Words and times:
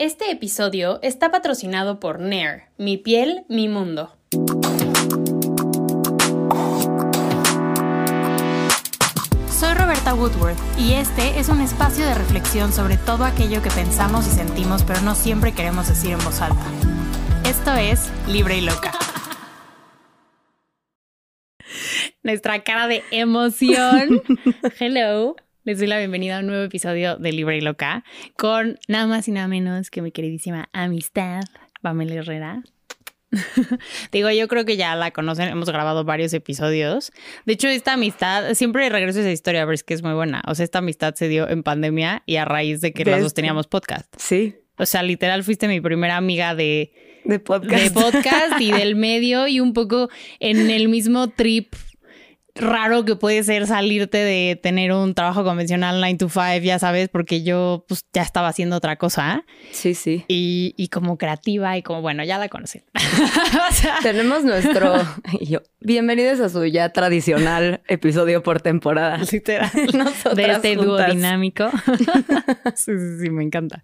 Este 0.00 0.30
episodio 0.30 0.98
está 1.02 1.30
patrocinado 1.30 2.00
por 2.00 2.20
Nair, 2.20 2.62
mi 2.78 2.96
piel, 2.96 3.44
mi 3.50 3.68
mundo. 3.68 4.16
Soy 9.50 9.74
Roberta 9.74 10.14
Woodworth 10.14 10.56
y 10.78 10.94
este 10.94 11.38
es 11.38 11.50
un 11.50 11.60
espacio 11.60 12.06
de 12.06 12.14
reflexión 12.14 12.72
sobre 12.72 12.96
todo 12.96 13.26
aquello 13.26 13.60
que 13.60 13.68
pensamos 13.68 14.26
y 14.26 14.30
sentimos 14.30 14.84
pero 14.84 15.02
no 15.02 15.14
siempre 15.14 15.52
queremos 15.52 15.86
decir 15.86 16.12
en 16.12 16.24
voz 16.24 16.40
alta. 16.40 16.64
Esto 17.44 17.74
es 17.74 18.10
Libre 18.26 18.56
y 18.56 18.62
Loca. 18.62 18.92
Nuestra 22.22 22.64
cara 22.64 22.86
de 22.86 23.04
emoción. 23.10 24.22
Hello. 24.80 25.36
Les 25.62 25.78
doy 25.78 25.88
la 25.88 25.98
bienvenida 25.98 26.38
a 26.38 26.40
un 26.40 26.46
nuevo 26.46 26.62
episodio 26.62 27.16
de 27.16 27.32
Libre 27.32 27.58
y 27.58 27.60
Loca 27.60 28.02
con 28.38 28.78
nada 28.88 29.06
más 29.06 29.28
y 29.28 29.32
nada 29.32 29.46
menos 29.46 29.90
que 29.90 30.00
mi 30.00 30.10
queridísima 30.10 30.70
amistad, 30.72 31.42
Pamela 31.82 32.14
Herrera. 32.14 32.62
Digo, 34.10 34.30
yo 34.30 34.48
creo 34.48 34.64
que 34.64 34.78
ya 34.78 34.96
la 34.96 35.10
conocen, 35.10 35.48
hemos 35.48 35.68
grabado 35.68 36.02
varios 36.04 36.32
episodios. 36.32 37.12
De 37.44 37.52
hecho, 37.52 37.68
esta 37.68 37.92
amistad, 37.92 38.54
siempre 38.54 38.88
regreso 38.88 39.18
a 39.18 39.22
esa 39.22 39.32
historia, 39.32 39.60
pero 39.64 39.74
es 39.74 39.84
que 39.84 39.92
es 39.92 40.02
muy 40.02 40.14
buena. 40.14 40.40
O 40.46 40.54
sea, 40.54 40.64
esta 40.64 40.78
amistad 40.78 41.14
se 41.14 41.28
dio 41.28 41.46
en 41.46 41.62
pandemia 41.62 42.22
y 42.24 42.36
a 42.36 42.46
raíz 42.46 42.80
de 42.80 42.94
que 42.94 43.04
las 43.04 43.20
dos 43.20 43.34
teníamos 43.34 43.66
podcast. 43.66 44.10
Sí. 44.16 44.54
O 44.78 44.86
sea, 44.86 45.02
literal 45.02 45.44
fuiste 45.44 45.68
mi 45.68 45.82
primera 45.82 46.16
amiga 46.16 46.54
de, 46.54 47.20
de 47.26 47.38
podcast. 47.38 47.84
De 47.84 47.90
podcast 47.90 48.58
y 48.60 48.72
del 48.72 48.96
medio 48.96 49.46
y 49.46 49.60
un 49.60 49.74
poco 49.74 50.08
en 50.38 50.70
el 50.70 50.88
mismo 50.88 51.28
trip 51.28 51.74
raro 52.60 53.04
que 53.04 53.16
puede 53.16 53.42
ser 53.42 53.66
salirte 53.66 54.18
de 54.18 54.58
tener 54.62 54.92
un 54.92 55.14
trabajo 55.14 55.44
convencional 55.44 56.00
9 56.00 56.16
to 56.18 56.28
5, 56.28 56.58
ya 56.62 56.78
sabes, 56.78 57.08
porque 57.08 57.42
yo 57.42 57.84
pues 57.88 58.04
ya 58.12 58.22
estaba 58.22 58.48
haciendo 58.48 58.76
otra 58.76 58.96
cosa. 58.96 59.44
Sí, 59.72 59.94
sí. 59.94 60.24
Y, 60.28 60.74
y 60.76 60.88
como 60.88 61.18
creativa 61.18 61.76
y 61.76 61.82
como, 61.82 62.02
bueno, 62.02 62.24
ya 62.24 62.38
la 62.38 62.48
conocen. 62.48 62.84
Tenemos 64.02 64.44
nuestro... 64.44 64.94
yo, 65.40 65.60
bienvenidos 65.80 66.40
a 66.40 66.48
su 66.48 66.64
ya 66.66 66.90
tradicional 66.90 67.82
episodio 67.88 68.42
por 68.42 68.60
temporada. 68.60 69.18
Literal. 69.30 69.70
de 70.34 70.50
este 70.50 70.76
dúo 70.76 71.02
dinámico. 71.04 71.70
sí, 72.74 72.92
sí, 72.98 73.18
sí, 73.22 73.30
me 73.30 73.44
encanta. 73.44 73.82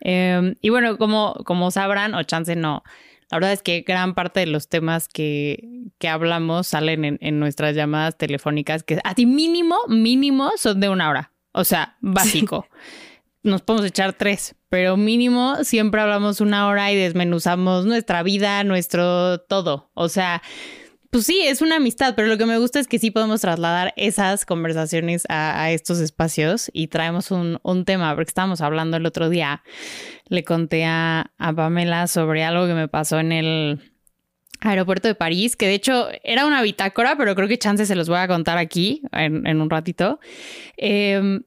Eh, 0.00 0.54
y 0.60 0.70
bueno, 0.70 0.98
como, 0.98 1.34
como 1.44 1.70
sabrán, 1.70 2.14
o 2.14 2.22
chance 2.22 2.56
no, 2.56 2.82
la 3.30 3.36
verdad 3.36 3.52
es 3.52 3.62
que 3.62 3.82
gran 3.86 4.14
parte 4.14 4.40
de 4.40 4.46
los 4.46 4.68
temas 4.68 5.08
que, 5.08 5.90
que 5.98 6.08
hablamos 6.08 6.66
salen 6.66 7.04
en, 7.04 7.18
en, 7.20 7.38
nuestras 7.38 7.76
llamadas 7.76 8.16
telefónicas, 8.16 8.82
que 8.82 8.98
a 9.04 9.14
ti 9.14 9.26
mínimo, 9.26 9.76
mínimo 9.88 10.50
son 10.56 10.80
de 10.80 10.88
una 10.88 11.10
hora. 11.10 11.32
O 11.52 11.64
sea, 11.64 11.96
básico. 12.00 12.66
Sí. 12.70 12.78
Nos 13.50 13.62
podemos 13.62 13.86
echar 13.86 14.12
tres, 14.14 14.56
pero 14.68 14.96
mínimo 14.96 15.62
siempre 15.62 16.00
hablamos 16.00 16.40
una 16.40 16.66
hora 16.68 16.90
y 16.90 16.96
desmenuzamos 16.96 17.84
nuestra 17.84 18.22
vida, 18.22 18.64
nuestro 18.64 19.38
todo. 19.40 19.90
O 19.94 20.08
sea, 20.08 20.42
pues 21.10 21.24
sí, 21.24 21.40
es 21.42 21.62
una 21.62 21.76
amistad, 21.76 22.14
pero 22.14 22.28
lo 22.28 22.36
que 22.36 22.44
me 22.44 22.58
gusta 22.58 22.80
es 22.80 22.86
que 22.86 22.98
sí 22.98 23.10
podemos 23.10 23.40
trasladar 23.40 23.94
esas 23.96 24.44
conversaciones 24.44 25.24
a, 25.28 25.70
estos 25.70 26.00
espacios 26.00 26.70
y 26.72 26.88
traemos 26.88 27.30
un, 27.30 27.58
un, 27.62 27.84
tema, 27.84 28.14
porque 28.14 28.28
estábamos 28.28 28.60
hablando 28.60 28.98
el 28.98 29.06
otro 29.06 29.30
día, 29.30 29.62
le 30.28 30.44
conté 30.44 30.84
a, 30.84 31.30
Pamela 31.38 32.06
sobre 32.08 32.44
algo 32.44 32.66
que 32.66 32.74
me 32.74 32.88
pasó 32.88 33.20
en 33.20 33.32
el 33.32 33.80
aeropuerto 34.60 35.08
de 35.08 35.14
París, 35.14 35.56
que 35.56 35.66
de 35.66 35.74
hecho 35.74 36.08
era 36.24 36.44
una 36.46 36.62
bitácora, 36.62 37.16
pero 37.16 37.34
creo 37.34 37.48
que 37.48 37.58
chance 37.58 37.86
se 37.86 37.94
los 37.94 38.08
voy 38.08 38.18
a 38.18 38.28
contar 38.28 38.58
aquí 38.58 39.02
en, 39.12 39.46
en 39.46 39.60
un 39.62 39.70
ratito. 39.70 40.20
Eh, 40.76 41.40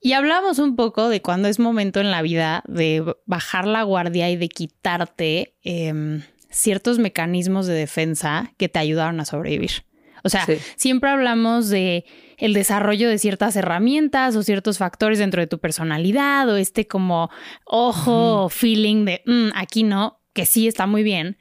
y 0.00 0.12
hablamos 0.12 0.58
un 0.58 0.76
poco 0.76 1.08
de 1.08 1.22
cuando 1.22 1.48
es 1.48 1.58
momento 1.58 1.98
en 1.98 2.10
la 2.10 2.20
vida 2.20 2.62
de 2.66 3.02
bajar 3.26 3.66
la 3.66 3.82
guardia 3.82 4.30
y 4.30 4.36
de 4.36 4.48
quitarte... 4.48 5.54
Eh, 5.62 6.22
ciertos 6.54 6.98
mecanismos 6.98 7.66
de 7.66 7.74
defensa 7.74 8.52
que 8.56 8.68
te 8.68 8.78
ayudaron 8.78 9.20
a 9.20 9.24
sobrevivir. 9.24 9.84
O 10.22 10.30
sea, 10.30 10.46
sí. 10.46 10.56
siempre 10.76 11.10
hablamos 11.10 11.68
de 11.68 12.06
el 12.38 12.54
desarrollo 12.54 13.10
de 13.10 13.18
ciertas 13.18 13.56
herramientas 13.56 14.34
o 14.36 14.42
ciertos 14.42 14.78
factores 14.78 15.18
dentro 15.18 15.40
de 15.40 15.46
tu 15.46 15.58
personalidad 15.58 16.48
o 16.48 16.56
este 16.56 16.86
como 16.86 17.30
ojo 17.66 18.44
o 18.44 18.48
feeling 18.48 19.04
de 19.04 19.22
mm, 19.26 19.48
aquí 19.54 19.82
no, 19.82 20.22
que 20.32 20.46
sí 20.46 20.66
está 20.66 20.86
muy 20.86 21.02
bien. 21.02 21.36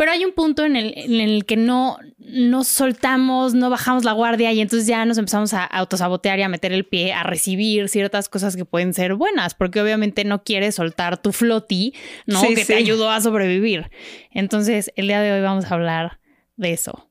Pero 0.00 0.12
hay 0.12 0.24
un 0.24 0.32
punto 0.32 0.64
en 0.64 0.76
el, 0.76 0.94
en 0.96 1.20
el 1.20 1.44
que 1.44 1.58
no 1.58 1.98
nos 2.16 2.68
soltamos, 2.68 3.52
no 3.52 3.68
bajamos 3.68 4.02
la 4.02 4.12
guardia 4.12 4.50
y 4.50 4.62
entonces 4.62 4.88
ya 4.88 5.04
nos 5.04 5.18
empezamos 5.18 5.52
a 5.52 5.62
autosabotear 5.62 6.38
y 6.38 6.42
a 6.42 6.48
meter 6.48 6.72
el 6.72 6.86
pie, 6.86 7.12
a 7.12 7.22
recibir 7.22 7.90
ciertas 7.90 8.30
cosas 8.30 8.56
que 8.56 8.64
pueden 8.64 8.94
ser 8.94 9.14
buenas, 9.14 9.52
porque 9.52 9.78
obviamente 9.78 10.24
no 10.24 10.42
quieres 10.42 10.76
soltar 10.76 11.20
tu 11.20 11.32
floti, 11.32 11.92
¿no? 12.24 12.40
Sí, 12.40 12.54
que 12.54 12.62
sí. 12.62 12.68
te 12.68 12.76
ayudó 12.76 13.10
a 13.10 13.20
sobrevivir. 13.20 13.90
Entonces, 14.30 14.90
el 14.96 15.06
día 15.06 15.20
de 15.20 15.32
hoy 15.32 15.42
vamos 15.42 15.70
a 15.70 15.74
hablar 15.74 16.18
de 16.56 16.72
eso. 16.72 17.10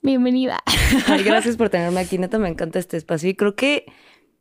Bienvenida. 0.00 0.62
Ay, 1.08 1.22
gracias 1.22 1.58
por 1.58 1.68
tenerme 1.68 2.00
aquí. 2.00 2.16
Neta, 2.16 2.38
me 2.38 2.48
encanta 2.48 2.78
este 2.78 2.96
espacio 2.96 3.28
y 3.28 3.34
creo 3.34 3.56
que 3.56 3.84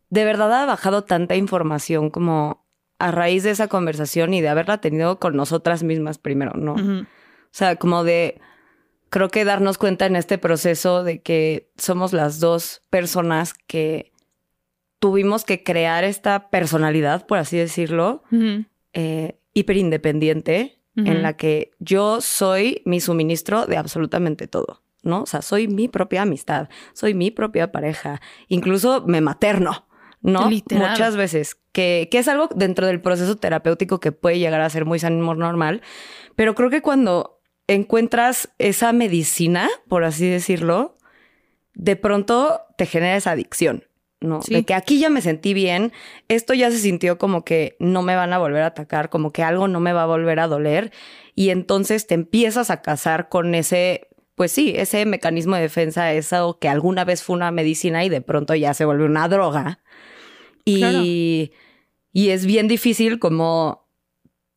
de 0.09 0.23
verdad 0.23 0.63
ha 0.63 0.65
bajado 0.65 1.03
tanta 1.03 1.35
información 1.35 2.09
como 2.09 2.65
a 2.99 3.11
raíz 3.11 3.43
de 3.43 3.51
esa 3.51 3.67
conversación 3.67 4.33
y 4.33 4.39
de 4.39 4.47
haberla 4.47 4.79
tenido 4.79 5.19
con 5.19 5.35
nosotras 5.35 5.83
mismas 5.83 6.17
primero, 6.19 6.53
¿no? 6.55 6.75
Uh 6.75 6.77
-huh. 6.77 7.07
O 7.55 7.57
sea, 7.57 7.77
como 7.77 8.03
de, 8.03 8.41
creo 9.09 9.29
que 9.29 9.45
darnos 9.45 9.77
cuenta 9.77 10.05
en 10.07 10.17
este 10.17 10.37
proceso 10.37 11.05
de 11.05 11.21
que 11.21 11.71
somos 11.77 12.11
las 12.11 12.41
dos 12.41 12.81
personas 12.89 13.53
que 13.53 14.11
tuvimos 14.99 15.45
que 15.45 15.63
crear 15.63 16.03
esta 16.03 16.49
personalidad, 16.49 17.25
por 17.25 17.37
así 17.37 17.57
decirlo, 17.57 18.23
uh 18.29 18.35
-huh. 18.35 18.65
eh, 18.91 19.39
hiperindependiente, 19.53 20.81
uh 20.97 21.03
-huh. 21.03 21.11
en 21.11 21.21
la 21.21 21.37
que 21.37 21.71
yo 21.79 22.19
soy 22.19 22.81
mi 22.83 22.99
suministro 22.99 23.65
de 23.67 23.77
absolutamente 23.77 24.47
todo. 24.47 24.81
¿no? 25.03 25.21
O 25.21 25.25
sea, 25.25 25.41
soy 25.41 25.69
mi 25.69 25.87
propia 25.87 26.23
amistad, 26.23 26.67
soy 26.91 27.13
mi 27.13 27.31
propia 27.31 27.71
pareja, 27.71 28.19
incluso 28.49 29.05
me 29.07 29.21
materno, 29.21 29.87
¿no? 30.21 30.49
Literal. 30.49 30.89
Muchas 30.89 31.15
veces, 31.15 31.55
que, 31.71 32.09
que 32.11 32.17
es 32.17 32.27
algo 32.27 32.49
dentro 32.53 32.85
del 32.85 32.99
proceso 32.99 33.37
terapéutico 33.37 34.01
que 34.01 34.11
puede 34.11 34.39
llegar 34.39 34.59
a 34.59 34.69
ser 34.69 34.83
muy 34.83 34.99
sano 34.99 35.35
normal, 35.35 35.81
pero 36.35 36.53
creo 36.53 36.69
que 36.69 36.81
cuando 36.81 37.34
encuentras 37.67 38.49
esa 38.57 38.93
medicina, 38.93 39.69
por 39.87 40.03
así 40.03 40.27
decirlo, 40.27 40.97
de 41.73 41.95
pronto 41.95 42.61
te 42.77 42.85
genera 42.85 43.17
esa 43.17 43.31
adicción, 43.31 43.83
¿no? 44.21 44.41
Sí. 44.41 44.53
De 44.53 44.63
que 44.63 44.73
aquí 44.73 44.99
ya 44.99 45.09
me 45.09 45.21
sentí 45.21 45.53
bien, 45.53 45.91
esto 46.27 46.53
ya 46.53 46.71
se 46.71 46.77
sintió 46.77 47.17
como 47.17 47.43
que 47.43 47.75
no 47.79 48.01
me 48.01 48.15
van 48.15 48.33
a 48.33 48.37
volver 48.37 48.63
a 48.63 48.67
atacar, 48.67 49.09
como 49.09 49.31
que 49.31 49.43
algo 49.43 49.67
no 49.67 49.79
me 49.79 49.93
va 49.93 50.03
a 50.03 50.07
volver 50.07 50.39
a 50.39 50.47
doler, 50.47 50.91
y 51.33 51.49
entonces 51.49 52.07
te 52.07 52.13
empiezas 52.13 52.69
a 52.69 52.81
casar 52.81 53.29
con 53.29 53.55
ese, 53.55 54.07
pues 54.35 54.51
sí, 54.51 54.73
ese 54.75 55.05
mecanismo 55.05 55.55
de 55.55 55.63
defensa, 55.63 56.13
eso 56.13 56.59
que 56.59 56.69
alguna 56.69 57.03
vez 57.03 57.23
fue 57.23 57.35
una 57.35 57.51
medicina 57.51 58.05
y 58.05 58.09
de 58.09 58.21
pronto 58.21 58.55
ya 58.55 58.73
se 58.73 58.85
vuelve 58.85 59.05
una 59.05 59.27
droga. 59.27 59.79
Y, 60.67 60.79
claro. 60.79 61.03
y 61.03 62.29
es 62.29 62.47
bien 62.47 62.67
difícil 62.67 63.19
como 63.19 63.87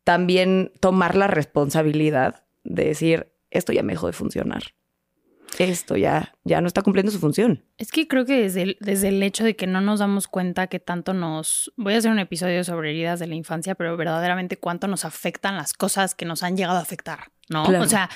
también 0.04 0.72
tomar 0.80 1.16
la 1.16 1.26
responsabilidad 1.26 2.47
de 2.68 2.84
decir, 2.84 3.32
esto 3.50 3.72
ya 3.72 3.82
me 3.82 3.94
dejó 3.94 4.06
de 4.06 4.12
funcionar. 4.12 4.62
Esto 5.58 5.96
ya, 5.96 6.34
ya 6.44 6.60
no 6.60 6.66
está 6.66 6.82
cumpliendo 6.82 7.10
su 7.10 7.18
función. 7.18 7.64
Es 7.78 7.90
que 7.90 8.06
creo 8.06 8.26
que 8.26 8.42
desde 8.42 8.62
el, 8.62 8.76
desde 8.80 9.08
el 9.08 9.22
hecho 9.22 9.44
de 9.44 9.56
que 9.56 9.66
no 9.66 9.80
nos 9.80 9.98
damos 9.98 10.28
cuenta 10.28 10.66
que 10.66 10.78
tanto 10.78 11.14
nos... 11.14 11.72
Voy 11.76 11.94
a 11.94 11.98
hacer 11.98 12.10
un 12.10 12.18
episodio 12.18 12.62
sobre 12.64 12.90
heridas 12.90 13.18
de 13.18 13.26
la 13.26 13.34
infancia, 13.34 13.74
pero 13.74 13.96
verdaderamente 13.96 14.58
cuánto 14.58 14.86
nos 14.88 15.04
afectan 15.04 15.56
las 15.56 15.72
cosas 15.72 16.14
que 16.14 16.26
nos 16.26 16.42
han 16.42 16.56
llegado 16.56 16.78
a 16.78 16.82
afectar, 16.82 17.30
¿no? 17.48 17.64
Claro. 17.64 17.82
O 17.82 17.88
sea, 17.88 18.10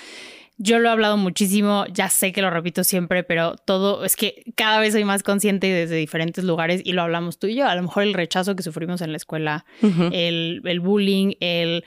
yo 0.58 0.78
lo 0.78 0.88
he 0.88 0.92
hablado 0.92 1.16
muchísimo, 1.16 1.86
ya 1.92 2.10
sé 2.10 2.32
que 2.32 2.42
lo 2.42 2.50
repito 2.50 2.84
siempre, 2.84 3.24
pero 3.24 3.56
todo 3.56 4.04
es 4.04 4.14
que 4.14 4.44
cada 4.54 4.78
vez 4.78 4.92
soy 4.92 5.04
más 5.04 5.22
consciente 5.22 5.66
desde 5.68 5.96
diferentes 5.96 6.44
lugares 6.44 6.82
y 6.84 6.92
lo 6.92 7.02
hablamos 7.02 7.38
tú 7.38 7.46
y 7.46 7.56
yo. 7.56 7.66
A 7.66 7.74
lo 7.74 7.82
mejor 7.82 8.02
el 8.02 8.14
rechazo 8.14 8.54
que 8.54 8.62
sufrimos 8.62 9.00
en 9.00 9.10
la 9.10 9.16
escuela, 9.16 9.64
uh 9.80 9.86
-huh. 9.86 10.10
el, 10.12 10.60
el 10.64 10.80
bullying, 10.80 11.32
el 11.40 11.84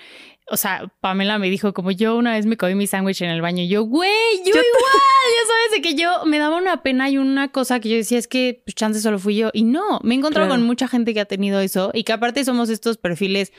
o 0.47 0.57
sea, 0.57 0.91
Pamela 1.01 1.39
me 1.39 1.49
dijo 1.49 1.73
como 1.73 1.91
yo 1.91 2.15
una 2.17 2.33
vez 2.33 2.45
me 2.45 2.57
comí 2.57 2.75
mi 2.75 2.87
sándwich 2.87 3.21
en 3.21 3.29
el 3.29 3.41
baño 3.41 3.63
y 3.63 3.67
yo, 3.67 3.83
güey, 3.83 4.11
yo, 4.39 4.53
yo 4.53 4.61
igual, 4.61 4.61
ya 4.61 5.47
sabes, 5.47 5.71
de 5.71 5.81
que 5.81 5.95
yo 5.95 6.25
me 6.25 6.37
daba 6.37 6.57
una 6.57 6.83
pena 6.83 7.09
y 7.09 7.17
una 7.17 7.51
cosa 7.51 7.79
que 7.79 7.89
yo 7.89 7.95
decía 7.95 8.19
es 8.19 8.27
que 8.27 8.61
pues, 8.65 8.75
chance 8.75 9.01
solo 9.01 9.17
fui 9.17 9.35
yo 9.35 9.49
y 9.53 9.63
no, 9.63 9.99
me 10.03 10.13
he 10.13 10.17
encontrado 10.17 10.47
claro. 10.47 10.59
con 10.59 10.67
mucha 10.67 10.87
gente 10.87 11.13
que 11.13 11.19
ha 11.19 11.25
tenido 11.25 11.59
eso 11.59 11.91
y 11.93 12.03
que 12.03 12.13
aparte 12.13 12.45
somos 12.45 12.69
estos 12.69 12.97
perfiles 12.97 13.51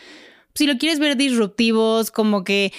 si 0.57 0.67
lo 0.67 0.79
quieres 0.79 0.99
ver 0.99 1.17
disruptivos, 1.17 2.11
como 2.11 2.43
que, 2.43 2.73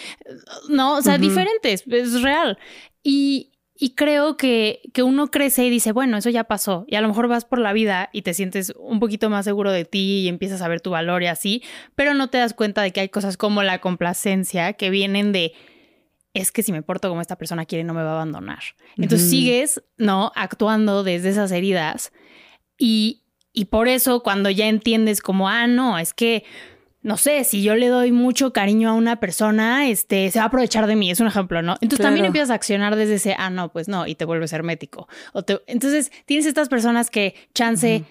no, 0.67 0.97
o 0.97 1.01
sea, 1.01 1.13
uh 1.13 1.17
-huh. 1.17 1.21
diferentes, 1.21 1.83
es 1.87 2.21
real. 2.23 2.57
Y, 3.03 3.51
y 3.79 3.91
creo 3.91 4.37
que, 4.37 4.81
que 4.93 5.03
uno 5.03 5.29
crece 5.29 5.65
y 5.65 5.69
dice, 5.69 5.91
bueno, 5.91 6.17
eso 6.17 6.31
ya 6.31 6.45
pasó. 6.45 6.85
Y 6.87 6.95
a 6.95 7.01
lo 7.01 7.07
mejor 7.07 7.27
vas 7.27 7.45
por 7.45 7.59
la 7.59 7.73
vida 7.73 8.09
y 8.11 8.23
te 8.23 8.33
sientes 8.33 8.73
un 8.75 8.99
poquito 8.99 9.29
más 9.29 9.45
seguro 9.45 9.71
de 9.71 9.85
ti 9.85 10.21
y 10.21 10.27
empiezas 10.27 10.61
a 10.63 10.67
ver 10.67 10.81
tu 10.81 10.89
valor 10.89 11.21
y 11.21 11.27
así, 11.27 11.61
pero 11.93 12.15
no 12.15 12.29
te 12.29 12.39
das 12.39 12.53
cuenta 12.53 12.81
de 12.81 12.91
que 12.91 13.01
hay 13.01 13.09
cosas 13.09 13.37
como 13.37 13.61
la 13.61 13.79
complacencia 13.79 14.73
que 14.73 14.89
vienen 14.89 15.31
de, 15.31 15.53
es 16.33 16.51
que 16.51 16.63
si 16.63 16.71
me 16.71 16.81
porto 16.81 17.07
como 17.07 17.21
esta 17.21 17.37
persona 17.37 17.65
quiere, 17.65 17.83
no 17.83 17.93
me 17.93 18.01
va 18.01 18.11
a 18.11 18.15
abandonar. 18.15 18.63
Entonces 18.95 19.27
uh 19.27 19.27
-huh. 19.27 19.31
sigues, 19.31 19.83
¿no? 19.97 20.31
Actuando 20.35 21.03
desde 21.03 21.29
esas 21.29 21.51
heridas. 21.51 22.11
Y, 22.79 23.23
y 23.53 23.65
por 23.65 23.87
eso 23.87 24.23
cuando 24.23 24.49
ya 24.49 24.67
entiendes 24.67 25.21
como, 25.21 25.49
ah, 25.49 25.67
no, 25.67 25.99
es 25.99 26.15
que 26.15 26.43
no 27.01 27.17
sé, 27.17 27.43
si 27.43 27.63
yo 27.63 27.75
le 27.75 27.87
doy 27.87 28.11
mucho 28.11 28.51
cariño 28.51 28.89
a 28.89 28.93
una 28.93 29.19
persona, 29.19 29.87
este, 29.87 30.29
se 30.31 30.39
va 30.39 30.43
a 30.43 30.47
aprovechar 30.47 30.87
de 30.87 30.95
mí, 30.95 31.09
es 31.11 31.19
un 31.19 31.27
ejemplo, 31.27 31.61
¿no? 31.61 31.77
Entonces 31.81 32.03
también 32.03 32.25
empiezas 32.25 32.49
a 32.49 32.55
accionar 32.55 32.95
desde 32.95 33.15
ese, 33.15 33.35
ah, 33.37 33.49
no, 33.49 33.71
pues 33.71 33.87
no, 33.87 34.07
y 34.07 34.15
te 34.15 34.25
vuelves 34.25 34.51
hermético. 34.51 35.07
O 35.33 35.43
entonces 35.67 36.11
tienes 36.25 36.45
estas 36.45 36.69
personas 36.69 37.09
que 37.09 37.35
chance 37.53 38.03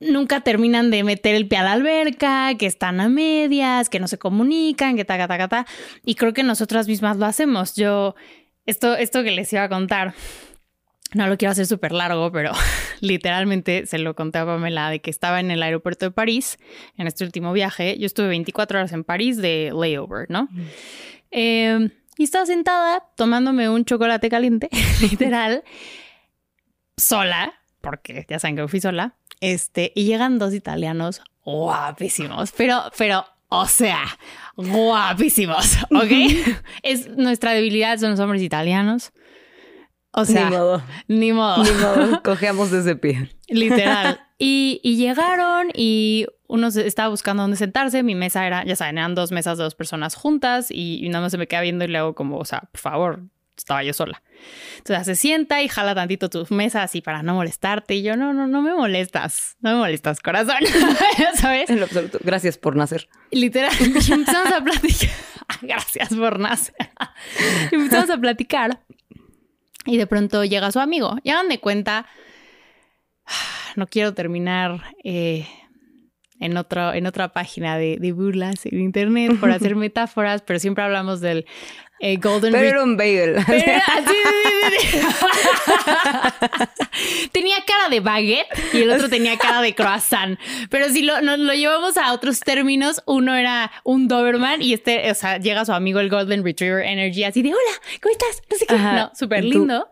nunca 0.00 0.40
terminan 0.40 0.90
de 0.90 1.04
meter 1.04 1.34
el 1.34 1.46
pie 1.46 1.58
a 1.58 1.62
la 1.62 1.72
alberca, 1.72 2.54
que 2.58 2.66
están 2.66 3.00
a 3.00 3.08
medias, 3.08 3.88
que 3.88 4.00
no 4.00 4.08
se 4.08 4.18
comunican, 4.18 4.96
que 4.96 5.04
ta, 5.04 5.16
ta, 5.18 5.28
ta, 5.28 5.48
ta. 5.48 5.66
Y 6.04 6.14
creo 6.14 6.32
que 6.32 6.42
nosotras 6.42 6.88
mismas 6.88 7.16
lo 7.16 7.26
hacemos. 7.26 7.74
Yo, 7.74 8.14
esto, 8.66 8.96
esto 8.96 9.22
que 9.22 9.30
les 9.30 9.52
iba 9.52 9.64
a 9.64 9.68
contar, 9.68 10.14
no 11.14 11.26
lo 11.26 11.36
quiero 11.36 11.52
hacer 11.52 11.66
súper 11.66 11.92
largo, 11.92 12.32
pero 12.32 12.52
literalmente 13.00 13.86
se 13.86 13.98
lo 13.98 14.14
conté 14.14 14.38
a 14.38 14.46
Pamela 14.46 14.90
de 14.90 15.00
que 15.00 15.10
estaba 15.10 15.40
en 15.40 15.50
el 15.50 15.62
aeropuerto 15.62 16.06
de 16.06 16.10
París 16.10 16.58
en 16.96 17.06
este 17.06 17.24
último 17.24 17.52
viaje. 17.52 17.98
Yo 17.98 18.06
estuve 18.06 18.28
24 18.28 18.78
horas 18.78 18.92
en 18.92 19.04
París 19.04 19.36
de 19.36 19.72
layover, 19.74 20.30
¿no? 20.30 20.48
Em, 21.30 21.90
y 22.16 22.24
estaba 22.24 22.46
sentada 22.46 23.02
tomándome 23.16 23.68
un 23.68 23.84
chocolate 23.84 24.28
caliente, 24.28 24.68
literal, 25.00 25.64
sola, 26.96 27.54
porque 27.80 28.26
ya 28.28 28.38
saben 28.38 28.56
que 28.56 28.68
fui 28.68 28.80
sola. 28.80 29.16
Este, 29.40 29.92
y 29.94 30.04
llegan 30.04 30.38
dos 30.38 30.54
italianos 30.54 31.20
guapísimos, 31.44 32.52
pero, 32.52 32.84
pero, 32.96 33.26
o 33.48 33.66
sea, 33.66 34.04
guapísimos, 34.56 35.78
¿ok? 35.90 36.12
es 36.82 37.08
nuestra 37.08 37.52
debilidad, 37.52 37.98
son 37.98 38.12
los 38.12 38.20
hombres 38.20 38.40
italianos. 38.42 39.12
O 40.12 40.24
sea, 40.24 40.50
ni 40.50 40.56
modo. 40.56 40.82
Ni 41.08 41.32
modo. 41.32 41.64
Ni 41.64 41.70
modo. 41.70 42.22
Cogeamos 42.24 42.70
de 42.70 42.80
ese 42.80 42.96
pie. 42.96 43.30
Literal. 43.48 44.20
Y, 44.44 44.80
y, 44.82 44.96
llegaron 44.96 45.68
y 45.72 46.26
uno 46.48 46.66
estaba 46.66 47.08
buscando 47.10 47.44
dónde 47.44 47.56
sentarse. 47.56 48.02
Mi 48.02 48.16
mesa 48.16 48.44
era, 48.44 48.64
ya 48.64 48.74
saben, 48.74 48.98
eran 48.98 49.14
dos 49.14 49.30
mesas 49.30 49.56
de 49.56 49.62
dos 49.62 49.76
personas 49.76 50.16
juntas 50.16 50.66
y, 50.68 51.08
nada 51.10 51.22
más 51.22 51.30
se 51.30 51.38
me 51.38 51.46
queda 51.46 51.60
viendo 51.60 51.84
y 51.84 51.88
le 51.88 51.98
hago 51.98 52.16
como, 52.16 52.38
o 52.38 52.44
sea, 52.44 52.62
por 52.72 52.80
favor, 52.80 53.20
estaba 53.56 53.84
yo 53.84 53.92
sola. 53.92 54.20
Entonces 54.78 55.06
se 55.06 55.14
sienta 55.14 55.62
y 55.62 55.68
jala 55.68 55.94
tantito 55.94 56.28
tu 56.28 56.44
mesa 56.52 56.82
así 56.82 57.02
para 57.02 57.22
no 57.22 57.34
molestarte. 57.34 57.94
Y 57.94 58.02
yo, 58.02 58.16
no, 58.16 58.32
no, 58.32 58.48
no 58.48 58.62
me 58.62 58.74
molestas. 58.74 59.56
No 59.60 59.74
me 59.74 59.76
molestas, 59.76 60.18
corazón. 60.18 60.56
¿Sabes? 61.36 61.70
En 61.70 61.78
lo 61.78 61.84
absoluto. 61.84 62.18
Gracias 62.24 62.58
por 62.58 62.74
nacer. 62.74 63.08
Literal. 63.30 63.72
empezamos 63.80 64.52
a 64.52 64.60
platicar. 64.60 65.10
Gracias 65.60 66.08
por 66.08 66.40
nacer. 66.40 66.74
empezamos 67.70 68.10
a 68.10 68.18
platicar. 68.18 68.80
Y 69.84 69.96
de 69.96 70.06
pronto 70.06 70.44
llega 70.44 70.72
su 70.72 70.80
amigo. 70.80 71.16
Y 71.22 71.30
hagan 71.30 71.48
de 71.48 71.58
cuenta, 71.58 72.06
no 73.76 73.86
quiero 73.86 74.14
terminar 74.14 74.82
eh, 75.04 75.46
en, 76.38 76.56
otro, 76.56 76.92
en 76.92 77.06
otra 77.06 77.32
página 77.32 77.76
de, 77.78 77.98
de, 77.98 78.12
burlas 78.12 78.66
en 78.66 78.80
internet 78.80 79.38
por 79.38 79.50
hacer 79.52 79.76
metáforas, 79.76 80.42
pero 80.42 80.58
siempre 80.58 80.84
hablamos 80.84 81.20
del 81.20 81.46
eh, 82.04 82.16
Golden 82.16 82.50
Pero 82.52 82.66
era 82.66 82.82
un 82.82 82.96
bagel. 82.96 83.36
tenía 87.30 87.58
cara 87.64 87.88
de 87.90 88.00
baguette 88.00 88.48
y 88.72 88.78
el 88.78 88.90
otro 88.90 89.08
tenía 89.08 89.38
cara 89.38 89.62
de 89.62 89.72
croissant. 89.72 90.36
Pero 90.68 90.88
si 90.88 91.02
lo, 91.02 91.22
nos 91.22 91.38
lo 91.38 91.54
llevamos 91.54 91.96
a 91.96 92.12
otros 92.12 92.40
términos, 92.40 93.04
uno 93.06 93.36
era 93.36 93.70
un 93.84 94.08
Doberman 94.08 94.62
y 94.62 94.72
este, 94.72 95.08
o 95.12 95.14
sea, 95.14 95.38
llega 95.38 95.64
su 95.64 95.72
amigo 95.72 96.00
el 96.00 96.10
Golden 96.10 96.42
Retriever 96.42 96.84
Energy 96.84 97.22
así 97.22 97.40
de 97.40 97.50
hola, 97.50 98.00
¿cómo 98.02 98.12
estás? 98.12 98.42
No 98.50 98.56
sé 98.56 98.66
qué. 98.66 98.76
No, 98.76 99.12
súper 99.14 99.44
lindo. 99.44 99.88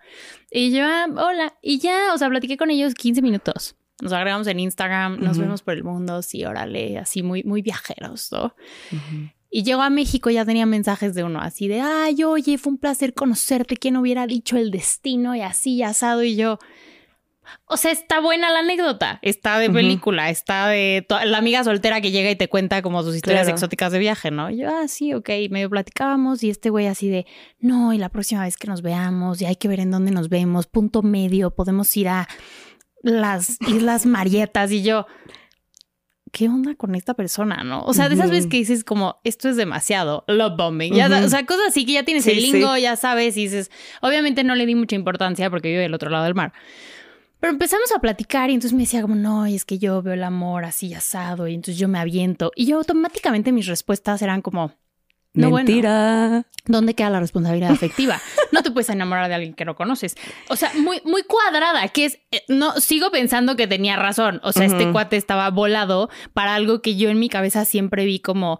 Y 0.51 0.73
yo, 0.73 0.85
ah, 0.85 1.07
hola. 1.17 1.55
Y 1.63 1.79
ya, 1.79 2.13
o 2.13 2.19
sea, 2.19 2.29
platiqué 2.29 2.57
con 2.57 2.71
ellos 2.71 2.95
15 2.95 3.23
minutos. 3.23 3.77
Nos 4.03 4.13
agregamos 4.13 4.49
en 4.49 4.59
Instagram, 4.59 5.21
nos 5.21 5.39
vemos 5.39 5.63
por 5.63 5.75
el 5.75 5.85
mundo, 5.85 6.23
sí, 6.23 6.45
órale, 6.45 6.99
así 6.99 7.23
muy, 7.23 7.45
muy 7.45 7.63
viajeros, 7.63 8.33
¿no? 8.33 8.57
Y 9.51 9.65
llegó 9.65 9.83
a 9.83 9.91
México, 9.91 10.31
ya 10.31 10.45
tenía 10.45 10.65
mensajes 10.65 11.15
de 11.15 11.25
uno 11.25 11.41
así 11.41 11.67
de, 11.67 11.81
ay, 11.81 12.23
oye, 12.23 12.57
fue 12.57 12.73
un 12.73 12.79
placer 12.79 13.15
conocerte, 13.15 13.77
¿quién 13.77 13.97
hubiera 13.97 14.27
dicho 14.27 14.57
el 14.57 14.71
destino? 14.71 15.35
Y 15.35 15.41
así, 15.41 15.83
asado, 15.83 16.23
y 16.23 16.37
yo... 16.37 16.59
O 17.67 17.77
sea, 17.77 17.91
está 17.91 18.21
buena 18.21 18.51
la 18.51 18.61
anécdota, 18.61 19.19
está 19.23 19.59
de 19.59 19.71
película, 19.71 20.31
está 20.31 20.69
de 20.69 21.05
la 21.25 21.39
amiga 21.39 21.65
soltera 21.65 22.01
que 22.01 22.13
llega 22.13 22.31
y 22.31 22.37
te 22.37 22.49
cuenta 22.49 22.81
como 22.81 23.03
sus 23.03 23.17
historias 23.17 23.49
exóticas 23.49 23.91
de 23.91 23.99
viaje, 23.99 24.31
¿no? 24.31 24.51
Y 24.51 24.59
yo, 24.59 24.69
ah, 24.69 24.87
sí, 24.87 25.15
ok, 25.15 25.29
medio 25.51 25.69
platicábamos 25.69 26.45
y 26.45 26.51
este 26.51 26.71
güey 26.71 26.87
así 26.87 27.09
de, 27.09 27.27
no, 27.59 27.93
y 27.93 27.99
la 27.99 28.09
próxima 28.09 28.43
vez 28.43 28.57
que 28.57 28.69
nos 28.69 28.83
veamos 28.83 29.41
y 29.43 29.47
hay 29.47 29.57
que 29.57 29.67
ver 29.67 29.81
en 29.81 29.91
dónde 29.91 30.13
nos 30.13 30.29
vemos, 30.29 30.69
punto 30.69 31.03
medio, 31.03 31.51
podemos 31.51 31.97
ir 31.97 32.09
a 32.09 32.29
las 33.03 33.59
Islas 33.63 34.07
Marietas 34.07 34.71
y 34.71 34.83
yo, 34.83 35.07
¿qué 36.31 36.49
onda 36.49 36.75
con 36.75 36.95
esta 36.95 37.15
persona? 37.15 37.63
¿No? 37.65 37.83
O 37.83 37.95
sea, 37.95 38.09
de 38.09 38.15
esas 38.15 38.31
veces 38.31 38.47
que 38.47 38.57
dices 38.57 38.85
como, 38.85 39.21
esto 39.25 39.49
es 39.49 39.57
demasiado, 39.57 40.25
love 40.27 40.57
bombing. 40.57 40.95
o 40.95 41.29
sea, 41.29 41.47
cosas 41.47 41.69
así 41.69 41.85
que 41.87 41.93
ya 41.93 42.05
tienes 42.05 42.27
el 42.27 42.41
lingo, 42.41 42.77
ya 42.77 42.97
sabes, 42.97 43.37
y 43.37 43.43
dices, 43.43 43.71
obviamente 44.01 44.45
no 44.45 44.55
le 44.55 44.67
di 44.67 44.75
mucha 44.75 44.97
importancia 44.97 45.51
porque 45.51 45.69
vivo 45.69 45.81
del 45.81 45.95
otro 45.95 46.11
lado 46.11 46.25
del 46.25 46.35
mar. 46.35 46.53
Pero 47.41 47.53
empezamos 47.53 47.91
a 47.97 48.01
platicar 48.01 48.51
y 48.51 48.55
entonces 48.55 48.75
me 48.75 48.83
decía 48.83 49.01
como, 49.01 49.15
no, 49.15 49.47
y 49.47 49.55
es 49.55 49.65
que 49.65 49.79
yo 49.79 50.03
veo 50.03 50.13
el 50.13 50.25
amor 50.25 50.65
así 50.65 50.93
asado 50.93 51.49
y 51.49 51.55
entonces 51.55 51.79
yo 51.79 51.89
me 51.89 51.99
aviento. 51.99 52.53
Y 52.55 52.67
yo 52.67 52.77
automáticamente 52.77 53.51
mis 53.51 53.67
respuestas 53.67 54.21
eran 54.21 54.43
como, 54.43 54.73
no, 55.33 55.51
Mentira. 55.51 56.47
¿Dónde 56.67 56.95
queda 56.95 57.11
la 57.11 57.21
responsabilidad 57.21 57.71
afectiva? 57.71 58.21
No 58.53 58.65
te 58.65 58.73
puedes 58.73 58.89
enamorar 58.91 59.29
de 59.29 59.35
alguien 59.35 59.55
que 59.55 59.65
no 59.65 59.77
conoces. 59.77 60.17
O 60.49 60.57
sea, 60.57 60.73
muy, 60.75 61.01
muy 61.05 61.23
cuadrada, 61.23 61.87
que 61.89 62.07
es, 62.07 62.19
eh, 62.33 62.43
no, 62.49 62.73
sigo 62.81 63.13
pensando 63.13 63.55
que 63.55 63.69
tenía 63.69 63.95
razón. 63.95 64.41
O 64.43 64.53
sea, 64.53 64.67
este 64.67 64.91
cuate 64.91 65.17
estaba 65.17 65.49
volado 65.51 66.11
para 66.35 66.57
algo 66.57 66.83
que 66.83 66.97
yo 66.97 67.11
en 67.11 67.21
mi 67.21 67.29
cabeza 67.29 67.65
siempre 67.65 68.05
vi 68.05 68.19
como, 68.19 68.59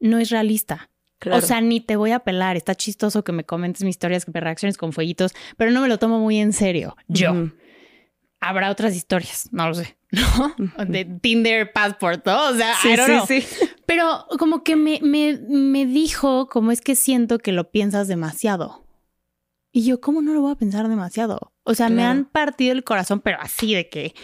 no 0.00 0.18
es 0.18 0.30
realista. 0.30 0.90
O 1.30 1.40
sea, 1.40 1.60
ni 1.60 1.80
te 1.80 1.94
voy 1.94 2.10
a 2.10 2.18
pelar. 2.18 2.56
Está 2.56 2.74
chistoso 2.74 3.22
que 3.22 3.30
me 3.30 3.44
comentes 3.44 3.84
mis 3.84 3.94
historias, 3.94 4.24
que 4.24 4.32
me 4.34 4.40
reacciones 4.40 4.76
con 4.76 4.92
fueguitos, 4.92 5.32
pero 5.56 5.70
no 5.70 5.80
me 5.80 5.88
lo 5.88 5.98
tomo 5.98 6.18
muy 6.18 6.38
en 6.38 6.52
serio. 6.52 6.96
Yo. 7.06 7.32
Habrá 8.40 8.70
otras 8.70 8.96
historias, 8.96 9.48
no 9.52 9.68
lo 9.68 9.74
sé, 9.74 9.96
¿no? 10.12 10.54
De 10.86 11.04
Tinder 11.04 11.72
Passport, 11.72 12.24
¿no? 12.24 12.50
O 12.50 12.54
sea, 12.54 12.74
sí, 12.80 12.94
sí, 13.26 13.40
sí. 13.40 13.66
Pero 13.86 14.26
como 14.38 14.62
que 14.62 14.76
me, 14.76 15.00
me, 15.02 15.38
me 15.48 15.86
dijo, 15.86 16.48
como 16.48 16.70
es 16.70 16.80
que 16.80 16.94
siento 16.94 17.38
que 17.38 17.52
lo 17.52 17.70
piensas 17.70 18.08
demasiado. 18.08 18.82
Y 19.74 19.84
yo, 19.84 20.00
¿cómo 20.02 20.20
no 20.20 20.34
lo 20.34 20.42
voy 20.42 20.52
a 20.52 20.56
pensar 20.56 20.86
demasiado? 20.86 21.52
O 21.64 21.74
sea, 21.74 21.88
me 21.88 22.04
han 22.04 22.26
partido 22.26 22.72
el 22.72 22.84
corazón, 22.84 23.20
pero 23.20 23.38
así 23.40 23.74
de 23.74 23.88
que, 23.88 24.14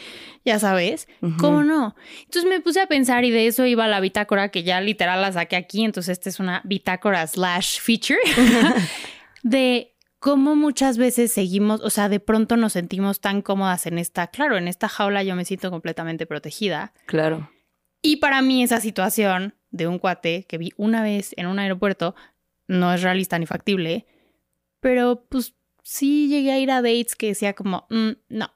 ya 0.44 0.58
sabes, 0.58 1.08
¿cómo 1.38 1.64
no? 1.64 1.96
Entonces 2.24 2.50
me 2.50 2.60
puse 2.60 2.82
a 2.82 2.86
pensar 2.86 3.24
y 3.24 3.30
de 3.30 3.46
eso 3.46 3.64
iba 3.64 3.86
la 3.86 4.00
bitácora 4.00 4.50
que 4.50 4.62
ya 4.62 4.82
literal 4.82 5.22
la 5.22 5.32
saqué 5.32 5.56
aquí. 5.56 5.84
Entonces, 5.84 6.18
esta 6.18 6.28
es 6.28 6.38
una 6.38 6.60
bitácora 6.64 7.26
slash 7.26 7.80
feature 7.80 8.20
de 9.42 9.94
cómo 10.18 10.56
muchas 10.56 10.98
veces 10.98 11.32
seguimos, 11.32 11.80
o 11.80 11.90
sea, 11.90 12.08
de 12.08 12.20
pronto 12.20 12.56
nos 12.56 12.72
sentimos 12.72 13.20
tan 13.20 13.42
cómodas 13.42 13.86
en 13.86 13.98
esta, 13.98 14.26
claro, 14.28 14.56
en 14.56 14.68
esta 14.68 14.88
jaula 14.88 15.22
yo 15.22 15.36
me 15.36 15.44
siento 15.44 15.70
completamente 15.70 16.26
protegida. 16.26 16.92
Claro. 17.06 17.50
Y 18.02 18.16
para 18.16 18.42
mí 18.42 18.62
esa 18.62 18.80
situación 18.80 19.54
de 19.70 19.86
un 19.86 19.98
cuate 19.98 20.44
que 20.48 20.58
vi 20.58 20.72
una 20.76 21.02
vez 21.02 21.34
en 21.36 21.46
un 21.46 21.58
aeropuerto 21.58 22.14
no 22.66 22.92
es 22.92 23.02
realista 23.02 23.38
ni 23.38 23.46
factible, 23.46 24.06
pero 24.80 25.26
pues 25.28 25.54
sí 25.82 26.28
llegué 26.28 26.52
a 26.52 26.58
ir 26.58 26.70
a 26.70 26.82
dates 26.82 27.16
que 27.16 27.28
decía 27.28 27.54
como, 27.54 27.86
mm, 27.90 28.10
no. 28.28 28.52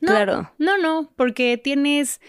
No, 0.00 0.10
claro. 0.10 0.52
No, 0.58 0.78
no, 0.78 1.12
porque 1.16 1.58
tienes 1.58 2.20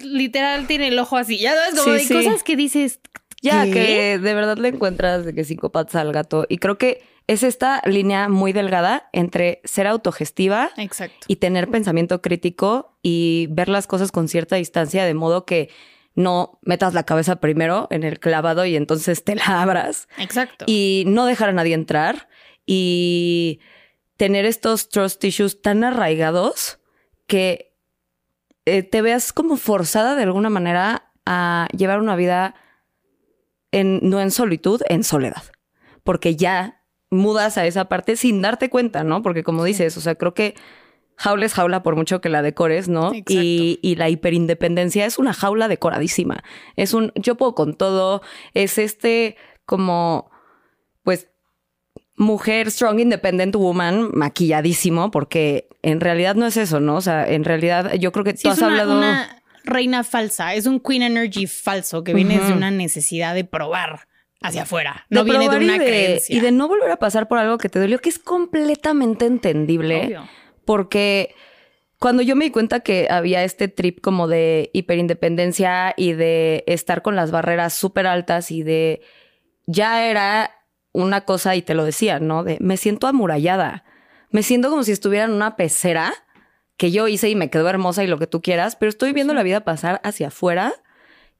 literal 0.00 0.66
tiene 0.66 0.88
el 0.88 0.98
ojo 0.98 1.16
así, 1.16 1.38
ya 1.38 1.54
sabes, 1.54 1.80
como 1.80 1.94
de 1.94 2.08
cosas 2.08 2.42
que 2.42 2.56
dices, 2.56 3.00
ya, 3.46 3.64
que 3.64 4.18
de 4.18 4.34
verdad 4.34 4.58
le 4.58 4.68
encuentras 4.68 5.24
de 5.24 5.34
que 5.34 5.44
cinco 5.44 5.70
patas 5.70 5.96
al 5.96 6.12
gato. 6.12 6.46
Y 6.48 6.58
creo 6.58 6.78
que 6.78 7.02
es 7.26 7.42
esta 7.42 7.82
línea 7.84 8.28
muy 8.28 8.52
delgada 8.52 9.08
entre 9.12 9.60
ser 9.64 9.86
autogestiva 9.86 10.70
y 11.26 11.36
tener 11.36 11.68
pensamiento 11.68 12.22
crítico 12.22 12.96
y 13.02 13.48
ver 13.50 13.68
las 13.68 13.86
cosas 13.86 14.12
con 14.12 14.28
cierta 14.28 14.56
distancia, 14.56 15.04
de 15.04 15.14
modo 15.14 15.44
que 15.44 15.70
no 16.14 16.58
metas 16.62 16.94
la 16.94 17.04
cabeza 17.04 17.36
primero 17.36 17.88
en 17.90 18.02
el 18.04 18.18
clavado 18.20 18.64
y 18.64 18.76
entonces 18.76 19.24
te 19.24 19.34
la 19.34 19.62
abras. 19.62 20.08
Exacto. 20.18 20.64
Y 20.68 21.04
no 21.06 21.26
dejar 21.26 21.50
a 21.50 21.52
nadie 21.52 21.74
entrar 21.74 22.28
y 22.64 23.60
tener 24.16 24.46
estos 24.46 24.88
trust 24.88 25.22
issues 25.24 25.60
tan 25.60 25.84
arraigados 25.84 26.78
que 27.26 27.74
eh, 28.64 28.82
te 28.82 29.02
veas 29.02 29.32
como 29.32 29.56
forzada 29.56 30.16
de 30.16 30.22
alguna 30.22 30.48
manera 30.48 31.12
a 31.26 31.68
llevar 31.76 32.00
una 32.00 32.16
vida 32.16 32.54
no 33.72 34.20
en 34.20 34.30
solitud, 34.30 34.80
en 34.88 35.04
soledad. 35.04 35.42
Porque 36.04 36.36
ya 36.36 36.82
mudas 37.10 37.58
a 37.58 37.66
esa 37.66 37.86
parte 37.86 38.16
sin 38.16 38.42
darte 38.42 38.70
cuenta, 38.70 39.04
¿no? 39.04 39.22
Porque 39.22 39.44
como 39.44 39.64
dices, 39.64 39.96
o 39.96 40.00
sea, 40.00 40.14
creo 40.14 40.34
que 40.34 40.54
jaula 41.16 41.46
es 41.46 41.54
jaula 41.54 41.82
por 41.82 41.96
mucho 41.96 42.20
que 42.20 42.28
la 42.28 42.42
decores, 42.42 42.88
¿no? 42.88 43.12
Y, 43.14 43.78
y, 43.80 43.94
la 43.96 44.08
hiperindependencia 44.08 45.06
es 45.06 45.18
una 45.18 45.32
jaula 45.32 45.68
decoradísima. 45.68 46.44
Es 46.76 46.94
un, 46.94 47.12
yo 47.14 47.36
puedo 47.36 47.54
con 47.54 47.74
todo, 47.74 48.22
es 48.54 48.78
este 48.78 49.36
como, 49.64 50.30
pues, 51.02 51.28
mujer 52.16 52.70
strong 52.70 53.00
independent 53.00 53.54
woman 53.56 54.10
maquilladísimo, 54.14 55.10
porque 55.10 55.68
en 55.82 56.00
realidad 56.00 56.34
no 56.34 56.46
es 56.46 56.56
eso, 56.56 56.80
¿no? 56.80 56.96
O 56.96 57.00
sea, 57.00 57.28
en 57.28 57.44
realidad 57.44 57.94
yo 57.94 58.12
creo 58.12 58.24
que 58.24 58.34
tú 58.34 58.48
has 58.48 58.62
hablado 58.62 59.00
reina 59.66 60.04
falsa, 60.04 60.54
es 60.54 60.66
un 60.66 60.80
queen 60.80 61.02
energy 61.02 61.46
falso 61.46 62.02
que 62.02 62.14
viene 62.14 62.38
de 62.38 62.52
una 62.52 62.70
necesidad 62.70 63.34
de 63.34 63.44
probar 63.44 64.08
hacia 64.40 64.62
afuera. 64.62 65.06
No 65.10 65.24
viene 65.24 65.48
de 65.48 65.56
una 65.56 65.76
creencia. 65.76 66.36
Y 66.36 66.40
de 66.40 66.52
no 66.52 66.68
volver 66.68 66.90
a 66.90 66.96
pasar 66.96 67.28
por 67.28 67.38
algo 67.38 67.58
que 67.58 67.68
te 67.68 67.78
dolió, 67.78 67.98
que 68.00 68.08
es 68.08 68.18
completamente 68.18 69.26
entendible. 69.26 70.18
Porque 70.64 71.34
cuando 71.98 72.22
yo 72.22 72.36
me 72.36 72.46
di 72.46 72.50
cuenta 72.50 72.80
que 72.80 73.08
había 73.10 73.44
este 73.44 73.68
trip 73.68 74.00
como 74.00 74.28
de 74.28 74.70
hiperindependencia 74.72 75.94
y 75.96 76.12
de 76.12 76.64
estar 76.66 77.02
con 77.02 77.16
las 77.16 77.30
barreras 77.30 77.74
súper 77.74 78.06
altas 78.06 78.50
y 78.50 78.62
de 78.62 79.02
ya 79.66 80.06
era 80.06 80.50
una 80.92 81.22
cosa 81.22 81.56
y 81.56 81.62
te 81.62 81.74
lo 81.74 81.84
decía, 81.84 82.20
¿no? 82.20 82.44
De 82.44 82.58
me 82.60 82.76
siento 82.76 83.06
amurallada. 83.06 83.84
Me 84.30 84.42
siento 84.42 84.70
como 84.70 84.82
si 84.82 84.92
estuviera 84.92 85.24
en 85.24 85.32
una 85.32 85.56
pecera 85.56 86.12
que 86.76 86.90
yo 86.90 87.08
hice 87.08 87.28
y 87.30 87.34
me 87.34 87.50
quedó 87.50 87.68
hermosa 87.68 88.04
y 88.04 88.06
lo 88.06 88.18
que 88.18 88.26
tú 88.26 88.42
quieras, 88.42 88.76
pero 88.76 88.90
estoy 88.90 89.12
viendo 89.12 89.34
la 89.34 89.42
vida 89.42 89.64
pasar 89.64 90.00
hacia 90.04 90.28
afuera 90.28 90.74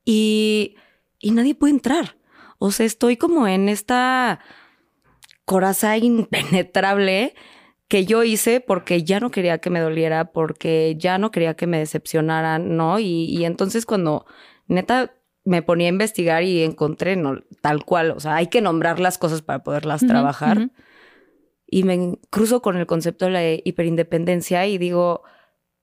y, 0.05 0.77
y 1.19 1.33
nadie 1.33 1.55
puede 1.55 1.73
entrar. 1.73 2.17
O 2.59 2.71
sea, 2.71 2.87
estoy 2.87 3.17
como 3.17 3.47
en 3.47 3.69
esta 3.69 4.41
coraza 5.45 5.97
impenetrable 5.97 7.35
que 7.89 8.05
yo 8.05 8.25
hice 8.25 8.61
porque 8.61 9.05
ya 9.05 9.21
no 9.21 9.31
quería 9.31 9.59
que 9.59 9.71
me 9.71 9.81
doliera, 9.81 10.33
porque 10.33 10.97
ya 10.99 11.19
no 11.19 11.31
quería 11.31 11.55
que 11.55 11.67
me 11.67 11.79
decepcionaran, 11.79 12.77
¿no? 12.77 12.99
Y, 12.99 13.45
entonces 13.45 13.87
cuando 13.87 14.27
neta 14.67 15.15
me 15.45 15.63
ponía 15.63 15.87
a 15.87 15.91
investigar 15.91 16.43
y 16.43 16.63
encontré 16.63 17.15
no, 17.15 17.41
tal 17.61 17.85
cual, 17.85 18.11
o 18.11 18.21
sea, 18.21 18.35
hay 18.35 18.49
que 18.49 18.61
nombrar 18.61 18.99
las 18.99 19.19
cosas 19.19 19.43
para 19.43 19.63
poderlas 19.63 20.05
trabajar. 20.05 20.71
Y 21.69 21.83
me 21.83 22.19
cruzo 22.31 22.63
con 22.63 22.77
el 22.77 22.87
concepto 22.87 23.25
de 23.27 23.31
la 23.31 23.53
hiperindependencia 23.65 24.67
y 24.67 24.79
digo, 24.79 25.23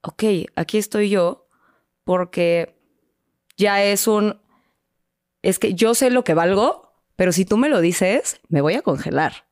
ok, 0.01 0.23
aquí 0.55 0.77
estoy 0.77 1.09
yo 1.09 1.47
porque 2.03 2.75
ya 3.57 3.83
es 3.83 4.07
un, 4.07 4.39
es 5.41 5.59
que 5.59 5.73
yo 5.73 5.93
sé 5.93 6.09
lo 6.09 6.23
que 6.23 6.33
valgo, 6.33 6.93
pero 7.15 7.31
si 7.31 7.45
tú 7.45 7.57
me 7.57 7.69
lo 7.69 7.81
dices, 7.81 8.39
me 8.49 8.61
voy 8.61 8.73
a 8.73 8.81
congelar. 8.81 9.45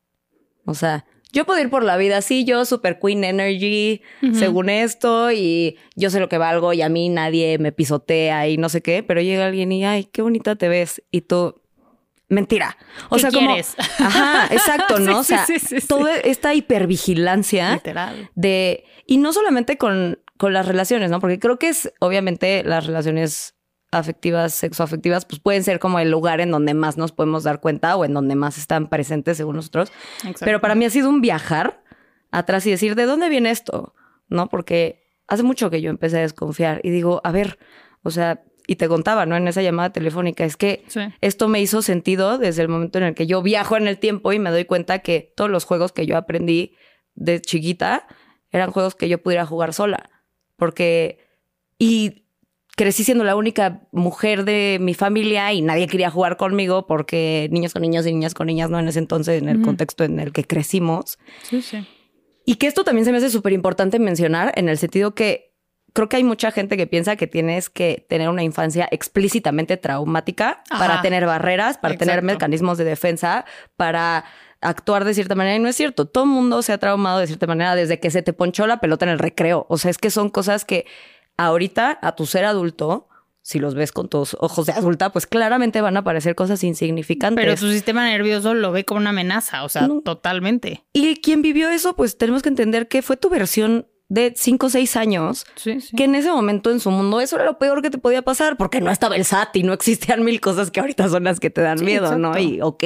O 0.65 0.73
sea, 0.73 1.05
yo 1.33 1.45
puedo 1.45 1.61
ir 1.61 1.69
por 1.69 1.83
la 1.83 1.97
vida 1.97 2.17
así, 2.17 2.43
yo 2.43 2.65
super 2.65 3.00
queen 3.00 3.23
energy, 3.23 4.01
según 4.33 4.69
esto, 4.69 5.31
y 5.31 5.77
yo 5.95 6.09
sé 6.09 6.19
lo 6.19 6.27
que 6.27 6.38
valgo 6.38 6.73
y 6.73 6.81
a 6.81 6.89
mí 6.89 7.07
nadie 7.09 7.57
me 7.57 7.71
pisotea 7.71 8.50
y 8.50 8.57
no 8.57 8.67
sé 8.67 8.81
qué, 8.81 9.01
pero 9.01 9.21
llega 9.21 9.47
alguien 9.47 9.71
y, 9.71 9.85
ay, 9.85 10.05
qué 10.05 10.21
bonita 10.21 10.55
te 10.55 10.67
ves. 10.67 11.01
Y 11.09 11.21
tú, 11.21 11.61
mentira. 12.31 12.77
O 13.09 13.19
sea, 13.19 13.31
como. 13.31 13.55
Ajá, 14.00 14.47
exacto, 14.50 15.00
¿no? 15.00 15.19
o 15.19 15.23
sea, 15.23 15.45
toda 15.88 16.15
esta 16.17 16.55
hipervigilancia 16.55 17.73
Literal. 17.73 18.31
de. 18.33 18.85
Y 19.05 19.17
no 19.17 19.33
solamente 19.33 19.77
con, 19.77 20.19
con 20.38 20.53
las 20.53 20.67
relaciones, 20.67 21.11
¿no? 21.11 21.19
Porque 21.19 21.38
creo 21.38 21.59
que 21.59 21.69
es, 21.69 21.93
obviamente, 22.00 22.63
las 22.63 22.88
relaciones 22.88 23.55
afectivas, 23.91 24.53
sexoafectivas, 24.53 25.25
pues 25.25 25.41
pueden 25.41 25.63
ser 25.63 25.79
como 25.79 26.00
el 26.00 26.09
lugar 26.09 26.39
en 26.39 26.50
donde 26.50 26.73
más 26.73 26.97
nos 26.97 27.11
podemos 27.11 27.43
dar 27.43 27.59
cuenta 27.59 27.95
o 27.97 28.05
en 28.05 28.13
donde 28.13 28.35
más 28.35 28.57
están 28.57 28.88
presentes 28.88 29.35
según 29.35 29.57
nosotros. 29.57 29.91
Pero 30.39 30.61
para 30.61 30.75
mí 30.75 30.85
ha 30.85 30.89
sido 30.89 31.09
un 31.09 31.19
viajar 31.19 31.83
atrás 32.31 32.65
y 32.65 32.71
decir, 32.71 32.95
¿de 32.95 33.05
dónde 33.05 33.27
viene 33.27 33.51
esto? 33.51 33.93
¿No? 34.29 34.47
Porque 34.47 35.03
hace 35.27 35.43
mucho 35.43 35.69
que 35.69 35.81
yo 35.81 35.89
empecé 35.89 36.19
a 36.19 36.21
desconfiar 36.21 36.79
y 36.83 36.89
digo, 36.89 37.19
a 37.25 37.31
ver, 37.31 37.59
o 38.01 38.11
sea, 38.11 38.43
y 38.68 38.75
te 38.75 38.88
contaba, 38.88 39.25
¿no? 39.25 39.36
En 39.36 39.48
esa 39.48 39.62
llamada 39.62 39.91
telefónica, 39.91 40.46
es 40.46 40.58
que 40.58 40.84
esto 41.22 41.48
me 41.48 41.62
hizo 41.62 41.82
sentido 41.82 42.38
desde 42.38 42.62
el 42.62 42.68
momento 42.70 42.98
en 42.98 43.06
el 43.06 43.15
que 43.15 43.27
yo 43.27 43.41
viajo 43.41 43.77
en 43.77 43.88
el 43.88 43.98
tiempo 43.98 44.34
y 44.34 44.39
me 44.39 44.51
doy 44.51 44.65
cuenta 44.65 45.00
que 45.00 45.34
todos 45.36 45.50
los 45.50 45.65
juegos 45.65 45.91
que 45.91 46.06
yo 46.06 46.18
aprendí 46.18 46.75
de 47.15 47.41
chiquita 47.41 48.08
eran 48.51 48.72
juegos 48.72 48.96
que 48.96 49.10
yo 49.10 49.22
pudiera 49.22 49.46
jugar 49.46 49.74
sola. 49.74 50.10
Porque, 50.56 51.20
y 51.77 52.25
crecí 52.75 53.03
siendo 53.03 53.24
la 53.24 53.36
única 53.36 53.88
mujer 53.91 54.46
de 54.46 54.77
mi 54.80 54.94
familia 54.94 55.51
y 55.53 55.62
nadie 55.62 55.88
quería 55.88 56.10
jugar 56.10 56.38
conmigo 56.38 56.88
porque 56.88 57.50
niños 57.51 57.74
con 57.74 57.82
niños 57.82 58.06
y 58.06 58.13
niñas 58.13 58.34
con 58.34 58.48
niñas, 58.48 58.70
no 58.70 58.80
en 58.80 58.88
ese 58.88 59.00
entonces, 59.00 59.41
en 59.41 59.50
el 59.50 59.62
contexto 59.62 60.03
en 60.03 60.20
el 60.20 60.32
que 60.32 60.44
crecimos. 60.44 61.18
Sí, 61.44 61.62
sí. 61.62 61.86
Y 62.46 62.56
que 62.56 62.68
esto 62.68 62.84
también 62.84 63.06
se 63.06 63.12
me 63.12 63.20
hace 63.20 63.30
súper 63.30 63.53
importante 63.53 64.00
mencionar 64.00 64.51
en 64.56 64.68
el 64.68 64.77
sentido 64.77 65.13
que 65.13 65.50
creo 65.93 66.10
que 66.10 66.17
hay 66.17 66.24
mucha 66.24 66.51
gente 66.51 66.77
que 66.77 66.88
piensa 66.88 67.15
que 67.15 67.27
tienes 67.27 67.69
que 67.69 68.05
tener 68.07 68.29
una 68.29 68.43
infancia 68.43 68.88
explícitamente 68.91 69.77
traumática 69.77 70.63
para 70.69 71.01
tener 71.01 71.25
barreras, 71.25 71.77
para 71.77 71.98
tener 71.98 72.21
mecanismos 72.21 72.77
de 72.77 72.86
defensa, 72.86 73.45
para 73.75 74.25
actuar 74.62 75.05
de 75.05 75.13
cierta 75.13 75.36
manera 75.36 75.55
y 75.55 75.60
no 75.60 75.67
es 75.67 75.75
cierto. 75.75 76.05
Todo 76.05 76.24
el 76.24 76.29
mundo 76.29 76.62
se 76.62 76.71
ha 76.71 76.77
traumado 76.77 77.19
de 77.19 77.27
cierta 77.27 77.48
manera 77.48 77.75
desde 77.75 78.00
que 78.00 78.12
se 78.12 78.21
te 78.21 78.33
ponchó 78.33 78.67
la 78.67 78.79
pelota 78.79 79.05
en 79.05 79.12
el 79.12 79.19
recreo. 79.19 79.65
O 79.69 79.77
sea, 79.77 79.91
es 79.91 79.98
que 79.98 80.12
son 80.12 80.29
cosas 80.29 80.65
que 80.65 80.86
ahorita 81.38 82.00
a 82.01 82.15
tu 82.15 82.25
ser 82.25 82.45
adulto, 82.45 83.07
si 83.41 83.60
los 83.60 83.74
ves 83.74 83.91
con 83.91 84.07
tus 84.07 84.38
ojos 84.39 84.67
de 84.67 84.74
adulta, 84.74 85.12
pues 85.12 85.25
claramente 85.25 85.81
van 85.81 85.98
a 85.98 86.01
aparecer 86.01 86.36
cosas 86.36 86.63
insignificantes. 86.63 87.43
Pero 87.43 87.57
tu 87.57 87.71
sistema 87.71 88.05
nervioso 88.05 88.53
lo 88.53 88.71
ve 88.71 88.86
como 88.86 89.00
una 89.00 89.10
amenaza, 89.10 89.63
o 89.63 89.69
sea, 89.69 89.89
totalmente. 90.05 90.86
Y 90.93 91.21
quien 91.21 91.41
vivió 91.41 91.69
eso, 91.69 91.95
pues 91.95 92.17
tenemos 92.17 92.43
que 92.43 92.50
entender 92.50 92.88
que 92.88 93.01
fue 93.01 93.17
tu 93.17 93.29
versión 93.29 93.88
de 94.12 94.34
5 94.36 94.65
o 94.65 94.70
6 94.70 94.98
años, 94.98 95.46
que 95.96 96.03
en 96.03 96.15
ese 96.15 96.30
momento 96.30 96.70
en 96.70 96.82
su 96.82 96.91
mundo 96.91 97.22
eso 97.22 97.38
era 97.38 97.46
lo 97.46 97.58
peor 97.58 97.82
que 97.82 97.89
te 97.89 97.98
podía 97.98 98.22
pasar, 98.22 98.58
porque 98.58 98.82
no 98.82 98.91
estaba 98.91 99.15
el 99.15 99.24
SAT 99.24 99.56
y 99.56 99.63
no 99.63 99.72
existían 99.72 100.25
mil 100.25 100.41
cosas 100.41 100.70
que 100.70 100.82
ahorita 100.82 101.08
son 101.08 101.24
las 101.24 101.39
que 101.39 101.50
te 101.50 101.62
dan 101.62 101.82
miedo, 101.82 102.18
¿no? 102.18 102.38
Y 102.38 102.60
ok. 102.62 102.84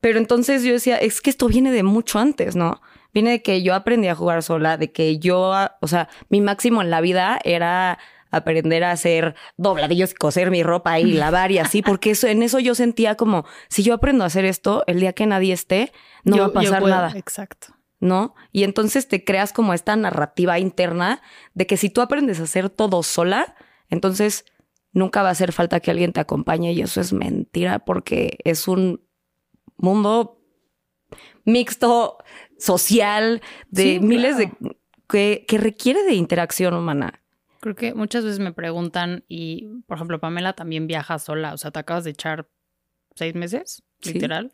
Pero 0.00 0.20
entonces 0.20 0.62
yo 0.62 0.72
decía, 0.72 0.96
es 0.96 1.20
que 1.20 1.30
esto 1.30 1.48
viene 1.48 1.72
de 1.72 1.82
mucho 1.82 2.20
antes, 2.20 2.54
¿no? 2.54 2.80
Viene 3.12 3.30
de 3.30 3.42
que 3.42 3.64
yo 3.64 3.74
aprendí 3.74 4.06
a 4.06 4.14
jugar 4.14 4.44
sola, 4.44 4.76
de 4.76 4.92
que 4.92 5.18
yo, 5.18 5.52
o 5.80 5.86
sea, 5.88 6.08
mi 6.28 6.40
máximo 6.40 6.82
en 6.82 6.90
la 6.90 7.00
vida 7.00 7.40
era 7.42 7.98
aprender 8.30 8.84
a 8.84 8.92
hacer 8.92 9.34
dobladillos, 9.56 10.14
coser 10.14 10.52
mi 10.52 10.62
ropa 10.62 11.00
y 11.00 11.12
lavar 11.14 11.50
y 11.50 11.58
así, 11.58 11.82
porque 11.82 12.12
eso, 12.12 12.28
en 12.28 12.44
eso 12.44 12.60
yo 12.60 12.76
sentía 12.76 13.16
como, 13.16 13.44
si 13.68 13.82
yo 13.82 13.92
aprendo 13.92 14.22
a 14.22 14.28
hacer 14.28 14.44
esto, 14.44 14.84
el 14.86 15.00
día 15.00 15.14
que 15.14 15.26
nadie 15.26 15.52
esté, 15.52 15.90
no 16.22 16.38
va 16.38 16.44
a 16.44 16.52
pasar 16.52 16.84
nada. 16.84 17.12
Exacto. 17.16 17.74
¿No? 18.00 18.34
Y 18.52 18.62
entonces 18.62 19.08
te 19.08 19.24
creas 19.24 19.52
como 19.52 19.74
esta 19.74 19.96
narrativa 19.96 20.58
interna 20.58 21.20
de 21.54 21.66
que 21.66 21.76
si 21.76 21.90
tú 21.90 22.00
aprendes 22.00 22.38
a 22.38 22.44
hacer 22.44 22.70
todo 22.70 23.02
sola, 23.02 23.56
entonces 23.88 24.44
nunca 24.92 25.22
va 25.22 25.30
a 25.30 25.32
hacer 25.32 25.52
falta 25.52 25.80
que 25.80 25.90
alguien 25.90 26.12
te 26.12 26.20
acompañe 26.20 26.72
y 26.72 26.80
eso 26.80 27.00
es 27.00 27.12
mentira 27.12 27.80
porque 27.80 28.38
es 28.44 28.68
un 28.68 29.02
mundo 29.76 30.40
mixto, 31.44 32.18
social, 32.58 33.42
de 33.70 34.00
miles 34.00 34.36
de... 34.36 34.52
Que, 35.08 35.46
que 35.48 35.56
requiere 35.56 36.02
de 36.02 36.12
interacción 36.12 36.74
humana. 36.74 37.22
Creo 37.60 37.74
que 37.74 37.94
muchas 37.94 38.24
veces 38.24 38.40
me 38.40 38.52
preguntan, 38.52 39.24
y 39.26 39.66
por 39.86 39.96
ejemplo, 39.96 40.20
Pamela 40.20 40.52
también 40.52 40.86
viaja 40.86 41.18
sola, 41.18 41.54
o 41.54 41.56
sea, 41.56 41.70
te 41.70 41.78
acabas 41.78 42.04
de 42.04 42.10
echar 42.10 42.48
seis 43.14 43.34
meses, 43.34 43.82
literal. 44.02 44.52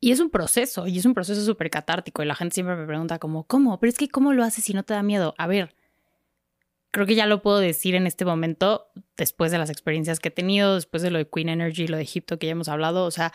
Y 0.00 0.12
es 0.12 0.20
un 0.20 0.30
proceso, 0.30 0.86
y 0.86 0.98
es 0.98 1.04
un 1.04 1.14
proceso 1.14 1.44
súper 1.44 1.70
catártico, 1.70 2.22
y 2.22 2.26
la 2.26 2.34
gente 2.34 2.54
siempre 2.54 2.76
me 2.76 2.86
pregunta 2.86 3.18
como, 3.18 3.44
¿cómo? 3.44 3.80
Pero 3.80 3.90
es 3.90 3.96
que 3.96 4.08
¿cómo 4.08 4.32
lo 4.32 4.44
haces 4.44 4.64
si 4.64 4.74
no 4.74 4.82
te 4.82 4.94
da 4.94 5.02
miedo? 5.02 5.34
A 5.38 5.46
ver, 5.46 5.74
creo 6.90 7.06
que 7.06 7.14
ya 7.14 7.26
lo 7.26 7.42
puedo 7.42 7.58
decir 7.58 7.94
en 7.94 8.06
este 8.06 8.24
momento, 8.24 8.88
después 9.16 9.52
de 9.52 9.58
las 9.58 9.70
experiencias 9.70 10.20
que 10.20 10.28
he 10.28 10.32
tenido, 10.32 10.74
después 10.74 11.02
de 11.02 11.10
lo 11.10 11.18
de 11.18 11.28
Queen 11.28 11.48
Energy, 11.48 11.86
lo 11.86 11.96
de 11.96 12.02
Egipto 12.02 12.38
que 12.38 12.46
ya 12.46 12.52
hemos 12.52 12.68
hablado, 12.68 13.04
o 13.04 13.10
sea, 13.10 13.32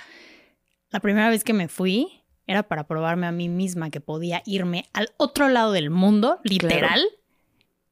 la 0.91 0.99
primera 0.99 1.29
vez 1.29 1.43
que 1.43 1.53
me 1.53 1.67
fui, 1.67 2.07
era 2.47 2.63
para 2.63 2.85
probarme 2.85 3.27
a 3.27 3.31
mí 3.31 3.49
misma 3.49 3.89
que 3.89 4.01
podía 4.01 4.43
irme 4.45 4.85
al 4.93 5.09
otro 5.17 5.47
lado 5.47 5.71
del 5.71 5.89
mundo, 5.89 6.39
literal, 6.43 7.01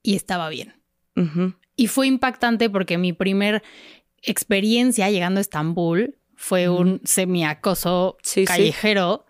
y 0.03 0.15
estaba 0.15 0.49
bien. 0.49 0.73
Y 1.75 1.87
fue 1.87 2.07
impactante 2.07 2.69
porque 2.69 2.97
mi 2.97 3.13
primer 3.13 3.63
experiencia 4.21 5.09
llegando 5.09 5.39
a 5.39 5.41
Estambul 5.41 6.18
fue 6.39 6.69
un 6.69 7.01
semiacoso 7.03 8.17
callejero 8.47 9.25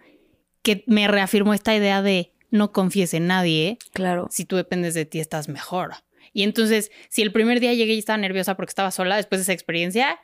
que 0.62 0.84
me 0.86 1.08
reafirmó 1.08 1.56
esta 1.56 1.76
idea 1.76 2.04
de 2.04 2.36
no 2.52 2.72
confíes 2.72 3.16
en 3.16 3.26
nadie. 3.26 3.80
Claro. 3.94 4.28
Si 4.30 4.46
tú 4.46 4.58
dependes 4.58 4.94
de 4.94 5.06
ti, 5.06 5.20
estás 5.20 5.50
mejor. 5.50 5.96
Y 6.34 6.44
entonces, 6.44 6.92
si 7.10 7.24
el 7.24 7.32
primer 7.32 7.60
día 7.60 7.74
llegué 7.74 7.96
y 7.96 8.00
estaba 8.00 8.18
nerviosa 8.18 8.56
porque 8.56 8.70
estaba 8.70 8.92
sola, 8.92 9.16
después 9.16 9.40
de 9.40 9.44
esa 9.44 9.54
experiencia, 9.54 10.20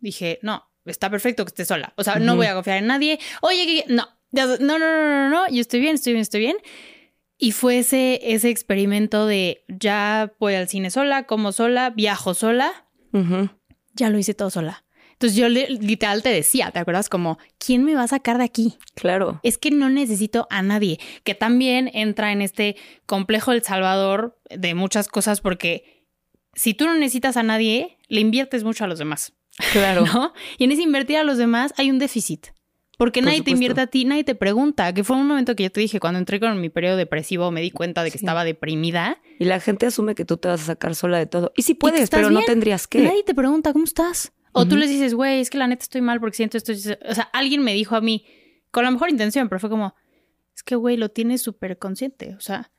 dije, 0.00 0.38
no, 0.40 0.70
está 0.86 1.10
perfecto 1.10 1.44
que 1.44 1.50
esté 1.50 1.66
sola. 1.66 1.92
O 1.96 2.02
sea, 2.02 2.18
no 2.18 2.34
voy 2.34 2.46
a 2.46 2.54
confiar 2.54 2.78
en 2.78 2.86
nadie. 2.86 3.20
Oye, 3.42 3.84
no, 3.88 4.08
no, 4.30 4.46
no, 4.56 4.78
no, 4.78 4.78
no, 4.78 5.28
no, 5.28 5.48
yo 5.50 5.60
estoy 5.60 5.80
bien, 5.80 5.96
estoy 5.96 6.14
bien, 6.14 6.22
estoy 6.22 6.40
bien. 6.40 6.56
Y 7.36 7.52
fue 7.52 7.80
ese, 7.80 8.20
ese 8.22 8.48
experimento 8.48 9.26
de 9.26 9.64
ya 9.68 10.32
voy 10.40 10.54
al 10.54 10.66
cine 10.66 10.90
sola, 10.90 11.24
como 11.24 11.52
sola, 11.52 11.90
viajo 11.90 12.32
sola. 12.32 12.86
Ya 13.92 14.08
lo 14.08 14.16
hice 14.16 14.32
todo 14.32 14.48
sola. 14.48 14.84
Entonces 15.22 15.38
yo 15.38 15.48
literal 15.48 16.20
te 16.20 16.30
decía, 16.30 16.72
¿te 16.72 16.80
acuerdas? 16.80 17.08
Como, 17.08 17.38
¿quién 17.58 17.84
me 17.84 17.94
va 17.94 18.02
a 18.02 18.08
sacar 18.08 18.38
de 18.38 18.44
aquí? 18.44 18.74
Claro. 18.96 19.38
Es 19.44 19.56
que 19.56 19.70
no 19.70 19.88
necesito 19.88 20.48
a 20.50 20.62
nadie, 20.62 20.98
que 21.22 21.36
también 21.36 21.88
entra 21.94 22.32
en 22.32 22.42
este 22.42 22.74
complejo 23.06 23.52
del 23.52 23.62
Salvador 23.62 24.36
de 24.50 24.74
muchas 24.74 25.06
cosas, 25.06 25.40
porque 25.40 26.08
si 26.54 26.74
tú 26.74 26.86
no 26.86 26.94
necesitas 26.94 27.36
a 27.36 27.44
nadie, 27.44 27.98
le 28.08 28.20
inviertes 28.20 28.64
mucho 28.64 28.82
a 28.82 28.88
los 28.88 28.98
demás. 28.98 29.32
Claro. 29.70 30.04
¿No? 30.06 30.32
Y 30.58 30.64
en 30.64 30.72
ese 30.72 30.82
invertir 30.82 31.18
a 31.18 31.22
los 31.22 31.38
demás 31.38 31.72
hay 31.76 31.88
un 31.88 32.00
déficit 32.00 32.48
Porque 32.98 33.22
nadie 33.22 33.42
te 33.42 33.52
invierte 33.52 33.82
a 33.82 33.86
ti, 33.86 34.04
nadie 34.04 34.24
te 34.24 34.34
pregunta, 34.34 34.92
que 34.92 35.04
fue 35.04 35.14
un 35.14 35.28
momento 35.28 35.54
que 35.54 35.62
yo 35.62 35.70
te 35.70 35.80
dije, 35.80 36.00
cuando 36.00 36.18
entré 36.18 36.40
con 36.40 36.60
mi 36.60 36.68
periodo 36.68 36.96
depresivo 36.96 37.52
me 37.52 37.60
di 37.60 37.70
cuenta 37.70 38.02
de 38.02 38.10
que 38.10 38.18
estaba 38.18 38.42
deprimida. 38.42 39.20
Y 39.38 39.44
la 39.44 39.60
gente 39.60 39.86
asume 39.86 40.16
que 40.16 40.24
tú 40.24 40.36
te 40.36 40.48
vas 40.48 40.62
a 40.62 40.64
sacar 40.64 40.96
sola 40.96 41.18
de 41.18 41.26
todo. 41.26 41.52
Y 41.54 41.62
sí 41.62 41.74
puedes, 41.74 42.10
pero 42.10 42.28
no 42.28 42.42
tendrías 42.42 42.88
que. 42.88 43.02
Nadie 43.02 43.22
te 43.22 43.36
pregunta, 43.36 43.72
¿cómo 43.72 43.84
estás? 43.84 44.32
O 44.52 44.66
tú 44.66 44.76
les 44.76 44.90
dices, 44.90 45.14
güey, 45.14 45.40
es 45.40 45.50
que 45.50 45.58
la 45.58 45.66
neta 45.66 45.82
estoy 45.82 46.00
mal 46.00 46.20
porque 46.20 46.36
siento 46.36 46.56
esto. 46.58 46.72
O 46.72 47.14
sea, 47.14 47.24
alguien 47.32 47.62
me 47.62 47.72
dijo 47.72 47.96
a 47.96 48.00
mí, 48.00 48.26
con 48.70 48.84
la 48.84 48.90
mejor 48.90 49.10
intención, 49.10 49.48
pero 49.48 49.58
fue 49.58 49.70
como, 49.70 49.94
es 50.54 50.62
que, 50.62 50.76
güey, 50.76 50.96
lo 50.96 51.10
tienes 51.10 51.42
súper 51.42 51.78
consciente. 51.78 52.34
O 52.36 52.40
sea, 52.40 52.70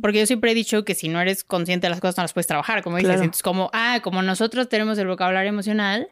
porque 0.00 0.18
yo 0.18 0.26
siempre 0.26 0.50
he 0.50 0.54
dicho 0.54 0.84
que 0.84 0.94
si 0.94 1.08
no 1.08 1.20
eres 1.20 1.44
consciente 1.44 1.86
de 1.86 1.90
las 1.90 2.00
cosas 2.00 2.16
no 2.18 2.24
las 2.24 2.32
puedes 2.32 2.46
trabajar, 2.46 2.82
como 2.82 2.98
dices. 2.98 3.14
Entonces, 3.14 3.42
como, 3.42 3.70
ah, 3.72 4.00
como 4.02 4.22
nosotros 4.22 4.68
tenemos 4.68 4.98
el 4.98 5.06
vocabulario 5.06 5.48
emocional, 5.48 6.08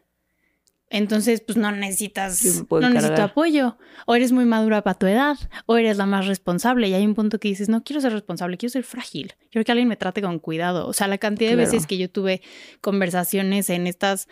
entonces 0.92 1.40
pues 1.40 1.56
no 1.56 1.72
necesitas, 1.72 2.44
no 2.70 2.90
necesitas 2.90 3.20
apoyo. 3.20 3.78
O 4.06 4.14
eres 4.14 4.30
muy 4.30 4.44
madura 4.44 4.82
para 4.82 4.98
tu 4.98 5.06
edad, 5.06 5.38
o 5.66 5.76
eres 5.78 5.96
la 5.96 6.04
más 6.04 6.26
responsable. 6.26 6.88
Y 6.88 6.94
hay 6.94 7.06
un 7.06 7.14
punto 7.14 7.40
que 7.40 7.48
dices, 7.48 7.70
no 7.70 7.82
quiero 7.82 8.02
ser 8.02 8.12
responsable, 8.12 8.58
quiero 8.58 8.70
ser 8.70 8.84
frágil. 8.84 9.32
Quiero 9.50 9.64
que 9.64 9.72
alguien 9.72 9.88
me 9.88 9.96
trate 9.96 10.20
con 10.20 10.38
cuidado. 10.38 10.86
O 10.86 10.92
sea, 10.92 11.08
la 11.08 11.16
cantidad 11.16 11.50
de 11.50 11.56
veces 11.56 11.86
que 11.86 11.96
yo 11.96 12.10
tuve 12.10 12.42
conversaciones 12.82 13.70
en 13.70 13.86
estas, 13.86 14.28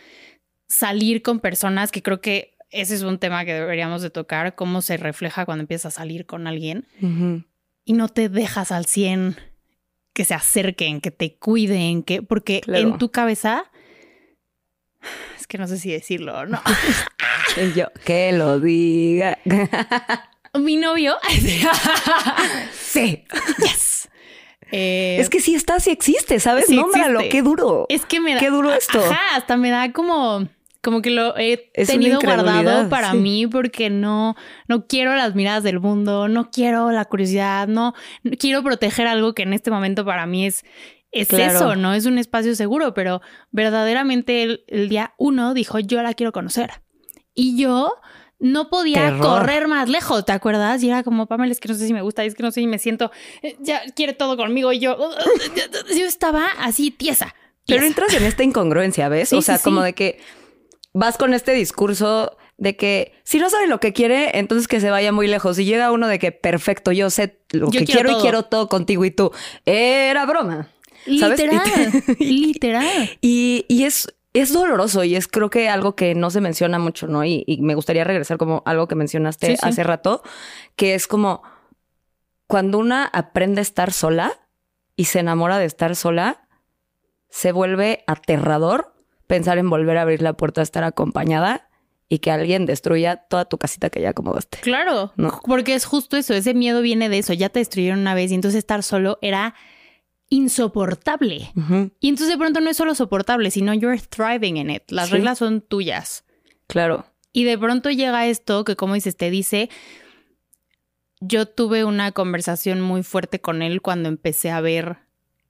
salir 0.69 1.23
con 1.23 1.40
personas 1.40 1.90
que 1.90 2.02
creo 2.02 2.21
que 2.21 2.57
ese 2.69 2.95
es 2.95 3.02
un 3.02 3.19
tema 3.19 3.45
que 3.45 3.55
deberíamos 3.55 4.02
de 4.02 4.11
tocar, 4.11 4.55
cómo 4.55 4.83
se 4.83 4.99
refleja 4.99 5.47
cuando 5.47 5.62
empiezas 5.62 5.97
a 5.97 6.00
salir 6.00 6.26
con 6.26 6.47
alguien 6.47 6.87
y 7.85 7.95
no 7.95 8.09
te 8.09 8.29
dejas 8.29 8.71
al 8.71 8.85
100 8.85 9.37
que 10.12 10.25
se 10.25 10.35
acerquen, 10.35 11.00
que 11.00 11.11
te 11.11 11.38
cuiden, 11.38 12.02
que 12.02 12.23
porque 12.23 12.61
en 12.67 12.99
tu 12.99 13.11
cabeza 13.11 13.64
es 15.38 15.47
que 15.47 15.59
no 15.59 15.66
sé 15.66 15.78
si 15.78 15.90
decirlo 15.90 16.38
o 16.38 16.47
no. 16.47 16.61
Yo 17.76 17.87
que 18.04 18.33
lo 18.33 18.61
diga. 18.61 19.38
Mi 20.54 20.76
novio. 20.76 21.16
sí. 22.73 23.25
Yes. 23.59 24.09
Eh, 24.73 25.19
es 25.21 25.30
que 25.30 25.40
sí 25.40 25.54
está, 25.54 25.80
sí 25.80 25.90
existe, 25.90 26.40
¿sabes? 26.40 26.69
Nómbralo, 26.69 27.21
qué 27.30 27.42
duro. 27.42 27.87
Es 27.88 28.04
que 28.04 28.21
me 28.21 28.35
da. 28.35 28.40
Qué 28.40 28.50
duro 28.50 28.73
esto. 28.73 28.99
Ajá, 29.00 29.37
hasta 29.37 29.57
me 29.57 29.71
da 29.71 29.92
como 29.92 30.49
como 30.83 31.02
que 31.02 31.11
lo 31.11 31.37
he 31.37 31.71
tenido 31.87 32.21
guardado 32.21 32.88
para 32.88 33.12
mí 33.12 33.47
porque 33.47 33.90
no, 33.90 34.35
no 34.66 34.87
quiero 34.87 35.14
las 35.14 35.35
miradas 35.35 35.62
del 35.62 35.78
mundo, 35.78 36.28
no 36.28 36.50
quiero 36.50 36.90
la 36.90 37.04
curiosidad, 37.04 37.69
no, 37.69 37.95
quiero 38.38 38.62
proteger 38.62 39.07
algo 39.07 39.35
que 39.35 39.42
en 39.42 39.52
este 39.52 39.71
momento 39.71 40.04
para 40.04 40.25
mí 40.25 40.47
es, 40.47 40.64
es 41.12 41.33
eso, 41.33 41.76
no 41.76 41.93
es 41.95 42.07
un 42.07 42.19
espacio 42.19 42.55
seguro, 42.55 42.95
pero 42.95 43.21
verdaderamente 43.50 44.62
el, 44.67 44.88
día 44.88 45.14
uno 45.19 45.55
dijo, 45.55 45.79
yo 45.79 46.02
la 46.02 46.14
quiero 46.14 46.33
conocer. 46.33 46.83
Y 47.35 47.61
yo 47.61 47.95
no 48.38 48.71
podía 48.71 49.19
correr 49.19 49.69
más 49.69 49.88
lejos, 49.88 50.25
¿te 50.25 50.33
acuerdas? 50.33 50.83
Y 50.83 50.88
era 50.88 51.02
como, 51.02 51.26
Pamela, 51.26 51.52
es 51.52 51.61
que 51.61 51.69
no 51.69 51.75
sé 51.75 51.87
si 51.87 51.93
me 51.93 52.02
gusta, 52.02 52.25
es 52.25 52.35
que 52.35 52.43
no 52.43 52.50
sé 52.50 52.61
si 52.61 52.67
me 52.67 52.79
siento, 52.79 53.11
eh, 53.43 53.57
ya 53.61 53.83
quiere 53.95 54.12
todo 54.12 54.37
conmigo. 54.37 54.73
Y 54.73 54.79
yo, 54.79 54.97
yo 55.97 56.07
estaba 56.07 56.47
así 56.59 56.90
tiesa. 56.90 57.35
Pero 57.67 57.85
entras 57.85 58.12
en 58.14 58.25
esta 58.25 58.43
incongruencia, 58.43 59.09
¿ves? 59.09 59.33
o 59.33 59.43
sea, 59.43 59.59
como 59.59 59.83
de 59.83 59.93
que 59.93 60.19
vas 60.93 61.19
con 61.19 61.35
este 61.35 61.52
discurso 61.52 62.37
de 62.57 62.76
que 62.76 63.12
si 63.23 63.38
no 63.38 63.49
sabe 63.49 63.67
lo 63.69 63.81
que 63.81 63.93
quiere, 63.93 64.38
entonces 64.38 64.69
que 64.69 64.81
se 64.81 64.90
vaya 64.90 65.12
muy 65.12 65.26
lejos. 65.26 65.59
Y 65.59 65.64
llega 65.64 65.93
uno 65.93 66.09
de 66.09 66.19
que 66.19 66.31
perfecto, 66.31 66.93
yo 66.93 67.11
sé 67.11 67.40
lo 67.52 67.71
que 67.71 67.85
quiero, 67.85 68.19
y 68.19 68.21
quiero 68.21 68.45
todo 68.45 68.69
contigo 68.69 69.05
y 69.05 69.11
tú. 69.11 69.33
Era 69.64 70.26
broma. 70.26 70.69
Literal. 71.07 71.90
literal. 72.19 73.11
Y, 73.21 73.64
y, 73.69 73.85
es, 73.85 74.14
es 74.33 74.52
doloroso 74.52 75.04
y 75.04 75.16
es 75.16 75.28
creo 75.28 75.50
que 75.50 75.69
algo 75.69 75.97
que 75.97 76.14
no 76.14 76.30
se 76.30 76.40
menciona 76.40 76.78
mucho, 76.78 77.07
¿no? 77.07 77.25
Y, 77.25 77.59
me 77.61 77.75
gustaría 77.75 78.04
regresar 78.04 78.38
como 78.38 78.62
algo 78.66 78.88
que 78.88 78.95
mencionaste 78.95 79.57
hace 79.62 79.85
rato, 79.85 80.23
que 80.76 80.95
es 80.95 81.07
como 81.07 81.42
cuando 82.47 82.78
una 82.78 83.04
aprende 83.04 83.61
a 83.61 83.62
estar 83.62 83.92
sola 83.92 84.33
y 84.97 85.07
se 85.07 85.21
enamora 85.21 85.59
de 85.59 85.66
estar 85.66 85.97
sola, 85.97 86.49
se 87.28 87.52
vuelve 87.52 88.04
aterrador 88.07 88.95
pensar 89.26 89.58
en 89.58 89.71
volver 89.71 89.97
a 89.97 90.02
abrir 90.02 90.23
la 90.23 90.32
puerta 90.32 90.60
a 90.60 90.65
estar 90.65 90.82
acompañada 90.82 91.69
y 92.08 92.19
que 92.19 92.32
alguien 92.32 92.67
destruya 92.67 93.17
toda 93.17 93.45
tu 93.45 93.56
casita 93.56 93.89
que 93.89 94.00
ya 94.00 94.10
acomodaste. 94.10 94.58
Claro, 94.58 95.13
¿no? 95.15 95.41
porque 95.47 95.75
es 95.75 95.84
justo 95.84 96.17
eso, 96.17 96.34
ese 96.34 96.54
miedo 96.54 96.82
viene 96.82 97.08
de 97.08 97.19
eso, 97.19 97.32
ya 97.32 97.49
te 97.49 97.60
destruyeron 97.60 98.00
una 98.00 98.15
vez 98.15 98.32
y 98.32 98.34
entonces 98.34 98.58
estar 98.58 98.82
solo 98.82 99.19
era 99.23 99.54
insoportable. 100.30 101.52
Y 102.00 102.08
entonces 102.08 102.28
de 102.28 102.38
pronto 102.38 102.60
no 102.60 102.71
es 102.71 102.76
solo 102.76 102.95
soportable, 102.95 103.50
sino 103.50 103.75
you're 103.75 104.00
thriving 104.00 104.56
in 104.56 104.71
it. 104.71 104.84
Las 104.90 105.10
reglas 105.10 105.38
son 105.38 105.60
tuyas. 105.60 106.25
Claro. 106.66 107.04
Y 107.32 107.45
de 107.45 107.58
pronto 107.58 107.90
llega 107.90 108.26
esto 108.26 108.64
que 108.64 108.76
como 108.76 108.95
dices, 108.95 109.16
te 109.16 109.30
dice, 109.30 109.69
yo 111.21 111.47
tuve 111.47 111.84
una 111.84 112.12
conversación 112.12 112.80
muy 112.80 113.02
fuerte 113.02 113.40
con 113.40 113.60
él 113.60 113.82
cuando 113.82 114.08
empecé 114.08 114.50
a 114.50 114.60
ver 114.60 114.99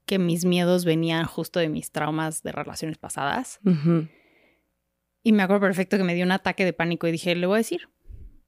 que 0.07 0.19
mis 0.19 0.45
miedos 0.45 0.85
venían 0.85 1.27
justo 1.27 1.61
de 1.61 1.69
mis 1.69 1.93
traumas 1.93 2.43
de 2.43 2.53
relaciones 2.53 2.99
pasadas. 2.99 3.61
Y 5.23 5.33
me 5.33 5.43
acuerdo 5.43 5.61
perfecto 5.61 5.99
que 5.99 6.05
me 6.05 6.15
dio 6.15 6.25
un 6.25 6.33
ataque 6.33 6.65
de 6.65 6.73
pánico 6.73 7.07
y 7.07 7.13
dije, 7.13 7.35
le 7.37 7.47
voy 7.47 7.57
a 7.57 7.59
decir. 7.59 7.89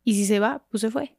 Y 0.03 0.15
si 0.15 0.25
se 0.25 0.41
va, 0.41 0.65
pues 0.71 0.81
se 0.81 0.91
fue. 0.91 1.17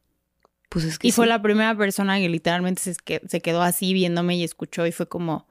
Pues 0.74 0.84
es 0.84 0.98
que 0.98 1.06
y 1.06 1.12
fue 1.12 1.28
la 1.28 1.40
primera 1.40 1.76
persona 1.76 2.18
que 2.18 2.28
literalmente 2.28 2.82
se, 2.82 2.94
se 2.94 3.40
quedó 3.40 3.62
así 3.62 3.94
viéndome 3.94 4.36
y 4.36 4.42
escuchó 4.42 4.84
y 4.88 4.90
fue 4.92 5.08
como, 5.08 5.46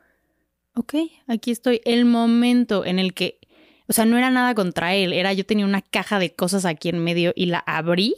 ok, 0.76 0.96
aquí 1.28 1.50
estoy. 1.50 1.80
El 1.86 2.04
momento 2.04 2.84
en 2.84 3.00
el 3.00 3.14
que, 3.14 3.40
o 3.88 3.94
sea, 3.94 4.04
no 4.04 4.18
era 4.18 4.30
nada 4.30 4.54
contra 4.54 4.96
él, 4.96 5.14
era 5.14 5.32
yo 5.32 5.46
tenía 5.46 5.66
una 5.66 5.82
caja 5.82 6.20
de 6.20 6.36
cosas 6.36 6.66
aquí 6.66 6.90
en 6.90 7.00
medio 7.00 7.32
y 7.38 7.46
la 7.46 7.60
abrí. 7.60 8.16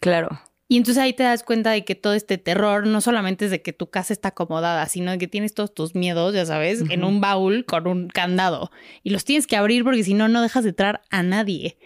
Claro. 0.00 0.40
Y 0.66 0.78
entonces 0.78 1.02
ahí 1.02 1.12
te 1.12 1.24
das 1.24 1.42
cuenta 1.42 1.72
de 1.72 1.84
que 1.84 1.94
todo 1.94 2.14
este 2.14 2.38
terror 2.38 2.86
no 2.86 3.02
solamente 3.02 3.44
es 3.44 3.50
de 3.50 3.60
que 3.60 3.74
tu 3.74 3.90
casa 3.90 4.14
está 4.14 4.28
acomodada, 4.28 4.86
sino 4.86 5.10
de 5.10 5.18
que 5.18 5.28
tienes 5.28 5.52
todos 5.52 5.74
tus 5.74 5.94
miedos, 5.94 6.32
ya 6.32 6.46
sabes, 6.46 6.84
en 6.88 7.04
un 7.04 7.20
baúl 7.20 7.66
con 7.66 7.86
un 7.86 8.08
candado. 8.08 8.70
Y 9.02 9.10
los 9.10 9.26
tienes 9.26 9.46
que 9.46 9.56
abrir 9.56 9.84
porque 9.84 10.04
si 10.04 10.14
no, 10.14 10.28
no 10.28 10.40
dejas 10.40 10.62
de 10.62 10.70
entrar 10.70 11.02
a 11.10 11.22
nadie. 11.22 11.76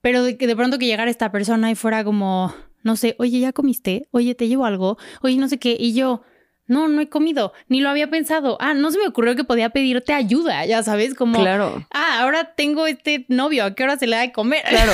Pero 0.00 0.22
de 0.22 0.38
que 0.38 0.46
de 0.46 0.56
pronto 0.56 0.78
que 0.78 0.86
llegara 0.86 1.10
esta 1.10 1.30
persona 1.30 1.70
y 1.70 1.74
fuera 1.74 2.04
como, 2.04 2.54
no 2.86 2.94
sé, 2.94 3.16
oye, 3.18 3.40
¿ya 3.40 3.52
comiste? 3.52 4.08
Oye, 4.12 4.36
¿te 4.36 4.46
llevo 4.46 4.64
algo? 4.64 4.96
Oye, 5.20 5.36
no 5.36 5.48
sé 5.48 5.58
qué. 5.58 5.76
Y 5.78 5.92
yo, 5.92 6.22
no, 6.68 6.86
no 6.86 7.00
he 7.00 7.08
comido, 7.08 7.52
ni 7.68 7.80
lo 7.80 7.88
había 7.88 8.08
pensado. 8.08 8.56
Ah, 8.60 8.74
no 8.74 8.92
se 8.92 8.98
me 8.98 9.08
ocurrió 9.08 9.34
que 9.34 9.42
podía 9.42 9.70
pedirte 9.70 10.12
ayuda, 10.12 10.64
ya 10.66 10.84
sabes, 10.84 11.16
como. 11.16 11.40
Claro. 11.40 11.84
Ah, 11.92 12.20
ahora 12.20 12.54
tengo 12.54 12.86
este 12.86 13.26
novio, 13.28 13.64
¿a 13.64 13.74
qué 13.74 13.82
hora 13.82 13.98
se 13.98 14.06
le 14.06 14.14
da 14.14 14.22
de 14.22 14.32
comer? 14.32 14.62
Claro. 14.70 14.92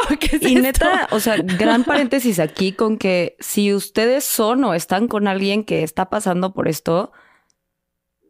y 0.40 0.54
neta, 0.54 1.08
o 1.10 1.18
sea, 1.18 1.36
gran 1.38 1.82
paréntesis 1.82 2.38
aquí 2.38 2.72
con 2.72 2.98
que 2.98 3.36
si 3.40 3.74
ustedes 3.74 4.22
son 4.22 4.62
o 4.62 4.74
están 4.74 5.08
con 5.08 5.26
alguien 5.26 5.64
que 5.64 5.82
está 5.82 6.08
pasando 6.08 6.54
por 6.54 6.68
esto, 6.68 7.10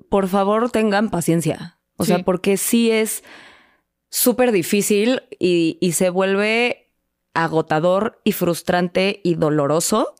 por 0.08 0.28
favor 0.28 0.70
tengan 0.70 1.10
paciencia. 1.10 1.78
O 1.96 2.04
sea, 2.04 2.20
porque 2.20 2.56
sí 2.56 2.90
es 2.90 3.22
súper 4.08 4.52
difícil 4.52 5.22
y, 5.38 5.76
y 5.80 5.92
se 5.92 6.08
vuelve 6.10 6.87
agotador 7.44 8.20
y 8.24 8.32
frustrante 8.32 9.20
y 9.22 9.34
doloroso 9.34 10.14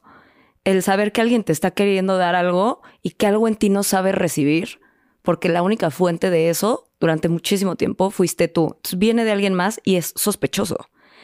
el 0.65 0.83
saber 0.83 1.13
que 1.13 1.21
alguien 1.21 1.45
te 1.45 1.53
está 1.53 1.71
queriendo 1.71 2.17
dar 2.17 2.35
algo 2.35 2.83
y 3.03 3.11
que 3.11 3.27
algo 3.27 3.49
en 3.49 3.57
ti 3.57 3.71
no 3.71 3.83
sabe 3.83 4.13
recibir, 4.13 4.81
porque 5.23 5.49
la 5.49 5.63
única 5.63 5.91
fuente 5.91 6.31
de 6.31 6.51
eso 6.51 6.91
durante 7.01 7.29
muchísimo 7.29 7.77
tiempo 7.77 8.11
fuiste 8.11 8.49
tú. 8.49 8.77
viene 8.97 9.25
de 9.25 9.33
alguien 9.33 9.55
más 9.55 9.81
y 9.83 9.97
es 9.97 10.13
sospechoso. 10.15 10.77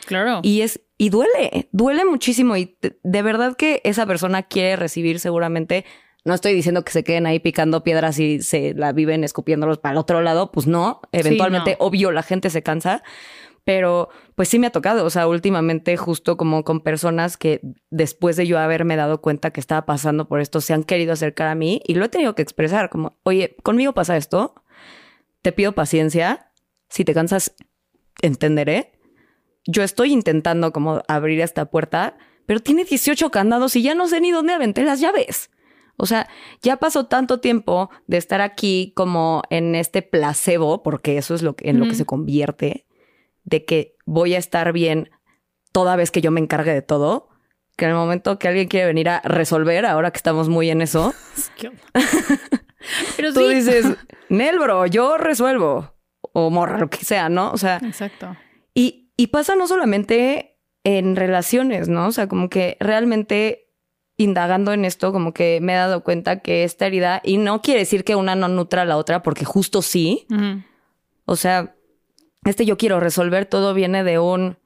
Claro. 0.07 0.41
Y 0.43 0.63
es 0.63 0.81
y 0.97 1.11
duele, 1.11 1.69
duele 1.73 2.05
muchísimo 2.05 2.57
y 2.57 2.77
de, 3.03 3.23
verdad 3.23 3.57
que 3.57 3.81
esa 3.85 4.07
persona 4.07 4.45
quiere 4.45 4.77
recibir 4.77 5.19
seguramente 5.19 5.85
no 6.25 6.33
estoy 6.33 6.55
diciendo 6.55 6.85
que 6.85 6.93
se 6.93 7.05
queden 7.05 7.27
ahí 7.27 7.39
picando 7.39 7.85
piedras 7.85 8.19
y 8.19 8.41
se 8.41 8.73
la 8.75 8.93
viven 8.93 9.25
escupiéndolos 9.25 9.79
para 9.79 9.93
el 9.93 9.99
otro 9.99 10.23
lado, 10.23 10.51
pues 10.53 10.67
no, 10.67 11.03
eventualmente, 11.13 11.77
obvio, 11.81 12.13
la 12.13 12.23
gente 12.23 12.49
se 12.49 12.63
cansa, 12.63 13.03
pero 13.65 14.11
pues 14.35 14.49
sí 14.49 14.59
me 14.59 14.67
ha 14.67 14.71
tocado, 14.71 15.05
o 15.05 15.11
sea, 15.11 15.27
últimamente 15.27 15.97
justo 15.97 16.37
como 16.37 16.65
con 16.65 16.81
personas 16.81 17.37
que 17.37 17.61
después 17.91 18.37
de 18.37 18.47
yo 18.47 18.59
haberme 18.59 18.97
dado 18.97 19.21
cuenta 19.21 19.51
que 19.51 19.61
estaba 19.61 19.87
pasando 19.87 20.29
por 20.29 20.41
esto, 20.41 20.61
se 20.61 20.75
han 20.75 20.85
querido 20.85 21.15
acercar 21.15 21.49
a 21.49 21.55
mí 21.55 21.81
y 21.87 21.95
lo 21.95 22.05
he 22.05 22.09
tenido 22.11 22.35
que 22.35 22.43
expresar 22.43 22.91
como, 22.91 23.19
oye, 23.23 23.57
conmigo 23.63 23.95
pasa 23.95 24.17
esto, 24.17 24.55
te 25.41 25.53
pido 25.53 25.73
paciencia, 25.73 26.53
si 26.89 27.05
te 27.05 27.15
cansas, 27.15 27.55
entenderé. 28.23 28.93
Yo 29.67 29.83
estoy 29.83 30.13
intentando 30.13 30.73
como 30.73 31.03
abrir 31.09 31.41
esta 31.41 31.67
puerta, 31.67 32.19
pero 32.47 32.61
tiene 32.61 32.85
18 32.85 33.31
candados 33.31 33.77
y 33.77 33.83
ya 33.83 33.95
no 33.95 34.07
sé 34.09 34.21
ni 34.21 34.31
dónde 34.31 34.53
aventé 34.53 34.85
las 34.85 35.01
llaves. 35.01 35.51
O 35.97 36.07
sea, 36.07 36.29
ya 36.61 36.77
pasó 36.77 37.07
tanto 37.07 37.41
tiempo 37.41 37.89
de 38.07 38.17
estar 38.19 38.41
aquí 38.41 38.93
como 38.95 39.43
en 39.49 39.75
este 39.75 40.03
placebo, 40.03 40.83
porque 40.83 41.17
eso 41.17 41.35
es 41.35 41.43
lo 41.43 41.57
que, 41.57 41.71
en 41.71 41.79
lo 41.79 41.87
que 41.87 41.95
se 41.95 42.05
convierte, 42.05 42.85
de 43.45 43.65
que 43.65 43.97
voy 44.07 44.35
a 44.35 44.39
estar 44.39 44.73
bien 44.73 45.11
toda 45.73 45.97
vez 45.97 46.11
que 46.11 46.21
yo 46.21 46.31
me 46.31 46.41
encargue 46.41 46.73
de 46.73 46.83
todo, 46.83 47.29
que 47.77 47.85
en 47.85 47.93
el 47.93 47.97
momento 47.97 48.39
que 48.39 48.49
alguien 48.49 48.69
quiere 48.69 48.87
venir 48.87 49.09
a 49.09 49.21
resolver, 49.21 49.87
ahora 49.87 50.11
que 50.11 50.19
estamos 50.19 50.49
muy 50.49 50.71
en 50.71 50.83
eso, 50.83 51.15
Pero 53.17 53.33
tú 53.33 53.49
dices, 53.49 53.87
Nel, 54.29 54.59
bro, 54.59 54.87
yo 54.87 55.17
resuelvo. 55.17 55.95
O 56.33 56.51
morra, 56.51 56.79
lo 56.79 56.91
que 56.91 57.05
sea, 57.05 57.29
¿no? 57.29 57.51
O 57.53 57.59
sea. 57.59 57.81
Exacto. 57.83 58.37
Y, 58.75 59.13
y 59.17 59.29
pasa 59.29 59.55
no 59.55 59.69
solamente 59.69 60.59
en 60.83 61.17
relaciones, 61.17 61.89
¿no? 61.89 62.09
O 62.09 62.13
sea, 62.13 62.29
como 62.29 62.49
que 62.49 62.77
realmente 62.81 63.73
indagando 64.17 64.73
en 64.73 64.85
esto, 64.85 65.13
como 65.13 65.33
que 65.33 65.59
me 65.61 65.73
he 65.73 65.77
dado 65.77 66.05
cuenta 66.05 66.41
que 66.41 66.65
esta 66.65 66.87
herida, 66.87 67.21
y 67.25 67.37
no 67.37 67.63
quiere 67.63 67.81
decir 67.81 68.05
que 68.05 68.15
una 68.17 68.37
no 68.37 68.49
nutra 68.49 68.83
a 68.83 68.85
la 68.85 68.97
otra, 68.97 69.23
porque 69.23 69.45
justo 69.45 69.83
sí. 69.83 70.27
O 71.25 71.37
sea, 71.37 71.74
este 72.45 72.65
yo 72.65 72.77
quiero 72.77 73.01
resolver 73.01 73.47
todo 73.47 73.75
viene 73.75 74.05
de 74.05 74.19
un 74.19 74.57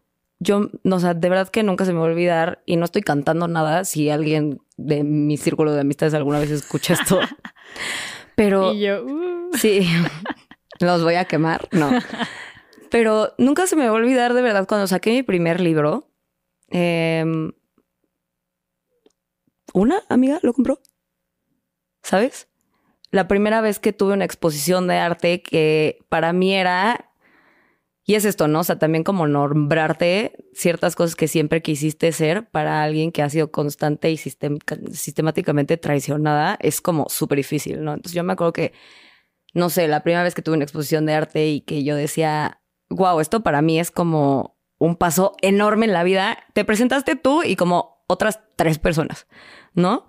yo, 0.41 0.71
no, 0.85 0.97
o 0.97 1.01
sea, 1.01 1.15
de 1.15 1.29
verdad 1.29 1.49
que 1.49 1.63
nunca 1.63 1.85
se 1.85 1.93
me 1.93 1.99
va 1.99 2.07
a 2.07 2.11
olvidar 2.11 2.63
y 2.65 2.77
no 2.77 2.85
estoy 2.85 3.03
cantando 3.03 3.49
nada 3.49 3.85
si 3.85 4.09
alguien 4.09 4.61
de 4.77 5.03
mi 5.03 5.37
círculo 5.37 5.73
de 5.73 5.81
amistades 5.81 6.15
alguna 6.15 6.39
vez 6.39 6.51
escucha 6.51 6.95
esto. 6.95 7.19
Pero 8.37 8.71
uh. 8.71 9.51
sí, 9.57 9.81
los 10.81 11.03
voy 11.03 11.17
a 11.17 11.25
quemar, 11.25 11.69
no. 11.73 11.91
Pero 12.89 13.35
nunca 13.37 13.67
se 13.67 13.75
me 13.75 13.85
va 13.87 13.91
a 13.91 13.95
olvidar 13.95 14.33
de 14.33 14.43
verdad 14.43 14.67
cuando 14.69 14.87
saqué 14.87 15.11
mi 15.11 15.25
primer 15.25 15.61
libro. 15.61 16.09
Em, 16.71 17.53
una 19.73 20.03
amiga 20.09 20.39
lo 20.43 20.53
compró, 20.53 20.81
¿sabes? 22.03 22.49
La 23.11 23.27
primera 23.27 23.61
vez 23.61 23.81
que 23.81 23.93
tuve 23.93 24.13
una 24.13 24.25
exposición 24.25 24.87
de 24.87 24.99
arte 24.99 25.43
que 25.43 25.99
para 26.09 26.33
mí 26.33 26.55
era 26.55 27.08
y 28.09 28.15
es 28.15 28.25
esto, 28.25 28.49
¿no? 28.49 28.61
O 28.61 28.65
sea, 28.65 28.79
también 28.79 29.05
como 29.05 29.27
nombrarte 29.27 30.33
ciertas 30.55 30.97
cosas 30.97 31.15
que 31.15 31.29
siempre 31.29 31.61
quisiste 31.61 32.11
ser 32.13 32.49
para 32.49 32.83
alguien 32.83 33.13
que 33.13 33.21
ha 33.21 33.29
sido 33.29 33.51
constante 33.51 34.11
y 34.11 34.17
sistemáticamente 34.17 35.77
traicionada 35.77 36.57
es 36.63 36.81
como 36.81 37.11
súper 37.11 37.37
difícil, 37.37 37.85
¿no? 37.85 37.93
Entonces 37.93 38.15
yo 38.15 38.25
me 38.25 38.33
acuerdo 38.33 38.55
que, 38.55 38.73
no 39.53 39.69
sé, 39.69 39.89
la 39.89 40.03
primera 40.03 40.23
vez 40.23 40.35
que 40.35 40.41
tuve 40.41 40.55
una 40.55 40.65
exposición 40.65 41.05
de 41.05 41.13
arte 41.13 41.49
y 41.49 41.61
que 41.61 41.85
yo 41.85 41.97
decía, 41.97 42.63
wow, 42.89 43.21
esto 43.21 43.43
para 43.43 43.61
mí 43.61 43.79
es 43.79 43.91
como 43.91 44.59
un 44.79 44.97
paso 44.97 45.35
enorme 45.43 45.85
en 45.85 45.93
la 45.93 46.03
vida. 46.03 46.39
Te 46.55 46.65
presentaste 46.65 47.15
tú 47.15 47.43
y 47.43 47.57
como 47.57 48.03
otras 48.07 48.41
tres 48.57 48.79
personas, 48.79 49.27
¿no? 49.75 50.07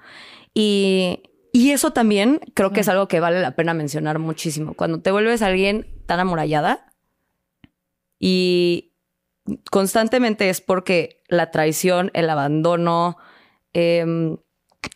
Y, 0.53 1.23
y 1.51 1.71
eso 1.71 1.91
también 1.91 2.39
creo 2.53 2.71
que 2.71 2.79
es 2.79 2.87
algo 2.87 3.09
que 3.09 3.19
vale 3.19 3.41
la 3.41 3.57
pena 3.57 3.73
mencionar 3.73 4.19
muchísimo. 4.19 4.73
Cuando 4.73 5.01
te 5.01 5.11
vuelves 5.11 5.41
alguien 5.41 6.01
tan 6.05 6.21
amurallada, 6.21 6.88
y 8.19 8.93
constantemente 9.71 10.49
es 10.49 10.61
porque 10.61 11.23
la 11.27 11.51
traición, 11.51 12.11
el 12.13 12.29
abandono, 12.29 13.17
em, 13.73 14.37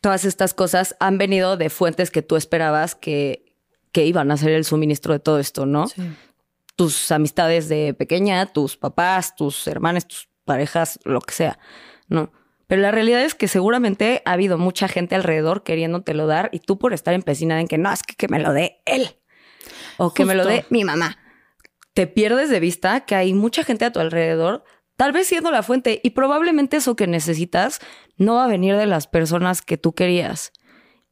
todas 0.02 0.26
estas 0.26 0.54
cosas 0.54 0.96
han 1.00 1.18
venido 1.18 1.58
de 1.58 1.70
fuentes 1.70 2.12
que 2.12 2.22
tú 2.22 2.36
esperabas 2.36 2.96
que, 2.96 3.56
que 3.92 4.06
iban 4.06 4.30
a 4.32 4.38
ser 4.38 4.52
el 4.52 4.66
suministro 4.66 5.14
de 5.14 5.20
todo 5.20 5.40
esto, 5.40 5.66
¿no? 5.66 5.86
Tus 6.76 7.12
amistades 7.12 7.70
de 7.70 7.94
pequeña, 7.94 8.48
tus 8.48 8.78
papás, 8.78 9.36
tus 9.36 9.68
hermanos, 9.68 10.08
tus 10.08 10.30
parejas, 10.46 11.00
lo 11.06 11.22
que 11.22 11.34
sea, 11.34 11.60
¿no? 12.08 12.32
Pero 12.68 12.82
la 12.82 12.92
realidad 12.92 13.22
es 13.24 13.36
que 13.36 13.48
seguramente 13.48 14.22
ha 14.26 14.32
habido 14.32 14.58
mucha 14.58 14.88
gente 14.88 15.16
alrededor 15.16 15.64
queriéndotelo 15.64 16.28
dar 16.28 16.50
y 16.52 16.60
tú 16.60 16.80
por 16.80 16.94
estar 16.94 17.14
empecinada 17.14 17.62
en 17.62 17.68
que 17.68 17.78
no, 17.78 17.92
es 17.92 18.04
que, 18.04 18.16
que 18.16 18.28
me 18.28 18.40
lo 18.40 18.52
dé 18.52 18.82
él 18.86 19.18
o 19.98 20.14
que 20.14 20.26
me 20.26 20.34
lo 20.34 20.46
dé 20.46 20.66
mi 20.70 20.84
mamá 20.84 21.18
te 21.94 22.08
pierdes 22.08 22.50
de 22.50 22.60
vista 22.60 23.02
que 23.02 23.16
hay 23.16 23.34
mucha 23.34 23.64
gente 23.64 23.86
a 23.86 23.92
tu 23.92 24.00
alrededor, 24.00 24.64
tal 24.96 25.12
vez 25.12 25.28
siendo 25.28 25.52
la 25.52 25.64
fuente, 25.64 26.02
y 26.04 26.12
probablemente 26.12 26.78
eso 26.78 26.96
que 26.96 27.08
necesitas 27.08 27.80
no 28.18 28.36
va 28.36 28.46
a 28.46 28.48
venir 28.48 28.76
de 28.76 28.86
las 28.86 29.08
personas 29.08 29.62
que 29.62 29.78
tú 29.78 29.94
querías. 29.94 30.52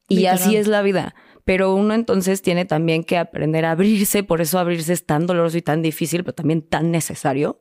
Y 0.08 0.26
así 0.26 0.56
es 0.56 0.66
la 0.66 0.82
vida. 0.82 1.14
Pero 1.44 1.74
uno 1.74 1.94
entonces 1.94 2.42
tiene 2.42 2.64
también 2.64 3.02
que 3.02 3.18
aprender 3.18 3.64
a 3.64 3.72
abrirse, 3.72 4.22
por 4.22 4.40
eso 4.40 4.58
abrirse 4.58 4.92
es 4.92 5.06
tan 5.06 5.26
doloroso 5.26 5.58
y 5.58 5.62
tan 5.62 5.82
difícil, 5.82 6.22
pero 6.22 6.34
también 6.34 6.62
tan 6.62 6.90
necesario, 6.90 7.60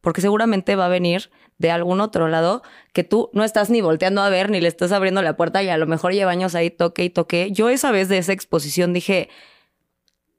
porque 0.00 0.20
seguramente 0.20 0.76
va 0.76 0.86
a 0.86 0.90
venir 0.90 1.30
de 1.58 1.70
algún 1.70 2.00
otro 2.00 2.28
lado 2.28 2.62
que 2.92 3.04
tú 3.04 3.30
no 3.32 3.44
estás 3.44 3.70
ni 3.70 3.80
volteando 3.80 4.22
a 4.22 4.28
ver, 4.28 4.50
ni 4.50 4.60
le 4.60 4.68
estás 4.68 4.92
abriendo 4.92 5.22
la 5.22 5.36
puerta 5.36 5.62
y 5.62 5.68
a 5.68 5.78
lo 5.78 5.86
mejor 5.86 6.12
lleva 6.12 6.30
años 6.30 6.54
ahí 6.54 6.70
toque 6.70 7.04
y 7.04 7.10
toque. 7.10 7.50
Yo 7.52 7.68
esa 7.68 7.90
vez 7.90 8.08
de 8.08 8.18
esa 8.18 8.32
exposición 8.32 8.92
dije, 8.92 9.28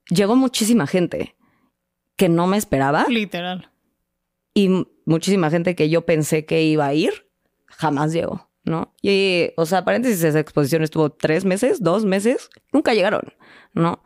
llegó 0.10 0.36
muchísima 0.36 0.88
gente 0.88 1.35
que 2.16 2.30
no 2.30 2.48
me 2.48 2.58
esperaba. 2.58 3.06
Literal. 3.10 3.72
Y 4.54 4.88
muchísima 5.06 5.50
gente 5.50 5.76
que 5.76 5.90
yo 5.90 6.06
pensé 6.06 6.46
que 6.46 6.64
iba 6.64 6.86
a 6.86 6.94
ir, 6.94 7.30
jamás 7.68 8.14
llegó, 8.14 8.50
¿no? 8.64 8.94
Y, 9.02 9.52
o 9.58 9.66
sea, 9.66 9.84
paréntesis, 9.84 10.24
esa 10.24 10.40
exposición 10.40 10.84
estuvo 10.84 11.10
tres 11.10 11.46
meses, 11.46 11.84
dos 11.84 12.06
meses, 12.06 12.50
nunca 12.72 12.94
llegaron, 12.94 13.34
¿no? 13.74 14.04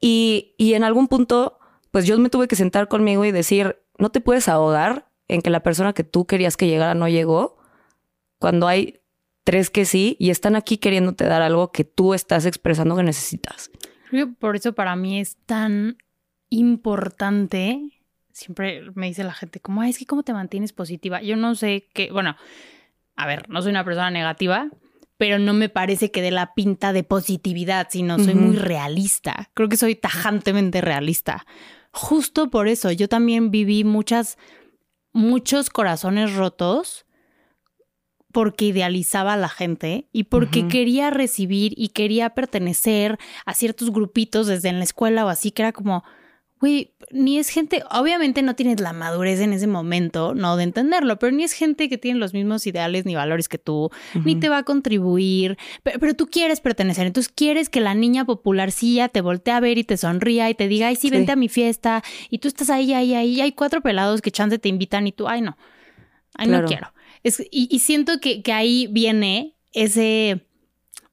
Y, 0.00 0.54
y 0.56 0.74
en 0.74 0.84
algún 0.84 1.08
punto, 1.08 1.58
pues 1.90 2.06
yo 2.06 2.18
me 2.18 2.30
tuve 2.30 2.48
que 2.48 2.56
sentar 2.56 2.88
conmigo 2.88 3.24
y 3.24 3.32
decir, 3.32 3.76
no 3.98 4.10
te 4.10 4.20
puedes 4.20 4.48
ahogar 4.48 5.10
en 5.28 5.42
que 5.42 5.50
la 5.50 5.62
persona 5.62 5.92
que 5.92 6.04
tú 6.04 6.26
querías 6.26 6.56
que 6.56 6.66
llegara 6.66 6.94
no 6.94 7.08
llegó, 7.08 7.58
cuando 8.38 8.66
hay 8.66 9.00
tres 9.44 9.70
que 9.70 9.84
sí 9.84 10.16
y 10.18 10.30
están 10.30 10.56
aquí 10.56 10.78
queriéndote 10.78 11.24
dar 11.24 11.42
algo 11.42 11.70
que 11.72 11.84
tú 11.84 12.14
estás 12.14 12.46
expresando 12.46 12.96
que 12.96 13.02
necesitas. 13.02 13.70
Por 14.38 14.56
eso 14.56 14.72
para 14.72 14.96
mí 14.96 15.20
es 15.20 15.36
tan 15.46 15.98
importante, 16.50 17.80
siempre 18.32 18.82
me 18.94 19.06
dice 19.06 19.24
la 19.24 19.32
gente, 19.32 19.60
como, 19.60 19.82
es 19.82 19.98
que 19.98 20.06
cómo 20.06 20.22
te 20.22 20.32
mantienes 20.32 20.72
positiva. 20.72 21.22
Yo 21.22 21.36
no 21.36 21.54
sé 21.54 21.88
qué, 21.94 22.10
bueno, 22.12 22.36
a 23.16 23.26
ver, 23.26 23.48
no 23.48 23.62
soy 23.62 23.70
una 23.70 23.84
persona 23.84 24.10
negativa, 24.10 24.68
pero 25.16 25.38
no 25.38 25.52
me 25.52 25.68
parece 25.68 26.10
que 26.10 26.22
dé 26.22 26.30
la 26.30 26.54
pinta 26.54 26.92
de 26.92 27.04
positividad, 27.04 27.88
sino 27.90 28.18
soy 28.18 28.34
muy 28.34 28.56
realista. 28.56 29.50
Creo 29.54 29.68
que 29.68 29.76
soy 29.76 29.94
tajantemente 29.94 30.80
realista. 30.80 31.46
Justo 31.92 32.50
por 32.50 32.68
eso, 32.68 32.90
yo 32.90 33.08
también 33.08 33.50
viví 33.50 33.84
muchas, 33.84 34.38
muchos 35.12 35.68
corazones 35.68 36.34
rotos 36.34 37.04
porque 38.32 38.66
idealizaba 38.66 39.34
a 39.34 39.36
la 39.36 39.48
gente 39.48 40.08
y 40.12 40.24
porque 40.24 40.68
quería 40.68 41.10
recibir 41.10 41.74
y 41.76 41.88
quería 41.88 42.30
pertenecer 42.30 43.18
a 43.44 43.54
ciertos 43.54 43.90
grupitos 43.90 44.46
desde 44.46 44.68
en 44.68 44.78
la 44.78 44.84
escuela 44.84 45.26
o 45.26 45.28
así, 45.28 45.50
que 45.50 45.62
era 45.62 45.72
como, 45.72 46.04
güey, 46.60 46.92
ni 47.10 47.38
es 47.38 47.48
gente, 47.48 47.82
obviamente 47.90 48.42
no 48.42 48.54
tienes 48.54 48.80
la 48.80 48.92
madurez 48.92 49.40
en 49.40 49.54
ese 49.54 49.66
momento, 49.66 50.34
no 50.34 50.56
de 50.56 50.64
entenderlo, 50.64 51.18
pero 51.18 51.34
ni 51.34 51.42
es 51.42 51.54
gente 51.54 51.88
que 51.88 51.96
tiene 51.96 52.20
los 52.20 52.34
mismos 52.34 52.66
ideales 52.66 53.06
ni 53.06 53.14
valores 53.14 53.48
que 53.48 53.56
tú, 53.56 53.90
ni 54.24 54.36
te 54.36 54.50
va 54.50 54.58
a 54.58 54.62
contribuir, 54.62 55.56
pero, 55.82 56.14
tú 56.14 56.26
quieres 56.26 56.60
pertenecer, 56.60 57.06
entonces 57.06 57.32
quieres 57.34 57.70
que 57.70 57.80
la 57.80 57.94
niña 57.94 58.26
popularcilla 58.26 59.08
te 59.08 59.22
voltee 59.22 59.54
a 59.54 59.60
ver 59.60 59.78
y 59.78 59.84
te 59.84 59.96
sonría 59.96 60.50
y 60.50 60.54
te 60.54 60.68
diga, 60.68 60.88
ay, 60.88 60.96
sí, 60.96 61.08
vente 61.08 61.32
a 61.32 61.36
mi 61.36 61.48
fiesta, 61.48 62.04
y 62.28 62.38
tú 62.38 62.48
estás 62.48 62.68
ahí, 62.68 62.92
ahí, 62.92 63.14
ahí, 63.14 63.36
y 63.36 63.40
hay 63.40 63.52
cuatro 63.52 63.80
pelados 63.80 64.20
que 64.20 64.30
chance 64.30 64.58
te 64.58 64.68
invitan 64.68 65.06
y 65.06 65.12
tú, 65.12 65.28
ay, 65.28 65.40
no, 65.40 65.56
ay, 66.34 66.48
no 66.48 66.64
quiero. 66.66 66.92
Es, 67.22 67.42
y, 67.50 67.78
siento 67.78 68.20
que, 68.20 68.42
que 68.42 68.52
ahí 68.52 68.86
viene 68.90 69.56
ese, 69.72 70.46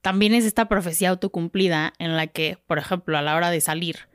también 0.02 0.34
es 0.34 0.44
esta 0.44 0.68
profecía 0.68 1.08
autocumplida 1.08 1.94
en 1.98 2.16
la 2.16 2.26
que, 2.26 2.58
por 2.66 2.78
ejemplo, 2.78 3.16
a 3.16 3.22
la 3.22 3.34
hora 3.34 3.50
de 3.50 3.62
salir, 3.62 4.07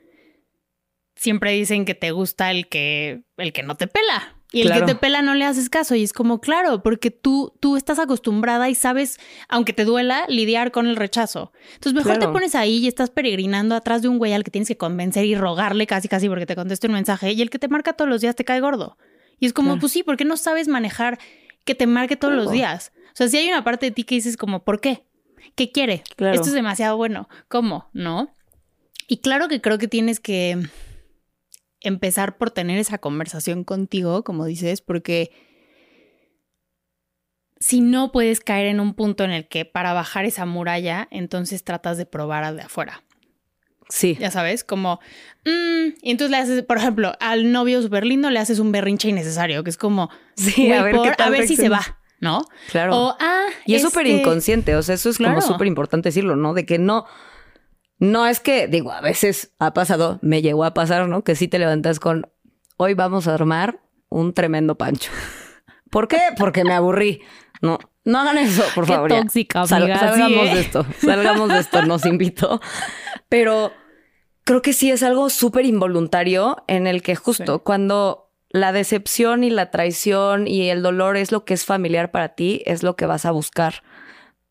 siempre 1.16 1.52
dicen 1.52 1.84
que 1.84 1.94
te 1.94 2.10
gusta 2.10 2.50
el 2.50 2.68
que, 2.68 3.22
el 3.36 3.52
que 3.52 3.62
no 3.62 3.76
te 3.76 3.86
pela. 3.86 4.36
Y 4.52 4.62
el 4.62 4.72
que 4.72 4.82
te 4.82 4.94
pela 4.94 5.20
no 5.20 5.34
le 5.34 5.44
haces 5.44 5.68
caso. 5.68 5.96
Y 5.96 6.04
es 6.04 6.12
como, 6.12 6.40
claro, 6.40 6.80
porque 6.80 7.10
tú, 7.10 7.52
tú 7.58 7.76
estás 7.76 7.98
acostumbrada 7.98 8.70
y 8.70 8.76
sabes, 8.76 9.18
aunque 9.48 9.72
te 9.72 9.84
duela, 9.84 10.26
lidiar 10.28 10.70
con 10.70 10.86
el 10.86 10.94
rechazo. 10.94 11.52
Entonces 11.74 11.94
mejor 11.94 12.20
te 12.20 12.28
pones 12.28 12.54
ahí 12.54 12.76
y 12.76 12.86
estás 12.86 13.10
peregrinando 13.10 13.74
atrás 13.74 14.00
de 14.02 14.08
un 14.08 14.18
güey 14.18 14.32
al 14.32 14.44
que 14.44 14.52
tienes 14.52 14.68
que 14.68 14.76
convencer 14.76 15.24
y 15.24 15.34
rogarle 15.34 15.88
casi 15.88 16.06
casi 16.06 16.28
porque 16.28 16.46
te 16.46 16.54
conteste 16.54 16.86
un 16.86 16.92
mensaje. 16.92 17.32
Y 17.32 17.42
el 17.42 17.50
que 17.50 17.58
te 17.58 17.66
marca 17.66 17.94
todos 17.94 18.08
los 18.08 18.20
días 18.20 18.36
te 18.36 18.44
cae 18.44 18.60
gordo. 18.60 18.96
Y 19.40 19.46
es 19.46 19.52
como, 19.52 19.76
pues 19.80 19.90
sí, 19.90 20.04
porque 20.04 20.24
no 20.24 20.36
sabes 20.36 20.68
manejar 20.68 21.18
que 21.64 21.74
te 21.74 21.88
marque 21.88 22.14
todos 22.14 22.34
los 22.34 22.52
días. 22.52 22.92
O 23.08 23.16
sea, 23.16 23.26
si 23.26 23.36
hay 23.38 23.48
una 23.48 23.64
parte 23.64 23.86
de 23.86 23.92
ti 23.92 24.04
que 24.04 24.14
dices 24.14 24.36
como, 24.36 24.62
¿por 24.62 24.80
qué? 24.80 25.04
¿Qué 25.56 25.72
quiere? 25.72 26.04
Esto 26.16 26.46
es 26.46 26.52
demasiado 26.52 26.96
bueno. 26.96 27.28
¿Cómo? 27.48 27.88
¿No? 27.92 28.36
Y 29.08 29.18
claro 29.18 29.48
que 29.48 29.60
creo 29.60 29.78
que 29.78 29.88
tienes 29.88 30.20
que 30.20 30.62
empezar 31.84 32.36
por 32.36 32.50
tener 32.50 32.78
esa 32.78 32.98
conversación 32.98 33.64
contigo, 33.64 34.24
como 34.24 34.44
dices, 34.44 34.80
porque 34.80 35.30
si 37.60 37.80
no 37.80 38.12
puedes 38.12 38.40
caer 38.40 38.66
en 38.66 38.80
un 38.80 38.94
punto 38.94 39.24
en 39.24 39.30
el 39.30 39.48
que 39.48 39.64
para 39.64 39.92
bajar 39.92 40.24
esa 40.24 40.44
muralla, 40.44 41.08
entonces 41.10 41.64
tratas 41.64 41.96
de 41.96 42.06
probar 42.06 42.54
de 42.54 42.62
afuera. 42.62 43.02
Sí. 43.88 44.16
Ya 44.18 44.30
sabes, 44.30 44.64
como, 44.64 45.00
mm", 45.44 45.96
y 46.02 46.10
entonces 46.10 46.30
le 46.30 46.36
haces, 46.38 46.62
por 46.62 46.78
ejemplo, 46.78 47.14
al 47.20 47.52
novio 47.52 47.80
súper 47.82 48.04
lindo 48.04 48.30
le 48.30 48.38
haces 48.38 48.58
un 48.58 48.72
berrinche 48.72 49.08
innecesario, 49.08 49.62
que 49.62 49.70
es 49.70 49.76
como, 49.76 50.10
sí, 50.36 50.72
a 50.72 50.82
ver, 50.82 50.96
a 51.18 51.30
ver 51.30 51.46
si 51.46 51.56
se 51.56 51.68
va, 51.68 52.00
¿no? 52.20 52.42
Claro. 52.70 52.96
O, 52.96 53.16
ah, 53.20 53.46
y 53.66 53.74
es 53.74 53.82
súper 53.82 54.06
inconsciente, 54.06 54.74
o 54.76 54.82
sea, 54.82 54.94
eso 54.94 55.10
es 55.10 55.18
como 55.18 55.40
súper 55.40 55.66
importante 55.66 56.08
decirlo, 56.08 56.36
¿no? 56.36 56.54
De 56.54 56.66
que 56.66 56.78
no, 56.78 57.06
no 57.98 58.26
es 58.26 58.40
que, 58.40 58.66
digo, 58.66 58.92
a 58.92 59.00
veces 59.00 59.52
ha 59.58 59.72
pasado, 59.72 60.18
me 60.22 60.42
llegó 60.42 60.64
a 60.64 60.74
pasar, 60.74 61.08
¿no? 61.08 61.22
Que 61.22 61.36
si 61.36 61.48
te 61.48 61.58
levantas 61.58 62.00
con, 62.00 62.30
hoy 62.76 62.94
vamos 62.94 63.28
a 63.28 63.34
armar 63.34 63.80
un 64.08 64.34
tremendo 64.34 64.76
pancho. 64.76 65.10
¿Por 65.90 66.08
qué? 66.08 66.20
Porque 66.36 66.64
me 66.64 66.74
aburrí. 66.74 67.22
No, 67.60 67.78
no 68.04 68.18
hagan 68.18 68.38
eso, 68.38 68.62
por 68.74 68.86
favor. 68.86 69.08
Tóxica, 69.08 69.66
salgamos 69.66 70.52
de 70.52 70.60
esto, 70.60 70.86
salgamos 70.98 71.48
de 71.48 71.60
esto, 71.60 71.82
nos 71.82 72.04
invito. 72.04 72.60
Pero 73.28 73.72
creo 74.44 74.60
que 74.60 74.72
sí 74.72 74.90
es 74.90 75.02
algo 75.02 75.30
súper 75.30 75.64
involuntario 75.64 76.64
en 76.66 76.86
el 76.86 77.02
que 77.02 77.16
justo 77.16 77.62
cuando 77.62 78.32
la 78.50 78.72
decepción 78.72 79.42
y 79.42 79.50
la 79.50 79.70
traición 79.70 80.46
y 80.46 80.68
el 80.68 80.82
dolor 80.82 81.16
es 81.16 81.32
lo 81.32 81.44
que 81.44 81.54
es 81.54 81.64
familiar 81.64 82.10
para 82.10 82.34
ti, 82.34 82.62
es 82.66 82.82
lo 82.82 82.94
que 82.94 83.06
vas 83.06 83.24
a 83.24 83.30
buscar, 83.30 83.82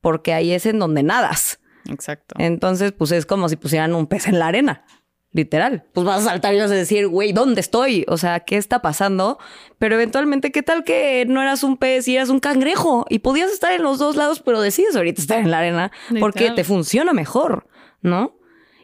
porque 0.01 0.34
ahí 0.34 0.51
es 0.51 0.65
en 0.65 0.79
donde 0.79 1.03
nadas. 1.03 1.60
Exacto. 1.89 2.36
Entonces, 2.38 2.91
pues 2.91 3.12
es 3.12 3.26
como 3.26 3.50
si 3.50 3.56
pusieran 3.56 3.96
un 3.96 4.08
pez 4.08 4.28
en 4.28 4.39
la 4.39 4.48
arena, 4.48 4.86
literal. 5.32 5.86
Pues 5.93 6.06
vas 6.06 6.22
a 6.22 6.30
saltar 6.30 6.54
y 6.54 6.60
vas 6.60 6.72
a 6.72 6.76
decir, 6.76 7.08
güey, 7.08 7.34
¿dónde 7.34 7.62
estoy? 7.62 8.06
O 8.08 8.17
sea, 8.17 8.41
¿qué 8.41 8.58
está 8.58 8.82
pasando? 8.82 9.38
Pero 9.80 9.96
eventualmente, 9.96 10.52
¿qué 10.52 10.63
tal 10.63 10.84
que 10.84 11.26
no 11.28 11.41
eras 11.41 11.63
un 11.63 11.78
pez 11.78 12.08
y 12.08 12.15
eras 12.15 12.30
un 12.30 12.39
cangrejo? 12.39 13.06
Y 13.10 13.19
podías 13.19 13.52
estar 13.52 13.72
en 13.74 13.84
los 13.84 14.00
dos 14.00 14.15
lados, 14.15 14.41
pero 14.41 14.62
decides 14.62 14.96
ahorita 14.96 15.22
estar 15.22 15.39
en 15.39 15.52
la 15.52 15.60
arena 15.60 15.91
porque 16.19 16.52
te 16.52 16.63
funciona 16.63 17.13
mejor, 17.13 17.67
¿no? 18.02 18.38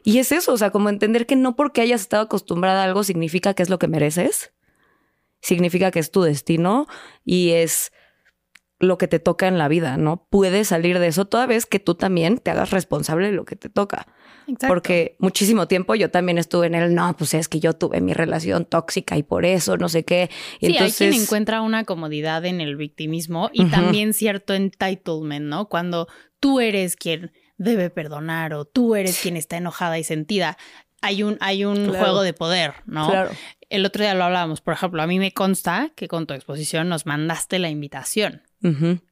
Y 0.04 0.20
es 0.20 0.32
eso, 0.32 0.54
o 0.54 0.58
sea, 0.58 0.72
como 0.72 0.90
entender 0.90 1.26
que 1.26 1.36
no 1.36 1.56
porque 1.56 1.82
hayas 1.82 2.02
estado 2.02 2.24
acostumbrada 2.24 2.82
a 2.82 2.86
algo 2.86 3.04
significa 3.04 3.54
que 3.54 3.64
es 3.64 3.70
lo 3.70 3.80
que 3.80 3.88
mereces 3.88 4.54
significa 5.42 5.92
que 5.92 6.00
es 6.00 6.12
tu 6.12 6.22
destino 6.22 6.88
y 7.24 7.52
es 7.52 7.92
lo 8.80 8.98
que 8.98 9.08
te 9.08 9.20
toca 9.20 9.48
en 9.48 9.58
la 9.58 9.68
vida, 9.68 9.98
¿no? 9.98 10.26
Puedes 10.30 10.70
salir 10.70 11.00
de 11.00 11.08
eso 11.08 11.26
toda 11.26 11.46
vez 11.46 11.66
que 11.66 11.80
tú 11.80 11.96
también 11.96 12.38
te 12.38 12.52
hagas 12.52 12.72
responsable 12.72 13.28
de 13.28 13.34
lo 13.34 13.44
que 13.44 13.58
te 13.58 13.70
toca. 13.70 14.08
Exacto. 14.48 14.68
Porque 14.68 15.18
muchísimo 15.20 15.68
tiempo 15.68 15.96
yo 15.96 16.10
también 16.10 16.38
estuve 16.38 16.68
en 16.68 16.76
el, 16.76 16.96
no, 16.96 17.16
pues 17.18 17.34
es 17.34 17.50
que 17.50 17.60
yo 17.60 17.74
tuve 17.74 18.00
mi 18.00 18.14
relación 18.14 18.66
tóxica 18.66 19.18
y 19.18 19.24
por 19.24 19.46
eso, 19.46 19.78
no 19.78 19.90
sé 19.90 20.06
qué. 20.06 20.30
sí, 20.60 20.68
entonces... 20.68 21.02
hay 21.02 21.10
quien 21.10 21.22
encuentra 21.22 21.62
una 21.62 21.84
comodidad 21.84 22.46
en 22.46 22.62
el 22.62 22.78
victimismo 22.78 23.50
y 23.54 23.66
también 23.66 24.14
cierto 24.14 24.54
entitlement, 24.54 25.46
¿no? 25.46 25.68
Cuando 25.68 26.08
tú 26.40 26.62
eres 26.62 26.96
quien 26.96 27.32
debe 27.58 27.90
perdonar 27.90 28.54
o 28.54 28.64
tú 28.64 28.96
eres 28.96 29.20
quien 29.22 29.36
está 29.36 29.58
enojada 29.58 30.00
y 30.00 30.06
sentida. 30.06 30.58
Hay 31.02 31.24
un, 31.24 31.38
hay 31.42 31.66
un 31.66 31.90
juego 31.90 32.24
de 32.24 32.34
poder, 32.34 32.74
¿no? 32.86 33.10
Claro 33.10 33.32
el 33.70 33.86
otro 33.86 34.04
día 34.04 34.16
lo 34.16 34.24
hablábamos, 34.24 34.62
por 34.62 34.74
ejemplo, 34.74 35.02
a 35.02 35.08
mí 35.08 35.20
me 35.20 35.32
consta 35.32 35.92
que 35.96 36.08
con 36.08 36.26
tu 36.26 36.34
exposición 36.34 36.90
nos 36.90 37.06
mandaste 37.06 37.60
la 37.60 37.70
invitación. 37.70 38.42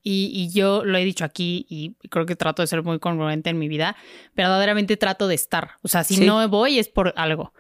y, 0.04 0.50
yo 0.52 0.84
lo 0.84 0.98
he 0.98 1.06
dicho 1.06 1.24
aquí 1.24 1.66
y 1.70 1.96
creo 2.10 2.26
que 2.26 2.36
trato 2.36 2.64
de 2.64 2.68
ser 2.68 2.84
muy 2.84 3.00
congruente 3.00 3.50
en 3.50 3.60
mi 3.60 3.68
vida. 3.68 3.96
Verdaderamente 4.36 4.98
trato 4.98 5.28
de 5.28 5.36
estar. 5.36 5.72
O 5.84 5.88
sea, 5.88 6.04
si 6.04 6.26
no 6.26 6.48
voy 6.50 6.80
es 6.80 6.90
por 6.90 7.14
algo. 7.16 7.54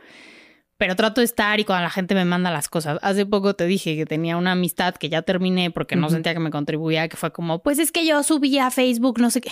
Pero 0.77 0.95
trato 0.95 1.21
de 1.21 1.25
estar 1.25 1.59
y 1.59 1.65
cuando 1.65 1.83
la 1.83 1.89
gente 1.89 2.13
me 2.13 2.25
manda 2.25 2.51
las 2.51 2.67
cosas. 2.67 2.99
Hace 3.01 3.25
poco 3.25 3.55
te 3.55 3.65
dije 3.65 3.95
que 3.95 4.05
tenía 4.05 4.37
una 4.37 4.51
amistad 4.51 4.95
que 4.95 5.09
ya 5.09 5.21
terminé 5.21 5.71
porque 5.71 5.95
no 5.95 6.09
sentía 6.09 6.33
que 6.33 6.39
me 6.39 6.51
contribuía, 6.51 7.07
que 7.07 7.17
fue 7.17 7.31
como, 7.31 7.63
pues 7.63 7.79
es 7.79 7.91
que 7.91 8.05
yo 8.05 8.21
subí 8.23 8.57
a 8.59 8.69
Facebook, 8.69 9.19
no 9.19 9.31
sé 9.31 9.41
qué. 9.41 9.51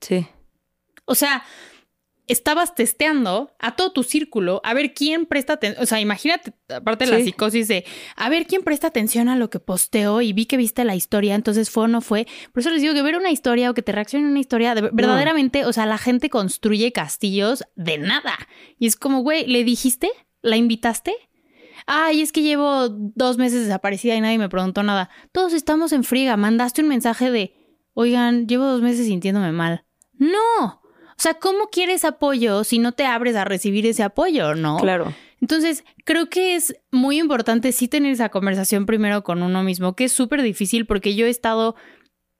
Sí. 0.00 0.26
O 1.06 1.14
sea, 1.14 1.44
estabas 2.30 2.74
testeando 2.74 3.52
a 3.58 3.76
todo 3.76 3.92
tu 3.92 4.02
círculo 4.02 4.60
a 4.64 4.74
ver 4.74 4.94
quién 4.94 5.26
presta 5.26 5.54
atención. 5.54 5.82
O 5.82 5.86
sea, 5.86 6.00
imagínate, 6.00 6.52
aparte 6.68 7.04
de 7.04 7.10
la 7.10 7.20
psicosis 7.20 7.68
de 7.68 7.84
a 8.16 8.28
ver 8.28 8.46
quién 8.46 8.62
presta 8.62 8.86
atención 8.86 9.28
a 9.28 9.36
lo 9.36 9.50
que 9.50 9.60
posteo 9.60 10.20
y 10.20 10.32
vi 10.32 10.46
que 10.46 10.56
viste 10.56 10.84
la 10.84 10.94
historia, 10.94 11.34
entonces 11.34 11.70
fue 11.70 11.84
o 11.84 11.88
no 11.88 12.00
fue. 12.00 12.26
Por 12.52 12.60
eso 12.60 12.70
les 12.70 12.82
digo 12.82 12.94
que 12.94 13.02
ver 13.02 13.16
una 13.16 13.30
historia 13.30 13.70
o 13.70 13.74
que 13.74 13.82
te 13.82 13.92
reaccione 13.92 14.26
una 14.26 14.38
historia, 14.38 14.74
verdaderamente, 14.74 15.64
o 15.64 15.72
sea, 15.72 15.86
la 15.86 15.98
gente 15.98 16.30
construye 16.30 16.92
castillos 16.92 17.64
de 17.74 17.98
nada. 17.98 18.38
Y 18.78 18.86
es 18.86 18.96
como, 18.96 19.22
güey, 19.22 19.46
¿le 19.46 19.64
dijiste? 19.64 20.10
¿La 20.42 20.56
invitaste? 20.56 21.14
Ay, 21.86 22.20
es 22.20 22.32
que 22.32 22.42
llevo 22.42 22.88
dos 22.88 23.38
meses 23.38 23.64
desaparecida 23.64 24.14
y 24.14 24.20
nadie 24.20 24.38
me 24.38 24.48
preguntó 24.48 24.82
nada. 24.82 25.10
Todos 25.32 25.52
estamos 25.52 25.92
en 25.92 26.04
friga. 26.04 26.36
Mandaste 26.36 26.82
un 26.82 26.88
mensaje 26.88 27.30
de, 27.30 27.54
oigan, 27.94 28.46
llevo 28.46 28.66
dos 28.66 28.82
meses 28.82 29.06
sintiéndome 29.06 29.52
mal. 29.52 29.84
No, 30.12 30.79
o 31.20 31.22
sea, 31.22 31.34
¿cómo 31.34 31.68
quieres 31.68 32.06
apoyo 32.06 32.64
si 32.64 32.78
no 32.78 32.92
te 32.92 33.04
abres 33.04 33.36
a 33.36 33.44
recibir 33.44 33.84
ese 33.84 34.02
apoyo, 34.02 34.54
no? 34.54 34.78
Claro. 34.78 35.14
Entonces, 35.42 35.84
creo 36.06 36.30
que 36.30 36.54
es 36.54 36.74
muy 36.90 37.18
importante 37.18 37.72
sí 37.72 37.88
tener 37.88 38.10
esa 38.10 38.30
conversación 38.30 38.86
primero 38.86 39.22
con 39.22 39.42
uno 39.42 39.62
mismo, 39.62 39.94
que 39.94 40.04
es 40.04 40.14
súper 40.14 40.40
difícil 40.40 40.86
porque 40.86 41.14
yo 41.14 41.26
he 41.26 41.28
estado 41.28 41.76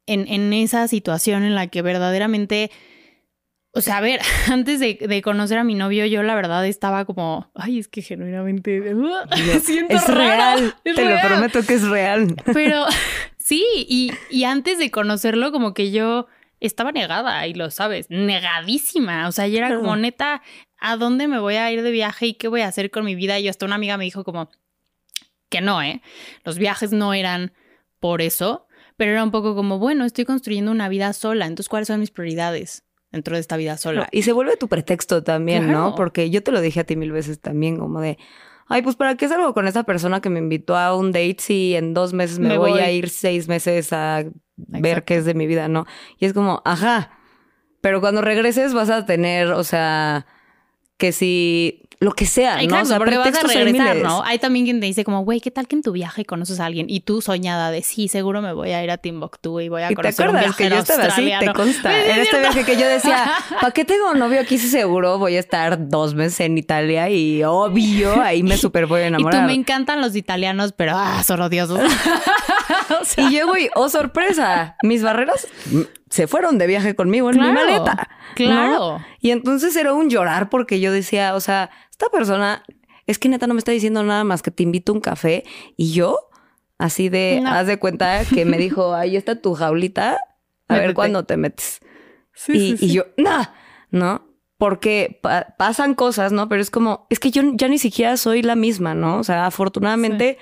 en, 0.07 0.27
en, 0.29 0.55
esa 0.55 0.89
situación 0.89 1.43
en 1.43 1.55
la 1.55 1.67
que 1.67 1.83
verdaderamente, 1.83 2.71
o 3.73 3.83
sea, 3.83 3.99
a 3.99 4.01
ver, 4.01 4.21
antes 4.51 4.81
de, 4.81 5.21
conocer 5.23 5.59
a 5.59 5.65
mi 5.65 5.75
novio, 5.75 6.07
yo 6.07 6.23
la 6.23 6.35
verdad 6.35 6.65
estaba 6.65 7.05
como, 7.05 7.51
ay, 7.55 7.81
es 7.81 7.89
que 7.89 8.01
genuinamente 8.01 8.83
siento 9.63 9.97
es 9.97 10.09
real, 10.09 10.75
te 10.85 11.05
lo 11.05 11.21
prometo 11.21 11.63
que 11.67 11.75
es 11.75 11.87
real. 11.87 12.35
Pero 12.55 12.87
sí, 13.37 13.63
y, 13.77 14.11
y 14.31 14.45
antes 14.45 14.79
de 14.79 14.91
conocerlo, 14.91 15.53
como 15.53 15.75
que 15.75 15.91
yo 15.91 16.29
estaba 16.61 16.93
negada 16.93 17.47
y 17.47 17.55
lo 17.55 17.71
sabes, 17.71 18.07
negadísima. 18.11 19.29
O 19.29 19.33
sea, 19.33 19.49
yo 19.49 19.59
era 19.59 19.75
como 19.75 19.97
neta, 19.97 20.43
¿a 20.79 20.97
dónde 20.97 21.29
me 21.29 21.39
voy 21.39 21.57
a 21.57 21.71
ir 21.73 21.83
de 21.83 21.91
viaje 21.91 22.27
y 22.27 22.35
qué 22.35 22.49
voy 22.49 22.61
a 22.61 22.69
hacer 22.69 22.91
con 22.91 23.05
mi 23.05 23.15
vida? 23.15 23.39
Y 23.39 23.49
hasta 23.49 23.67
una 23.67 23.77
amiga 23.77 23.97
me 23.97 24.05
dijo 24.05 24.25
como 24.25 24.51
que 25.49 25.61
no, 25.61 25.83
¿eh? 25.83 26.01
Los 26.45 26.59
viajes 26.59 26.93
no 26.93 27.13
eran 27.15 27.53
por 27.99 28.23
eso, 28.23 28.67
pero 28.97 29.13
era 29.13 29.25
un 29.25 29.31
poco 29.31 29.55
como, 29.55 29.79
bueno, 29.79 30.05
estoy 30.05 30.25
construyendo 30.25 30.71
una 30.71 30.89
vida 30.89 31.13
sola, 31.13 31.47
entonces 31.47 31.69
¿cuáles 31.69 31.89
son 31.89 32.01
mis 32.01 32.11
prioridades? 32.11 32.85
dentro 33.11 33.35
de 33.35 33.41
esta 33.41 33.57
vida 33.57 33.77
sola. 33.77 34.09
Y 34.13 34.23
se 34.23 34.33
vuelve 34.33 34.57
tu 34.57 34.69
pretexto 34.69 35.23
también, 35.23 35.71
¿no? 35.71 35.95
Porque 35.95 36.31
yo 36.31 36.43
te 36.43 36.53
lo 36.53 36.61
dije 36.61 36.81
a 36.81 36.85
ti 36.85 36.97
mil 36.97 37.13
veces 37.13 37.41
también, 37.41 37.77
como 37.77 38.01
de, 38.01 38.19
ay, 38.71 38.83
pues 38.83 38.97
¿para 38.97 39.17
qué 39.17 39.29
salgo 39.29 39.53
con 39.53 39.67
esa 39.69 39.83
persona 39.83 40.21
que 40.21 40.31
me 40.31 40.39
invitó 40.39 40.77
a 40.77 40.97
un 40.97 41.13
date 41.13 41.37
si 41.41 41.75
en 41.75 41.93
dos 41.93 42.15
meses 42.15 42.39
me, 42.39 42.57
voy, 42.57 42.79
a 42.79 42.91
ir 42.91 43.11
seis 43.11 43.49
meses 43.49 43.93
a 43.93 44.25
ver 44.57 45.05
qué 45.05 45.17
es 45.17 45.25
de 45.25 45.35
mi 45.35 45.47
vida, 45.47 45.69
¿no? 45.69 45.87
Y 46.19 46.25
es 46.25 46.33
como, 46.33 46.63
ajá, 46.65 47.11
pero 47.81 48.01
cuando 48.01 48.23
regreses 48.23 48.73
vas 48.73 48.89
a 48.89 49.05
tener, 49.05 49.49
o 49.49 49.65
sea, 49.65 50.27
que 50.97 51.13
si 51.13 51.83
lo 52.01 52.13
que 52.13 52.25
sea, 52.25 52.63
¿no? 52.63 52.81
o 52.81 52.85
sea, 52.87 52.97
porque 52.97 53.19
vas 53.19 53.45
a 53.45 53.47
regresar, 53.47 53.97
¿no? 53.97 54.23
Hay 54.25 54.39
también 54.39 54.65
quien 54.65 54.81
te 54.81 54.87
dice 54.87 55.05
como, 55.05 55.23
güey, 55.23 55.43
¿qué 55.43 55.51
tal 55.51 55.69
que 55.69 55.77
en 55.77 55.83
tu 55.83 55.93
viaje 55.93 56.25
conoces 56.25 56.59
a 56.59 56.65
alguien 56.65 56.87
y 56.89 57.01
tú 57.01 57.21
soñada 57.21 57.71
de 57.71 57.83
sí, 57.83 58.09
seguro 58.09 58.41
me 58.41 58.55
voy 58.55 58.71
a 58.71 58.83
ir 58.83 58.91
a 58.91 58.97
Timbuktu 58.97 59.61
y 59.61 59.69
voy 59.69 59.83
a 59.83 59.95
conocer 59.95 60.31
un 60.31 60.39
viajero 60.39 60.57
que 60.57 60.69
yo 60.71 60.77
estaba 60.79 61.05
así, 61.05 61.31
te 61.39 61.53
consta. 61.53 62.07
en 62.07 62.21
este 62.21 62.41
viaje 62.41 62.65
que 62.65 62.79
yo 62.79 62.89
decía, 62.89 63.33
¿para 63.61 63.73
qué 63.73 63.85
tengo 63.85 64.13
un 64.13 64.19
novio 64.19 64.41
aquí 64.41 64.57
si 64.57 64.69
seguro 64.69 65.19
voy 65.19 65.37
a 65.37 65.41
estar 65.41 65.89
dos 65.89 66.15
meses 66.15 66.41
en 66.41 66.57
Italia 66.57 67.11
y 67.11 67.45
obvio 67.45 68.19
ahí 68.23 68.43
me 68.43 68.57
super 68.57 68.87
voy 68.87 69.03
a 69.03 69.09
enamorar? 69.09 69.43
Y 69.43 69.43
tú 69.43 69.47
me 69.49 69.55
encantan 69.55 70.01
los 70.01 70.17
italianos, 70.17 70.73
pero 70.73 70.93
ah, 70.97 71.23
son 71.23 71.43
odiosos. 71.43 71.81
y 73.17 73.37
yo, 73.37 73.47
güey, 73.47 73.71
oh 73.75 73.89
sorpresa, 73.89 74.77
mis 74.83 75.03
barreras 75.03 75.47
se 76.11 76.27
fueron 76.27 76.59
de 76.59 76.67
viaje 76.67 76.95
conmigo 76.95 77.31
en 77.31 77.41
mi 77.41 77.53
maleta. 77.53 78.09
Claro. 78.35 78.99
Y 79.21 79.31
entonces 79.31 79.75
era 79.77 79.93
un 79.93 80.11
llorar 80.11 80.51
porque 80.51 80.81
yo 80.81 80.93
decía, 80.93 81.35
o 81.35 81.41
sea, 81.41 81.71
esta 81.91 82.09
persona 82.09 82.63
es 83.07 83.19
que 83.19 83.29
neta 83.29 83.47
no 83.47 83.55
me 83.55 83.59
está 83.59 83.73
diciendo 83.73 84.03
nada 84.03 84.25
más 84.25 84.43
que 84.43 84.51
te 84.51 84.63
invito 84.63 84.93
a 84.93 84.95
un 84.97 85.01
café 85.01 85.45
y 85.77 85.93
yo, 85.93 86.29
así 86.79 87.09
de, 87.09 87.43
haz 87.47 87.67
de 87.67 87.79
cuenta 87.79 88.25
que 88.25 88.45
me 88.45 88.59
dijo, 88.59 88.95
ahí 88.95 89.17
está 89.17 89.41
tu 89.41 89.55
jaulita, 89.55 90.19
a 90.69 90.75
ver 90.75 90.95
cuándo 90.95 91.25
te 91.25 91.37
metes. 91.37 91.81
Sí, 92.33 92.77
y, 92.81 92.87
y 92.87 92.93
yo, 92.93 93.05
nah, 93.17 93.47
¿no? 93.91 94.27
Porque 94.57 95.21
pasan 95.57 95.95
cosas, 95.95 96.33
¿no? 96.33 96.49
Pero 96.49 96.61
es 96.61 96.71
como, 96.71 97.07
es 97.09 97.19
que 97.19 97.31
yo 97.31 97.43
ya 97.55 97.67
ni 97.69 97.79
siquiera 97.79 98.17
soy 98.17 98.43
la 98.43 98.57
misma, 98.57 98.95
¿no? 98.95 99.19
O 99.19 99.25
sea, 99.25 99.47
afortunadamente 99.47 100.39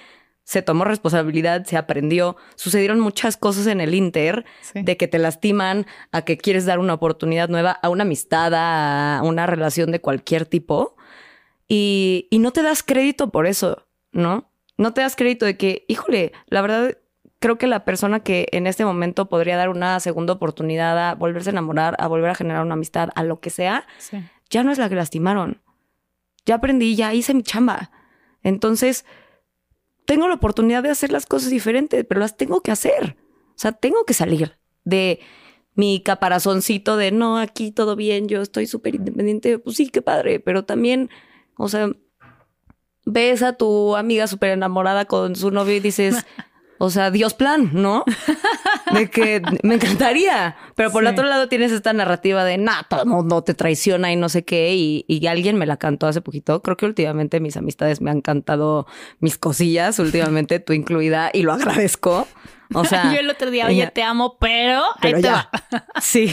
se 0.48 0.62
tomó 0.62 0.84
responsabilidad, 0.86 1.66
se 1.66 1.76
aprendió, 1.76 2.38
sucedieron 2.54 3.00
muchas 3.00 3.36
cosas 3.36 3.66
en 3.66 3.82
el 3.82 3.92
Inter, 3.92 4.46
de 4.72 4.96
que 4.96 5.06
te 5.06 5.18
lastiman, 5.18 5.84
a 6.10 6.22
que 6.22 6.38
quieres 6.38 6.64
dar 6.64 6.78
una 6.78 6.94
oportunidad 6.94 7.50
nueva, 7.50 7.72
a 7.72 7.90
una 7.90 8.04
amistad, 8.04 8.54
a 8.54 9.20
una 9.24 9.46
relación 9.46 9.92
de 9.92 10.00
cualquier 10.00 10.46
tipo, 10.46 10.96
y, 11.68 12.28
y 12.30 12.38
no 12.38 12.50
te 12.50 12.62
das 12.62 12.82
crédito 12.82 13.30
por 13.30 13.46
eso, 13.46 13.88
¿no? 14.10 14.50
No 14.78 14.94
te 14.94 15.02
das 15.02 15.16
crédito 15.16 15.44
de 15.44 15.58
que, 15.58 15.84
híjole, 15.86 16.32
la 16.46 16.62
verdad 16.62 16.96
creo 17.40 17.58
que 17.58 17.66
la 17.66 17.84
persona 17.84 18.20
que 18.20 18.48
en 18.52 18.66
este 18.66 18.86
momento 18.86 19.28
podría 19.28 19.58
dar 19.58 19.68
una 19.68 20.00
segunda 20.00 20.32
oportunidad 20.32 21.10
a 21.10 21.14
volverse 21.14 21.50
a 21.50 21.52
enamorar, 21.52 21.94
a 21.98 22.06
volver 22.06 22.30
a 22.30 22.34
generar 22.34 22.64
una 22.64 22.72
amistad, 22.72 23.10
a 23.14 23.22
lo 23.22 23.40
que 23.40 23.50
sea, 23.50 23.86
ya 24.48 24.62
no 24.62 24.72
es 24.72 24.78
la 24.78 24.88
que 24.88 24.94
lastimaron. 24.94 25.60
Ya 26.46 26.54
aprendí, 26.54 26.96
ya 26.96 27.12
hice 27.12 27.34
mi 27.34 27.42
chamba. 27.42 27.90
Entonces, 28.42 29.04
tengo 30.08 30.26
la 30.26 30.36
oportunidad 30.36 30.82
de 30.82 30.88
hacer 30.88 31.12
las 31.12 31.26
cosas 31.26 31.50
diferentes, 31.50 32.02
pero 32.08 32.18
las 32.18 32.38
tengo 32.38 32.62
que 32.62 32.70
hacer. 32.70 33.18
O 33.50 33.58
sea, 33.58 33.72
tengo 33.72 34.06
que 34.06 34.14
salir 34.14 34.58
de 34.84 35.20
mi 35.74 36.02
caparazoncito 36.02 36.96
de 36.96 37.10
no, 37.10 37.36
aquí 37.36 37.72
todo 37.72 37.94
bien, 37.94 38.26
yo 38.26 38.40
estoy 38.40 38.66
súper 38.66 38.94
independiente. 38.94 39.58
Pues 39.58 39.76
sí, 39.76 39.90
qué 39.90 40.00
padre, 40.00 40.40
pero 40.40 40.64
también, 40.64 41.10
o 41.58 41.68
sea, 41.68 41.90
ves 43.04 43.42
a 43.42 43.52
tu 43.52 43.96
amiga 43.96 44.26
súper 44.28 44.52
enamorada 44.52 45.04
con 45.04 45.36
su 45.36 45.50
novio 45.50 45.74
y 45.74 45.80
dices, 45.80 46.16
o 46.78 46.90
sea, 46.90 47.10
Dios 47.10 47.34
plan, 47.34 47.70
¿no? 47.72 48.04
De 48.94 49.10
que 49.10 49.42
me 49.62 49.74
encantaría. 49.74 50.56
Pero 50.76 50.90
por 50.90 51.02
el 51.02 51.08
otro 51.08 51.26
lado 51.26 51.48
tienes 51.48 51.72
esta 51.72 51.92
narrativa 51.92 52.44
de, 52.44 52.64
todo 52.88 53.02
el 53.02 53.08
mundo 53.08 53.42
te 53.42 53.54
traiciona 53.54 54.12
y 54.12 54.16
no 54.16 54.28
sé 54.28 54.44
qué. 54.44 54.74
Y, 54.74 55.04
y, 55.08 55.26
alguien 55.26 55.56
me 55.56 55.66
la 55.66 55.76
cantó 55.76 56.06
hace 56.06 56.20
poquito. 56.20 56.62
Creo 56.62 56.76
que 56.76 56.86
últimamente 56.86 57.40
mis 57.40 57.56
amistades 57.56 58.00
me 58.00 58.10
han 58.10 58.20
cantado 58.20 58.86
mis 59.18 59.36
cosillas, 59.36 59.98
últimamente 59.98 60.60
tú 60.60 60.72
incluida, 60.72 61.30
y 61.32 61.42
lo 61.42 61.52
agradezco. 61.52 62.26
O 62.72 62.84
sea. 62.84 63.04
Yo 63.12 63.20
el 63.20 63.28
otro 63.28 63.50
día, 63.50 63.66
oye, 63.66 63.90
te 63.92 64.02
amo, 64.02 64.38
pero, 64.38 64.84
ahí 65.00 65.20
te 65.20 65.28
va. 65.28 65.50
Sí. 66.00 66.32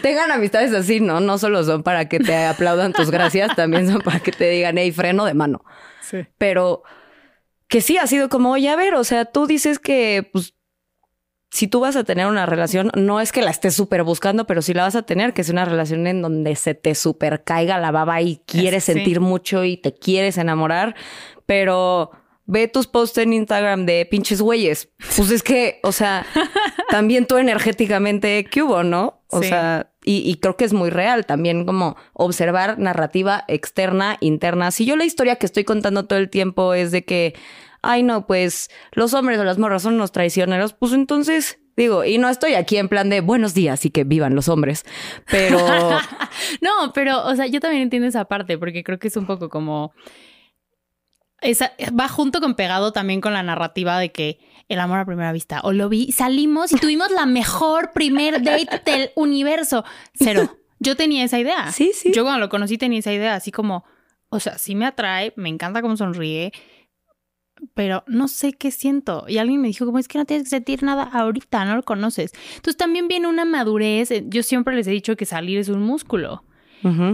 Tengan 0.00 0.30
amistades 0.30 0.72
así, 0.72 1.00
¿no? 1.00 1.20
No 1.20 1.36
solo 1.36 1.62
son 1.62 1.82
para 1.82 2.08
que 2.08 2.20
te 2.20 2.46
aplaudan 2.46 2.94
tus 2.94 3.10
gracias, 3.10 3.54
también 3.54 3.90
son 3.90 4.00
para 4.00 4.20
que 4.20 4.32
te 4.32 4.48
digan, 4.48 4.78
hey, 4.78 4.92
freno 4.92 5.26
de 5.26 5.34
mano. 5.34 5.62
Sí. 6.00 6.26
Pero 6.38 6.84
que 7.68 7.80
sí 7.80 7.98
ha 7.98 8.06
sido 8.06 8.28
como, 8.28 8.52
oye, 8.52 8.68
a 8.68 8.76
ver, 8.76 8.94
o 8.94 9.04
sea, 9.04 9.26
tú 9.26 9.46
dices 9.46 9.78
que, 9.78 10.28
pues, 10.32 10.54
si 11.50 11.66
tú 11.66 11.80
vas 11.80 11.96
a 11.96 12.04
tener 12.04 12.26
una 12.26 12.46
relación, 12.46 12.90
no 12.94 13.20
es 13.20 13.32
que 13.32 13.42
la 13.42 13.50
estés 13.50 13.74
súper 13.74 14.02
buscando, 14.02 14.46
pero 14.46 14.60
sí 14.60 14.74
la 14.74 14.82
vas 14.82 14.96
a 14.96 15.02
tener, 15.02 15.32
que 15.32 15.40
es 15.40 15.48
una 15.48 15.64
relación 15.64 16.06
en 16.06 16.20
donde 16.20 16.56
se 16.56 16.74
te 16.74 16.94
súper 16.94 17.44
caiga 17.44 17.78
la 17.78 17.90
baba 17.90 18.20
y 18.20 18.42
quieres 18.46 18.84
sentir 18.84 19.20
mucho 19.20 19.64
y 19.64 19.76
te 19.76 19.94
quieres 19.94 20.36
enamorar, 20.36 20.94
pero 21.46 22.10
ve 22.44 22.68
tus 22.68 22.86
posts 22.86 23.18
en 23.18 23.32
Instagram 23.32 23.86
de 23.86 24.06
pinches 24.10 24.42
güeyes. 24.42 24.90
Pues 25.16 25.30
es 25.30 25.42
que, 25.42 25.80
o 25.82 25.92
sea, 25.92 26.26
también 26.88 27.26
tú 27.26 27.36
energéticamente, 27.36 28.44
¿qué 28.44 28.62
hubo, 28.62 28.82
no? 28.82 29.22
O 29.28 29.42
sea, 29.42 29.90
y, 30.04 30.36
creo 30.36 30.56
que 30.56 30.64
es 30.64 30.72
muy 30.72 30.88
real 30.88 31.26
también 31.26 31.66
como 31.66 31.96
observar 32.14 32.78
narrativa 32.78 33.44
externa, 33.46 34.16
interna. 34.20 34.70
Si 34.70 34.86
yo 34.86 34.96
la 34.96 35.04
historia 35.04 35.36
que 35.36 35.44
estoy 35.44 35.64
contando 35.64 36.06
todo 36.06 36.18
el 36.18 36.30
tiempo 36.30 36.72
es 36.72 36.92
de 36.92 37.04
que, 37.04 37.34
ay 37.82 38.02
no, 38.02 38.26
pues 38.26 38.70
los 38.92 39.12
hombres 39.12 39.38
o 39.38 39.44
las 39.44 39.58
morras 39.58 39.82
son 39.82 39.94
unos 39.94 40.12
traicioneros, 40.12 40.72
pues 40.72 40.94
entonces 40.94 41.58
Digo, 41.78 42.04
y 42.04 42.18
no 42.18 42.28
estoy 42.28 42.54
aquí 42.54 42.76
en 42.76 42.88
plan 42.88 43.08
de 43.08 43.20
buenos 43.20 43.54
días 43.54 43.84
y 43.84 43.90
que 43.90 44.02
vivan 44.02 44.34
los 44.34 44.48
hombres, 44.48 44.84
pero... 45.30 45.58
no, 46.60 46.92
pero, 46.92 47.24
o 47.24 47.36
sea, 47.36 47.46
yo 47.46 47.60
también 47.60 47.84
entiendo 47.84 48.08
esa 48.08 48.24
parte 48.24 48.58
porque 48.58 48.82
creo 48.82 48.98
que 48.98 49.06
es 49.06 49.16
un 49.16 49.26
poco 49.26 49.48
como... 49.48 49.92
Esa, 51.40 51.70
va 51.96 52.08
junto 52.08 52.40
con 52.40 52.56
pegado 52.56 52.90
también 52.90 53.20
con 53.20 53.32
la 53.32 53.44
narrativa 53.44 53.96
de 54.00 54.10
que 54.10 54.40
el 54.68 54.80
amor 54.80 54.98
a 54.98 55.06
primera 55.06 55.32
vista. 55.32 55.60
O 55.62 55.72
lo 55.72 55.88
vi, 55.88 56.12
salimos 56.12 56.72
y 56.72 56.76
tuvimos 56.76 57.10
la 57.10 57.26
mejor 57.26 57.92
primer 57.92 58.42
date 58.42 58.80
del 58.84 59.10
universo. 59.16 59.84
Cero. 60.14 60.58
Yo 60.80 60.96
tenía 60.96 61.24
esa 61.24 61.38
idea. 61.38 61.72
Sí, 61.72 61.92
sí. 61.94 62.12
Yo 62.12 62.22
cuando 62.22 62.40
lo 62.40 62.48
conocí 62.48 62.78
tenía 62.78 63.00
esa 63.00 63.12
idea, 63.12 63.34
así 63.34 63.50
como, 63.50 63.84
o 64.28 64.40
sea, 64.40 64.58
sí 64.58 64.74
me 64.74 64.86
atrae, 64.86 65.32
me 65.36 65.48
encanta 65.48 65.82
cómo 65.82 65.96
sonríe, 65.96 66.52
pero 67.74 68.04
no 68.06 68.28
sé 68.28 68.52
qué 68.52 68.70
siento. 68.70 69.24
Y 69.26 69.38
alguien 69.38 69.60
me 69.60 69.68
dijo, 69.68 69.86
como 69.86 69.98
es 69.98 70.06
que 70.06 70.18
no 70.18 70.24
tienes 70.24 70.44
que 70.44 70.50
sentir 70.50 70.82
nada 70.82 71.02
ahorita, 71.02 71.64
no 71.64 71.76
lo 71.76 71.82
conoces. 71.82 72.32
Entonces 72.56 72.76
también 72.76 73.08
viene 73.08 73.26
una 73.26 73.44
madurez. 73.44 74.10
Eh, 74.10 74.24
yo 74.28 74.42
siempre 74.42 74.76
les 74.76 74.86
he 74.86 74.90
dicho 74.90 75.16
que 75.16 75.26
salir 75.26 75.58
es 75.58 75.68
un 75.68 75.82
músculo. 75.82 76.44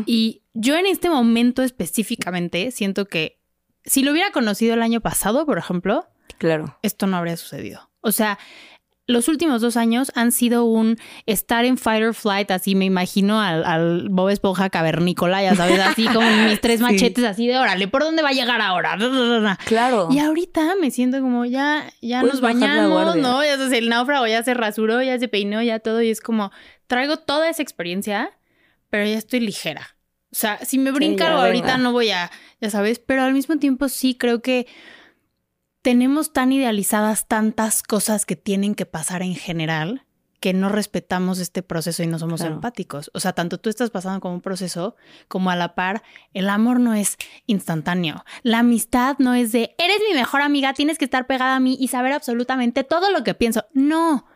Y 0.05 0.43
yo 0.53 0.77
en 0.77 0.85
este 0.85 1.09
momento 1.09 1.63
específicamente 1.63 2.71
siento 2.71 3.07
que 3.07 3.41
si 3.83 4.03
lo 4.03 4.13
hubiera 4.13 4.31
conocido 4.31 4.75
el 4.75 4.83
año 4.83 5.01
pasado, 5.01 5.47
por 5.47 5.57
ejemplo, 5.57 6.07
Claro. 6.39 6.79
Esto 6.83 7.07
no 7.07 7.17
habría 7.17 7.37
sucedido. 7.37 7.91
O 8.01 8.13
sea, 8.13 8.39
los 9.07 9.29
últimos 9.29 9.61
dos 9.61 9.77
años 9.77 10.11
han 10.15 10.33
sido 10.33 10.65
un 10.65 10.97
estar 11.27 11.65
en 11.65 11.77
fight 11.77 12.03
or 12.03 12.15
flight, 12.15 12.51
así 12.51 12.75
me 12.75 12.87
imagino 12.87 13.41
al, 13.41 14.09
Bob 14.09 14.31
Esponja 14.31 14.71
cavernícola, 14.71 15.43
ya 15.43 15.55
sabes, 15.55 15.79
así 15.81 16.07
como 16.13 16.31
mis 16.31 16.61
tres 16.61 16.81
machetes, 16.81 17.25
así 17.25 17.47
de 17.47 17.59
órale, 17.59 17.87
¿por 17.87 18.03
dónde 18.03 18.23
va 18.23 18.31
a 18.31 18.33
llegar 18.33 18.61
ahora? 18.61 18.97
Claro. 19.67 20.09
Y 20.11 20.19
ahorita 20.19 20.75
me 20.81 20.91
siento 20.91 21.21
como 21.21 21.45
ya, 21.45 21.93
ya 22.01 22.23
nos 22.23 22.41
bañamos, 22.41 23.17
¿no? 23.17 23.45
Ya 23.45 23.57
se 23.57 23.79
el 23.79 23.89
náufrago 23.89 24.27
ya 24.27 24.43
se 24.43 24.55
rasuró, 24.55 25.03
ya 25.03 25.19
se 25.19 25.29
peinó, 25.29 25.63
ya 25.63 25.81
todo, 25.81 26.01
y 26.03 26.11
es 26.11 26.21
como, 26.21 26.51
traigo 26.87 27.19
toda 27.19 27.49
esa 27.49 27.63
experiencia, 27.63 28.31
pero 28.91 29.05
ya 29.05 29.19
estoy 29.19 29.41
ligera. 29.41 29.97
O 30.33 30.37
sea, 30.37 30.59
si 30.65 30.79
me 30.79 30.91
brinca 30.91 31.33
ahorita 31.33 31.79
no 31.79 31.93
voy 31.93 32.11
a, 32.11 32.31
ya 32.61 32.71
sabes, 32.71 32.99
pero 32.99 33.23
al 33.23 33.33
mismo 33.33 33.59
tiempo 33.59 33.89
sí 33.89 34.15
creo 34.15 34.41
que 34.43 34.67
tenemos 35.85 36.33
tan 36.33 36.51
idealizadas 36.51 37.29
tantas 37.29 37.83
cosas 37.83 38.25
que 38.25 38.37
tienen 38.37 38.75
que 38.75 38.87
pasar 38.87 39.21
en 39.21 39.35
general 39.35 40.07
que 40.41 40.55
no 40.55 40.71
respetamos 40.71 41.39
este 41.39 41.63
proceso 41.63 42.03
y 42.03 42.07
no 42.07 42.19
somos 42.19 42.41
empáticos. 42.41 43.11
O 43.13 43.21
sea, 43.21 43.35
tanto 43.35 43.59
tú 43.59 43.69
estás 43.69 43.91
pasando 43.91 44.21
como 44.21 44.35
un 44.35 44.41
proceso, 44.41 44.97
como 45.29 45.51
a 45.51 45.57
la 45.57 45.75
par, 45.75 46.03
el 46.33 46.49
amor 46.49 46.81
no 46.81 46.95
es 46.95 47.17
instantáneo. 47.47 48.25
La 48.43 48.61
amistad 48.61 49.17
no 49.19 49.35
es 49.35 49.53
de, 49.53 49.75
eres 49.77 49.99
mi 50.09 50.15
mejor 50.15 50.41
amiga, 50.41 50.73
tienes 50.73 50.97
que 50.97 51.05
estar 51.05 51.27
pegada 51.27 51.57
a 51.57 51.61
mí 51.61 51.77
y 51.79 51.89
saber 51.89 52.13
absolutamente 52.13 52.83
todo 52.83 53.11
lo 53.11 53.23
que 53.23 53.35
pienso. 53.35 53.67
No, 53.75 54.27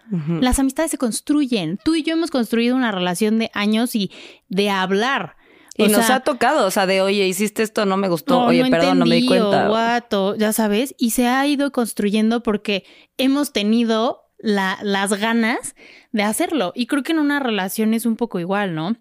las 0.40 0.58
amistades 0.58 0.90
se 0.90 0.98
construyen. 0.98 1.78
Tú 1.82 1.94
y 1.94 2.02
yo 2.02 2.12
hemos 2.12 2.30
construido 2.30 2.76
una 2.76 2.92
relación 2.92 3.38
de 3.38 3.50
años 3.54 3.94
y 3.94 4.10
de 4.48 4.68
hablar. 4.68 5.37
Y 5.78 5.88
nos 5.88 6.10
ha 6.10 6.20
tocado, 6.20 6.66
o 6.66 6.70
sea, 6.70 6.86
de 6.86 7.00
oye, 7.00 7.26
hiciste 7.26 7.62
esto, 7.62 7.86
no 7.86 7.96
me 7.96 8.08
gustó, 8.08 8.42
oye, 8.42 8.68
perdón, 8.70 8.98
no 8.98 9.06
me 9.06 9.16
di 9.16 9.26
cuenta. 9.26 9.68
Guato, 9.68 10.34
ya 10.34 10.52
sabes, 10.52 10.94
y 10.98 11.10
se 11.10 11.28
ha 11.28 11.46
ido 11.46 11.70
construyendo 11.70 12.42
porque 12.42 12.84
hemos 13.16 13.52
tenido 13.52 14.24
las 14.38 15.12
ganas 15.14 15.76
de 16.12 16.24
hacerlo. 16.24 16.72
Y 16.74 16.86
creo 16.86 17.02
que 17.02 17.12
en 17.12 17.20
una 17.20 17.38
relación 17.40 17.94
es 17.94 18.06
un 18.06 18.16
poco 18.16 18.40
igual, 18.40 18.74
¿no? 18.74 18.96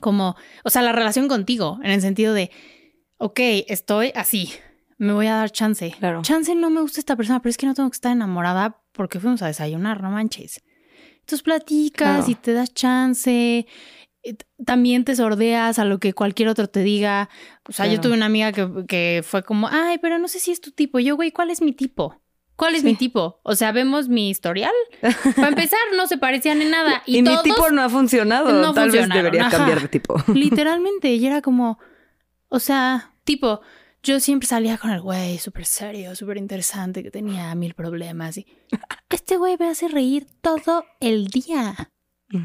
Como, 0.00 0.36
o 0.64 0.70
sea, 0.70 0.82
la 0.82 0.92
relación 0.92 1.28
contigo, 1.28 1.78
en 1.82 1.90
el 1.90 2.00
sentido 2.00 2.34
de, 2.34 2.50
ok, 3.18 3.40
estoy 3.68 4.12
así, 4.14 4.52
me 4.98 5.12
voy 5.12 5.26
a 5.26 5.36
dar 5.36 5.50
chance. 5.50 5.94
Claro. 5.98 6.22
Chance 6.22 6.54
no 6.54 6.70
me 6.70 6.80
gusta 6.80 7.00
esta 7.00 7.16
persona, 7.16 7.40
pero 7.40 7.50
es 7.50 7.56
que 7.56 7.66
no 7.66 7.74
tengo 7.74 7.90
que 7.90 7.96
estar 7.96 8.12
enamorada 8.12 8.80
porque 8.92 9.20
fuimos 9.20 9.42
a 9.42 9.46
desayunar, 9.46 10.02
no 10.02 10.10
manches. 10.10 10.62
Entonces 11.20 11.42
platicas 11.42 12.28
y 12.28 12.34
te 12.34 12.54
das 12.54 12.72
chance 12.72 13.66
también 14.64 15.04
te 15.04 15.16
sordeas 15.16 15.78
a 15.78 15.84
lo 15.84 15.98
que 15.98 16.12
cualquier 16.12 16.48
otro 16.48 16.68
te 16.68 16.82
diga. 16.82 17.28
O 17.68 17.72
sea, 17.72 17.86
yo 17.86 18.00
tuve 18.00 18.14
una 18.14 18.26
amiga 18.26 18.52
que, 18.52 19.22
fue 19.24 19.42
como, 19.42 19.68
ay, 19.68 19.98
pero 19.98 20.18
no 20.18 20.28
sé 20.28 20.38
si 20.38 20.50
es 20.50 20.60
tu 20.60 20.70
tipo. 20.70 20.98
Yo, 20.98 21.16
güey, 21.16 21.32
¿cuál 21.32 21.50
es 21.50 21.60
mi 21.60 21.72
tipo? 21.72 22.20
¿Cuál 22.56 22.74
es 22.74 22.82
mi 22.82 22.96
tipo? 22.96 23.40
O 23.44 23.54
sea, 23.54 23.70
vemos 23.70 24.08
mi 24.08 24.30
historial. 24.30 24.72
Para 25.36 25.48
empezar, 25.48 25.78
no 25.96 26.06
se 26.08 26.18
parecían 26.18 26.60
en 26.60 26.70
nada. 26.70 27.02
Y, 27.06 27.22
mi 27.22 27.30
tipo 27.42 27.70
no 27.70 27.82
ha 27.82 27.88
funcionado. 27.88 28.50
No 28.52 28.74
Tal 28.74 28.90
vez 28.90 29.08
debería 29.08 29.48
cambiar 29.48 29.80
de 29.80 29.88
tipo. 29.88 30.16
Literalmente. 30.34 31.14
Y 31.14 31.24
era 31.24 31.40
como, 31.40 31.78
o 32.48 32.58
sea, 32.58 33.12
tipo, 33.22 33.60
yo 34.02 34.18
siempre 34.18 34.48
salía 34.48 34.76
con 34.76 34.90
el 34.90 35.00
güey 35.00 35.38
súper 35.38 35.66
serio, 35.66 36.16
súper 36.16 36.36
interesante, 36.36 37.02
que 37.02 37.10
tenía 37.10 37.54
mil 37.54 37.74
problemas. 37.74 38.38
Y 38.38 38.46
este 39.08 39.36
güey 39.36 39.56
me 39.56 39.68
hace 39.68 39.86
reír 39.86 40.26
todo 40.40 40.84
el 41.00 41.28
día 41.28 41.92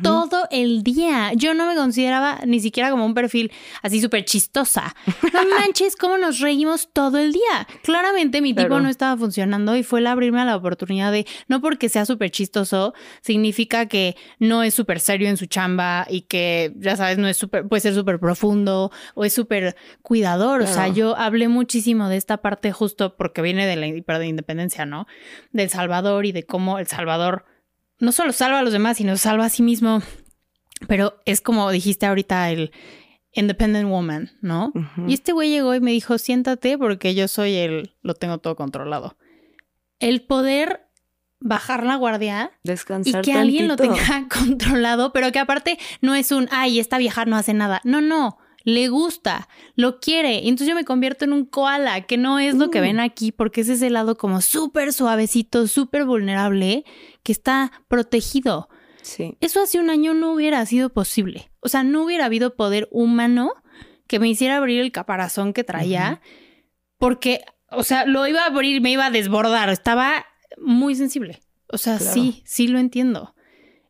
todo 0.01 0.47
el 0.49 0.83
día. 0.83 1.33
Yo 1.33 1.53
no 1.53 1.67
me 1.67 1.75
consideraba 1.75 2.39
ni 2.45 2.61
siquiera 2.61 2.89
como 2.89 3.05
un 3.05 3.13
perfil 3.13 3.51
así 3.81 3.99
súper 3.99 4.23
chistosa. 4.23 4.95
No 5.33 5.41
manches, 5.59 5.95
cómo 5.97 6.17
nos 6.17 6.39
reímos 6.39 6.89
todo 6.93 7.17
el 7.17 7.33
día. 7.33 7.67
Claramente 7.83 8.41
mi 8.41 8.53
tipo 8.53 8.79
no 8.79 8.87
estaba 8.87 9.17
funcionando 9.17 9.75
y 9.75 9.83
fue 9.83 9.99
el 9.99 10.07
abrirme 10.07 10.39
a 10.39 10.45
la 10.45 10.55
oportunidad 10.55 11.11
de, 11.11 11.25
no 11.47 11.59
porque 11.59 11.89
sea 11.89 12.05
súper 12.05 12.31
chistoso, 12.31 12.93
significa 13.21 13.87
que 13.87 14.15
no 14.39 14.63
es 14.63 14.73
súper 14.73 14.99
serio 15.01 15.27
en 15.27 15.37
su 15.37 15.47
chamba 15.47 16.07
y 16.09 16.21
que, 16.21 16.73
ya 16.77 16.95
sabes, 16.95 17.17
no 17.17 17.27
es 17.27 17.35
súper, 17.35 17.67
puede 17.67 17.81
ser 17.81 17.93
súper 17.93 18.19
profundo 18.19 18.91
o 19.15 19.25
es 19.25 19.33
súper 19.33 19.75
cuidador. 20.01 20.61
O 20.61 20.67
sea, 20.67 20.87
yo 20.87 21.17
hablé 21.17 21.49
muchísimo 21.49 22.07
de 22.07 22.17
esta 22.17 22.37
parte 22.37 22.71
justo 22.71 23.17
porque 23.17 23.41
viene 23.41 23.65
de 23.65 23.75
la 23.75 24.25
independencia, 24.25 24.85
¿no? 24.85 25.07
Del 25.51 25.69
Salvador 25.69 26.25
y 26.25 26.31
de 26.31 26.45
cómo 26.45 26.79
El 26.79 26.87
Salvador 26.87 27.45
no 28.03 28.11
solo 28.11 28.33
salva 28.33 28.59
a 28.59 28.63
los 28.63 28.73
demás, 28.73 28.97
sino 28.97 29.15
salva 29.15 29.45
a 29.45 29.49
sí 29.49 29.63
mismo. 29.63 30.01
Pero 30.87 31.21
es 31.25 31.39
como 31.39 31.71
dijiste 31.71 32.05
ahorita, 32.05 32.51
el 32.51 32.71
independent 33.31 33.89
woman, 33.89 34.31
¿no? 34.41 34.73
Y 35.07 35.13
este 35.13 35.31
güey 35.31 35.49
llegó 35.49 35.73
y 35.73 35.79
me 35.79 35.91
dijo, 35.91 36.17
siéntate 36.17 36.77
porque 36.77 37.15
yo 37.15 37.29
soy 37.29 37.55
el, 37.55 37.95
lo 38.01 38.13
tengo 38.13 38.39
todo 38.39 38.57
controlado. 38.57 39.17
El 39.99 40.21
poder 40.21 40.87
bajar 41.39 41.85
la 41.85 41.95
guardia 41.95 42.51
Descansar 42.63 43.21
y 43.21 43.23
que 43.23 43.33
alguien 43.33 43.69
lo 43.69 43.77
tenga 43.77 44.27
controlado, 44.29 45.13
pero 45.13 45.31
que 45.31 45.39
aparte 45.39 45.79
no 46.01 46.13
es 46.13 46.33
un, 46.33 46.49
ay, 46.51 46.79
esta 46.79 46.97
vieja 46.97 47.23
no 47.23 47.37
hace 47.37 47.53
nada. 47.53 47.79
No, 47.85 48.01
no, 48.01 48.37
le 48.63 48.87
gusta, 48.87 49.47
lo 49.75 49.99
quiere. 49.99 50.39
Y 50.39 50.49
entonces 50.49 50.67
yo 50.67 50.75
me 50.75 50.85
convierto 50.85 51.25
en 51.25 51.33
un 51.33 51.45
koala, 51.45 52.01
que 52.01 52.17
no 52.17 52.39
es 52.39 52.55
lo 52.55 52.69
que 52.69 52.79
mm. 52.79 52.83
ven 52.83 52.99
aquí, 52.99 53.31
porque 53.31 53.61
es 53.61 53.69
ese 53.69 53.89
lado 53.89 54.17
como 54.17 54.41
súper 54.41 54.93
suavecito, 54.93 55.67
súper 55.67 56.05
vulnerable, 56.05 56.85
que 57.23 57.31
está 57.31 57.71
protegido. 57.87 58.69
Sí. 59.01 59.37
Eso 59.41 59.61
hace 59.61 59.79
un 59.79 59.89
año 59.89 60.13
no 60.13 60.33
hubiera 60.33 60.65
sido 60.65 60.89
posible. 60.89 61.51
O 61.59 61.69
sea, 61.69 61.83
no 61.83 62.03
hubiera 62.03 62.25
habido 62.25 62.55
poder 62.55 62.87
humano 62.91 63.53
que 64.07 64.19
me 64.19 64.29
hiciera 64.29 64.57
abrir 64.57 64.79
el 64.79 64.91
caparazón 64.91 65.53
que 65.53 65.63
traía, 65.63 66.21
porque, 66.97 67.43
o 67.69 67.83
sea, 67.83 68.05
lo 68.05 68.27
iba 68.27 68.43
a 68.43 68.47
abrir, 68.47 68.81
me 68.81 68.91
iba 68.91 69.07
a 69.07 69.11
desbordar, 69.11 69.69
estaba 69.69 70.25
muy 70.57 70.95
sensible. 70.95 71.41
O 71.67 71.77
sea, 71.77 71.99
sí, 71.99 72.43
sí 72.45 72.67
lo 72.67 72.79
entiendo 72.79 73.33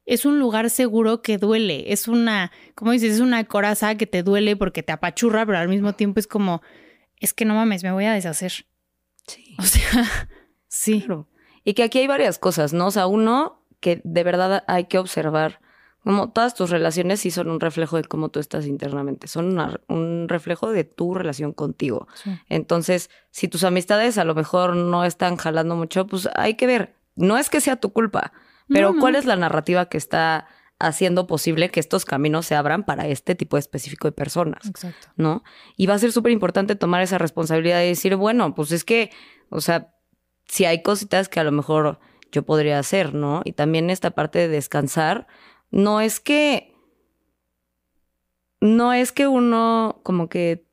es 0.06 0.26
un 0.26 0.40
lugar 0.40 0.70
seguro 0.70 1.22
que 1.22 1.38
duele. 1.38 1.92
Es 1.94 2.08
una, 2.08 2.52
como 2.76 2.92
dices, 2.92 3.16
es 3.16 3.20
una 3.20 3.44
coraza 3.46 3.96
que 3.96 4.08
te 4.08 4.24
duele 4.24 4.56
porque 4.56 4.84
te 4.84 4.92
apachurra, 4.92 5.46
pero 5.46 5.58
al 5.58 5.70
mismo 5.70 5.94
tiempo 5.94 6.20
es 6.20 6.28
como, 6.28 6.62
es 7.18 7.34
que 7.34 7.46
no 7.46 7.56
mames, 7.56 7.84
me 7.84 7.92
voy 7.92 8.06
a 8.06 8.14
deshacer. 8.14 8.66
Sí. 9.28 9.56
O 9.60 9.64
sea, 9.64 10.30
sí. 10.68 11.06
Y 11.64 11.74
que 11.74 11.84
aquí 11.84 12.00
hay 12.00 12.08
varias 12.08 12.40
cosas, 12.40 12.74
¿no? 12.74 12.88
O 12.88 12.92
sea, 12.92 13.08
uno 13.08 13.66
que 13.80 14.02
de 14.04 14.24
verdad 14.24 14.64
hay 14.68 14.86
que 14.86 14.98
observar, 14.98 15.60
como 16.04 16.32
todas 16.32 16.54
tus 16.54 16.70
relaciones 16.70 17.22
sí 17.22 17.32
son 17.32 17.50
un 17.50 17.60
reflejo 17.60 17.98
de 17.98 18.04
cómo 18.04 18.30
tú 18.30 18.40
estás 18.40 18.66
internamente, 18.66 19.28
son 19.28 19.58
un 19.88 20.28
reflejo 20.28 20.72
de 20.72 20.84
tu 20.84 21.14
relación 21.14 21.54
contigo. 21.54 22.08
Entonces, 22.50 23.10
si 23.32 23.48
tus 23.48 23.64
amistades 23.64 24.18
a 24.18 24.26
lo 24.26 24.36
mejor 24.36 24.76
no 24.76 25.06
están 25.06 25.38
jalando 25.38 25.76
mucho, 25.76 26.08
pues 26.08 26.30
hay 26.36 26.56
que 26.56 26.68
ver, 26.68 26.96
no 27.16 27.38
es 27.38 27.50
que 27.50 27.62
sea 27.62 27.78
tu 27.78 27.94
culpa, 27.94 28.34
pero 28.74 28.96
¿cuál 29.00 29.16
es 29.16 29.26
la 29.26 29.36
narrativa 29.36 29.88
que 29.88 29.98
está 29.98 30.48
haciendo 30.80 31.28
posible 31.28 31.70
que 31.70 31.80
estos 31.80 32.04
caminos 32.04 32.46
se 32.46 32.56
abran 32.56 32.84
para 32.84 33.08
este 33.08 33.36
tipo 33.36 33.58
específico 33.58 34.08
de 34.08 34.12
personas? 34.12 34.68
Exacto. 34.68 35.08
¿No? 35.16 35.44
Y 35.78 35.86
va 35.86 35.94
a 35.94 36.00
ser 36.00 36.12
súper 36.12 36.32
importante 36.32 36.76
tomar 36.76 37.02
esa 37.02 37.18
responsabilidad 37.18 37.82
y 37.84 37.88
decir, 37.88 38.16
bueno, 38.16 38.54
pues 38.56 38.72
es 38.72 38.84
que, 38.84 39.12
o 39.50 39.62
sea, 39.62 39.94
si 40.46 40.66
hay 40.66 40.82
cositas 40.82 41.30
que 41.30 41.40
a 41.40 41.44
lo 41.44 41.52
mejor 41.52 42.00
yo 42.32 42.44
podría 42.44 42.80
hacer, 42.80 43.14
¿no? 43.14 43.42
Y 43.46 43.54
también 43.54 43.90
esta 43.90 44.12
parte 44.12 44.40
de 44.40 44.48
descansar, 44.48 45.28
no 45.72 46.02
es 46.02 46.20
que, 46.20 46.76
no 48.60 48.94
es 48.94 49.12
que 49.12 49.28
uno 49.28 50.02
como 50.04 50.30
que 50.30 50.66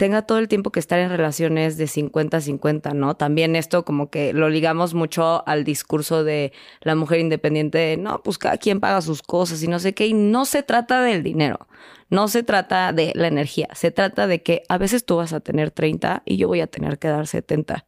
tenga 0.00 0.22
todo 0.22 0.38
el 0.38 0.48
tiempo 0.48 0.72
que 0.72 0.80
estar 0.80 0.98
en 0.98 1.10
relaciones 1.10 1.76
de 1.76 1.84
50-50, 1.84 2.94
¿no? 2.94 3.16
También 3.16 3.54
esto 3.54 3.84
como 3.84 4.08
que 4.08 4.32
lo 4.32 4.48
ligamos 4.48 4.94
mucho 4.94 5.46
al 5.46 5.62
discurso 5.62 6.24
de 6.24 6.54
la 6.80 6.94
mujer 6.94 7.20
independiente, 7.20 7.76
de, 7.76 7.96
no, 7.98 8.22
pues 8.22 8.38
cada 8.38 8.56
quien 8.56 8.80
paga 8.80 9.02
sus 9.02 9.20
cosas 9.20 9.62
y 9.62 9.68
no 9.68 9.78
sé 9.78 9.92
qué, 9.92 10.06
y 10.06 10.14
no 10.14 10.46
se 10.46 10.62
trata 10.62 11.02
del 11.02 11.22
dinero, 11.22 11.68
no 12.08 12.28
se 12.28 12.42
trata 12.42 12.94
de 12.94 13.12
la 13.14 13.28
energía, 13.28 13.68
se 13.74 13.90
trata 13.90 14.26
de 14.26 14.42
que 14.42 14.62
a 14.70 14.78
veces 14.78 15.04
tú 15.04 15.16
vas 15.16 15.34
a 15.34 15.40
tener 15.40 15.70
30 15.70 16.22
y 16.24 16.38
yo 16.38 16.48
voy 16.48 16.62
a 16.62 16.66
tener 16.66 16.98
que 16.98 17.08
dar 17.08 17.26
70, 17.26 17.84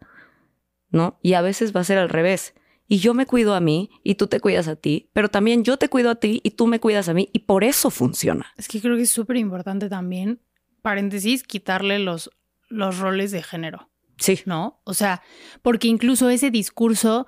¿no? 0.91 1.19
Y 1.23 1.33
a 1.33 1.41
veces 1.41 1.75
va 1.75 1.81
a 1.81 1.85
ser 1.85 1.97
al 1.97 2.11
revés. 2.11 2.53
Y 2.89 2.99
yo 2.99 3.15
me 3.15 3.25
cuido 3.25 3.55
a 3.55 3.61
mí 3.61 3.89
y 4.05 4.17
tú 4.17 4.27
te 4.27 4.39
cuidas 4.39 4.69
a 4.69 4.77
ti, 4.77 5.09
pero 5.15 5.31
también 5.31 5.65
yo 5.65 5.79
te 5.79 5.89
cuido 5.89 6.11
a 6.11 6.17
ti 6.17 6.43
y 6.45 6.51
tú 6.51 6.67
me 6.67 6.79
cuidas 6.79 7.09
a 7.09 7.15
mí 7.15 7.31
y 7.33 7.39
por 7.39 7.65
eso 7.65 7.89
funciona. 7.89 8.53
Es 8.59 8.69
que 8.69 8.83
creo 8.83 8.97
que 8.97 9.05
es 9.05 9.11
súper 9.11 9.39
importante 9.39 9.89
también 9.89 10.41
paréntesis, 10.83 11.43
quitarle 11.43 11.99
los, 11.99 12.31
los 12.69 12.99
roles 12.99 13.31
de 13.31 13.43
género. 13.43 13.91
Sí. 14.19 14.41
¿No? 14.45 14.81
O 14.85 14.95
sea, 14.95 15.23
porque 15.63 15.89
incluso 15.89 16.29
ese 16.29 16.51
discurso 16.51 17.27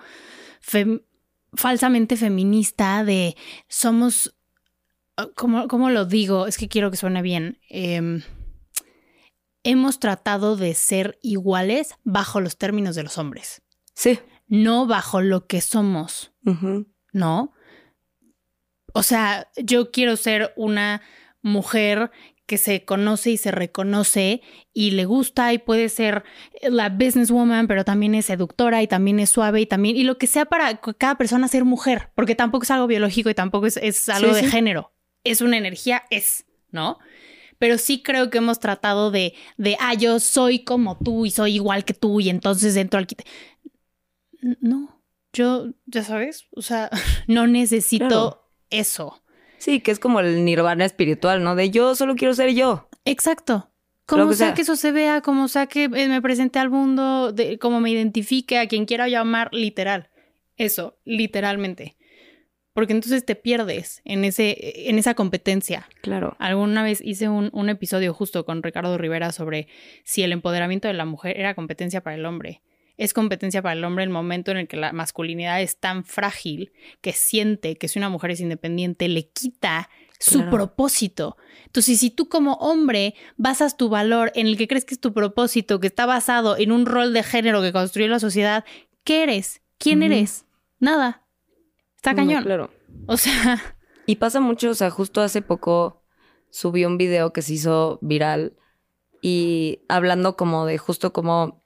falsamente 1.54 2.16
feminista 2.16 3.04
de 3.04 3.36
somos, 3.68 4.36
ah, 5.16 5.28
¿cómo, 5.36 5.90
lo 5.90 6.04
digo? 6.04 6.46
Es 6.46 6.56
que 6.56 6.68
quiero 6.68 6.90
que 6.90 6.96
suene 6.96 7.22
bien. 7.22 7.58
Em, 7.68 8.22
hemos 9.62 9.98
tratado 9.98 10.56
de 10.56 10.74
ser 10.74 11.18
iguales 11.22 11.94
bajo 12.04 12.40
los 12.40 12.58
términos 12.58 12.94
de 12.94 13.02
los 13.02 13.18
hombres. 13.18 13.62
Sí. 13.94 14.18
No 14.46 14.86
bajo 14.86 15.20
lo 15.20 15.46
que 15.46 15.60
somos. 15.60 16.32
¿No? 17.12 17.54
O 18.92 19.02
sea, 19.02 19.50
yo 19.56 19.90
quiero 19.90 20.16
ser 20.16 20.52
una 20.56 21.02
mujer 21.42 22.10
que 22.46 22.58
se 22.58 22.84
conoce 22.84 23.30
y 23.30 23.36
se 23.36 23.50
reconoce 23.50 24.42
y 24.72 24.90
le 24.90 25.06
gusta 25.06 25.52
y 25.52 25.58
puede 25.58 25.88
ser 25.88 26.24
la 26.62 26.90
businesswoman, 26.90 27.66
pero 27.66 27.84
también 27.84 28.14
es 28.14 28.26
seductora 28.26 28.82
y 28.82 28.86
también 28.86 29.18
es 29.20 29.30
suave 29.30 29.62
y 29.62 29.66
también, 29.66 29.96
y 29.96 30.04
lo 30.04 30.18
que 30.18 30.26
sea 30.26 30.44
para 30.44 30.76
cada 30.76 31.16
persona 31.16 31.48
ser 31.48 31.64
mujer, 31.64 32.10
porque 32.14 32.34
tampoco 32.34 32.64
es 32.64 32.70
algo 32.70 32.86
biológico 32.86 33.30
y 33.30 33.34
tampoco 33.34 33.66
es, 33.66 34.08
algo 34.08 34.34
de 34.34 34.44
género, 34.44 34.92
es 35.24 35.40
una 35.40 35.56
energía, 35.56 36.04
es, 36.10 36.44
¿no? 36.70 36.98
Pero 37.58 37.78
sí 37.78 38.02
creo 38.02 38.28
que 38.28 38.38
hemos 38.38 38.60
tratado 38.60 39.10
de, 39.10 39.34
de, 39.56 39.76
ah, 39.80 39.94
yo 39.94 40.20
soy 40.20 40.64
como 40.64 40.98
tú 40.98 41.24
y 41.24 41.30
soy 41.30 41.54
igual 41.54 41.84
que 41.84 41.94
tú 41.94 42.20
y 42.20 42.28
entonces 42.28 42.74
dentro 42.74 42.98
al... 42.98 43.06
No, 44.60 45.02
yo, 45.32 45.68
ya 45.86 46.04
sabes, 46.04 46.46
o 46.50 46.60
sea, 46.60 46.90
no 47.26 47.46
necesito 47.46 48.50
eso. 48.68 49.23
Sí, 49.64 49.80
que 49.80 49.92
es 49.92 49.98
como 49.98 50.20
el 50.20 50.44
nirvana 50.44 50.84
espiritual, 50.84 51.42
¿no? 51.42 51.54
De 51.54 51.70
yo 51.70 51.94
solo 51.94 52.16
quiero 52.16 52.34
ser 52.34 52.52
yo. 52.52 52.86
Exacto. 53.06 53.70
Como 54.04 54.34
sea, 54.34 54.52
que 54.52 54.60
eso 54.60 54.76
se 54.76 54.92
vea, 54.92 55.22
como 55.22 55.48
sea 55.48 55.68
que 55.68 55.84
eh, 55.84 56.08
me 56.08 56.20
presente 56.20 56.58
al 56.58 56.68
mundo, 56.68 57.32
de, 57.32 57.58
como 57.58 57.80
me 57.80 57.90
identifique 57.90 58.58
a 58.58 58.68
quien 58.68 58.84
quiera 58.84 59.08
llamar, 59.08 59.48
literal. 59.54 60.10
Eso, 60.58 60.98
literalmente. 61.06 61.96
Porque 62.74 62.92
entonces 62.92 63.24
te 63.24 63.36
pierdes 63.36 64.02
en, 64.04 64.26
ese, 64.26 64.90
en 64.90 64.98
esa 64.98 65.14
competencia. 65.14 65.88
Claro. 66.02 66.36
Alguna 66.38 66.82
vez 66.82 67.00
hice 67.02 67.30
un, 67.30 67.48
un 67.54 67.70
episodio 67.70 68.12
justo 68.12 68.44
con 68.44 68.62
Ricardo 68.62 68.98
Rivera 68.98 69.32
sobre 69.32 69.68
si 70.04 70.22
el 70.22 70.32
empoderamiento 70.32 70.88
de 70.88 70.94
la 70.94 71.06
mujer 71.06 71.40
era 71.40 71.54
competencia 71.54 72.02
para 72.02 72.16
el 72.16 72.26
hombre 72.26 72.60
es 72.96 73.12
competencia 73.12 73.62
para 73.62 73.74
el 73.74 73.84
hombre 73.84 74.04
el 74.04 74.10
momento 74.10 74.50
en 74.50 74.58
el 74.58 74.68
que 74.68 74.76
la 74.76 74.92
masculinidad 74.92 75.60
es 75.60 75.78
tan 75.78 76.04
frágil 76.04 76.72
que 77.00 77.12
siente 77.12 77.76
que 77.76 77.88
si 77.88 77.98
una 77.98 78.08
mujer 78.08 78.32
es 78.32 78.40
independiente 78.40 79.08
le 79.08 79.28
quita 79.30 79.88
su 80.20 80.48
propósito. 80.48 81.36
Entonces, 81.66 81.98
si 81.98 82.10
tú 82.10 82.28
como 82.28 82.54
hombre 82.54 83.14
basas 83.36 83.76
tu 83.76 83.88
valor 83.88 84.32
en 84.34 84.46
el 84.46 84.56
que 84.56 84.68
crees 84.68 84.84
que 84.84 84.94
es 84.94 85.00
tu 85.00 85.12
propósito, 85.12 85.80
que 85.80 85.86
está 85.86 86.06
basado 86.06 86.56
en 86.56 86.72
un 86.72 86.86
rol 86.86 87.12
de 87.12 87.22
género 87.22 87.60
que 87.60 87.72
construyó 87.72 88.08
la 88.08 88.20
sociedad, 88.20 88.64
¿qué 89.02 89.24
eres? 89.24 89.60
¿Quién 89.78 90.02
eres? 90.02 90.46
Nada. 90.78 91.26
Está 91.96 92.14
cañón. 92.14 92.42
claro. 92.44 92.70
O 93.06 93.16
sea. 93.16 93.60
Y 94.06 94.16
pasa 94.16 94.40
mucho, 94.40 94.70
o 94.70 94.74
sea, 94.74 94.90
justo 94.90 95.20
hace 95.20 95.42
poco 95.42 96.02
subí 96.50 96.84
un 96.84 96.98
video 96.98 97.32
que 97.32 97.42
se 97.42 97.54
hizo 97.54 97.98
viral 98.02 98.56
y 99.22 99.80
hablando 99.88 100.36
como 100.36 100.66
de 100.66 100.76
justo 100.78 101.12
como 101.12 101.63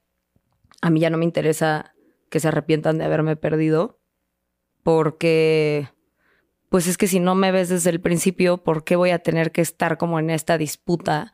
a 0.81 0.89
mí 0.89 0.99
ya 0.99 1.09
no 1.09 1.17
me 1.17 1.25
interesa 1.25 1.93
que 2.29 2.39
se 2.39 2.47
arrepientan 2.47 2.97
de 2.97 3.05
haberme 3.05 3.35
perdido, 3.35 3.99
porque, 4.83 5.89
pues 6.69 6.87
es 6.87 6.97
que 6.97 7.07
si 7.07 7.19
no 7.19 7.35
me 7.35 7.51
ves 7.51 7.69
desde 7.69 7.89
el 7.89 8.01
principio, 8.01 8.57
¿por 8.63 8.83
qué 8.83 8.95
voy 8.95 9.09
a 9.11 9.19
tener 9.19 9.51
que 9.51 9.61
estar 9.61 9.97
como 9.97 10.19
en 10.19 10.29
esta 10.29 10.57
disputa 10.57 11.33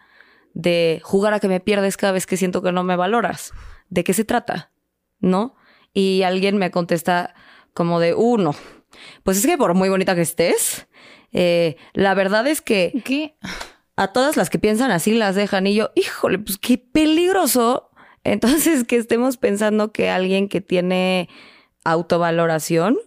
de 0.54 1.02
jugar 1.04 1.34
a 1.34 1.40
que 1.40 1.48
me 1.48 1.60
pierdes 1.60 1.98
cada 1.98 2.14
vez 2.14 2.26
que 2.26 2.38
siento 2.38 2.62
que 2.62 2.72
no 2.72 2.84
me 2.84 2.96
valoras? 2.96 3.54
¿De 3.90 4.04
qué 4.04 4.14
se 4.14 4.26
trata? 4.26 4.72
¿No? 5.20 5.56
Y 5.94 6.24
alguien 6.24 6.58
me 6.58 6.72
contesta 6.72 7.36
como 7.74 8.00
de, 8.00 8.14
uno, 8.14 8.52
uh, 8.52 8.56
pues 9.24 9.38
es 9.38 9.46
que 9.46 9.58
por 9.58 9.74
muy 9.74 9.90
bonita 9.90 10.16
que 10.16 10.22
estés, 10.22 10.88
eh, 11.34 11.76
la 11.94 12.14
verdad 12.14 12.48
es 12.48 12.62
que... 12.62 13.02
¿Qué? 13.04 13.38
A 13.98 14.12
todas 14.12 14.36
las 14.36 14.50
que 14.50 14.60
piensan 14.60 14.92
así 14.92 15.14
las 15.14 15.36
dejan 15.36 15.68
y 15.68 15.76
yo, 15.76 15.92
híjole, 15.96 16.40
pues 16.40 16.58
qué 16.58 16.78
peligroso 16.78 17.92
entonces, 18.26 18.84
que 18.84 18.98
estemos 18.98 19.38
pensando 19.38 19.92
que 19.92 20.10
alguien 20.10 20.50
que 20.50 20.60
tiene 20.60 21.30
autovaloración 21.84 22.98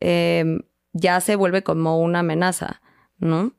em, 0.00 0.60
ya 0.92 1.20
se 1.20 1.34
vuelve 1.34 1.64
como 1.64 2.00
una 2.00 2.20
amenaza, 2.20 2.80
¿no? 3.18 3.52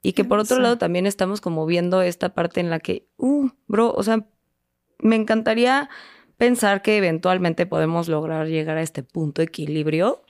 Y 0.00 0.12
que 0.12 0.24
por 0.24 0.38
otro 0.38 0.60
lado 0.60 0.78
también 0.78 1.06
estamos 1.06 1.40
como 1.40 1.66
viendo 1.66 2.00
esta 2.00 2.32
parte 2.32 2.60
en 2.60 2.70
la 2.70 2.78
que, 2.78 3.08
uh, 3.16 3.48
bro, 3.66 3.92
o 3.92 4.02
sea, 4.04 4.26
me 4.98 5.16
encantaría 5.16 5.90
pensar 6.36 6.82
que 6.82 6.96
eventualmente 6.96 7.66
podemos 7.66 8.08
lograr 8.08 8.46
llegar 8.46 8.76
a 8.76 8.82
este 8.82 9.02
punto 9.02 9.42
de 9.42 9.46
equilibrio 9.46 10.22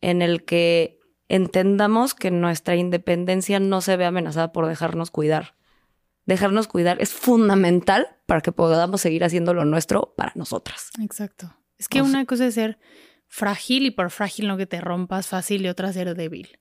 en 0.00 0.22
el 0.22 0.44
que 0.44 0.98
entendamos 1.28 2.14
que 2.14 2.32
nuestra 2.32 2.74
independencia 2.74 3.60
no 3.60 3.80
se 3.80 3.96
ve 3.96 4.04
amenazada 4.06 4.52
por 4.52 4.66
dejarnos 4.66 5.12
cuidar 5.12 5.54
dejarnos 6.26 6.68
cuidar 6.68 7.00
es 7.00 7.12
fundamental 7.12 8.08
para 8.26 8.40
que 8.40 8.52
podamos 8.52 9.00
seguir 9.00 9.24
haciendo 9.24 9.54
lo 9.54 9.64
nuestro 9.64 10.12
para 10.16 10.32
nosotras. 10.34 10.90
Exacto. 11.00 11.56
Es 11.78 11.88
que 11.88 12.02
una 12.02 12.26
cosa 12.26 12.46
es 12.46 12.54
ser 12.54 12.78
frágil 13.28 13.86
y 13.86 13.90
por 13.90 14.10
frágil 14.10 14.48
no 14.48 14.56
que 14.56 14.66
te 14.66 14.80
rompas 14.80 15.28
fácil 15.28 15.64
y 15.64 15.68
otra 15.68 15.92
ser 15.92 16.14
débil. 16.14 16.58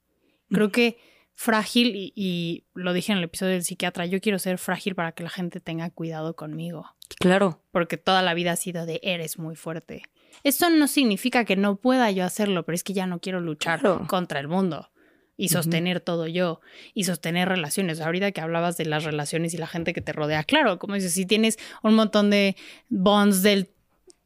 Creo 0.50 0.72
que 0.72 0.98
frágil, 1.34 1.92
y, 1.94 2.66
lo 2.74 2.94
dije 2.94 3.12
en 3.12 3.18
el 3.18 3.24
episodio 3.24 3.54
del 3.54 3.64
psiquiatra, 3.64 4.06
yo 4.06 4.22
quiero 4.22 4.40
ser 4.40 4.58
frágil 4.58 4.96
para 4.96 5.14
que 5.14 5.24
la 5.24 5.30
gente 5.30 5.60
tenga 5.60 5.90
cuidado 5.90 6.36
conmigo. 6.36 6.96
Claro. 7.20 7.62
Porque 7.72 7.98
toda 7.98 8.22
la 8.22 8.34
vida 8.34 8.52
ha 8.52 8.56
sido 8.56 8.86
de 8.86 9.00
eres 9.04 9.40
muy 9.40 9.56
fuerte. 9.56 10.04
Esto 10.44 10.70
no 10.70 10.88
significa 10.88 11.46
que 11.46 11.56
no 11.56 11.78
pueda 11.78 12.12
yo 12.12 12.26
hacerlo, 12.26 12.66
pero 12.66 12.76
es 12.76 12.84
que 12.84 12.94
ya 12.94 13.08
no 13.08 13.20
quiero 13.20 13.40
luchar 13.40 13.82
contra 14.08 14.40
el 14.40 14.48
mundo 14.48 14.90
y 15.38 15.50
sostener 15.50 16.00
todo 16.00 16.28
yo 16.28 16.62
y 16.94 17.04
sostener 17.04 17.50
relaciones. 17.50 18.02
Ahorita 18.02 18.32
que 18.32 18.42
hablabas 18.42 18.78
de 18.78 18.86
las 18.86 19.04
relaciones 19.04 19.54
y 19.54 19.58
la 19.58 19.68
gente 19.68 19.94
que 19.94 20.02
te 20.02 20.14
rodea, 20.14 20.44
claro, 20.44 20.80
como 20.80 20.96
dices, 20.96 21.14
si 21.14 21.26
tienes 21.26 21.58
un 21.84 21.96
montón 21.96 22.30
de 22.30 22.56
bonds 22.90 23.42
del 23.42 23.70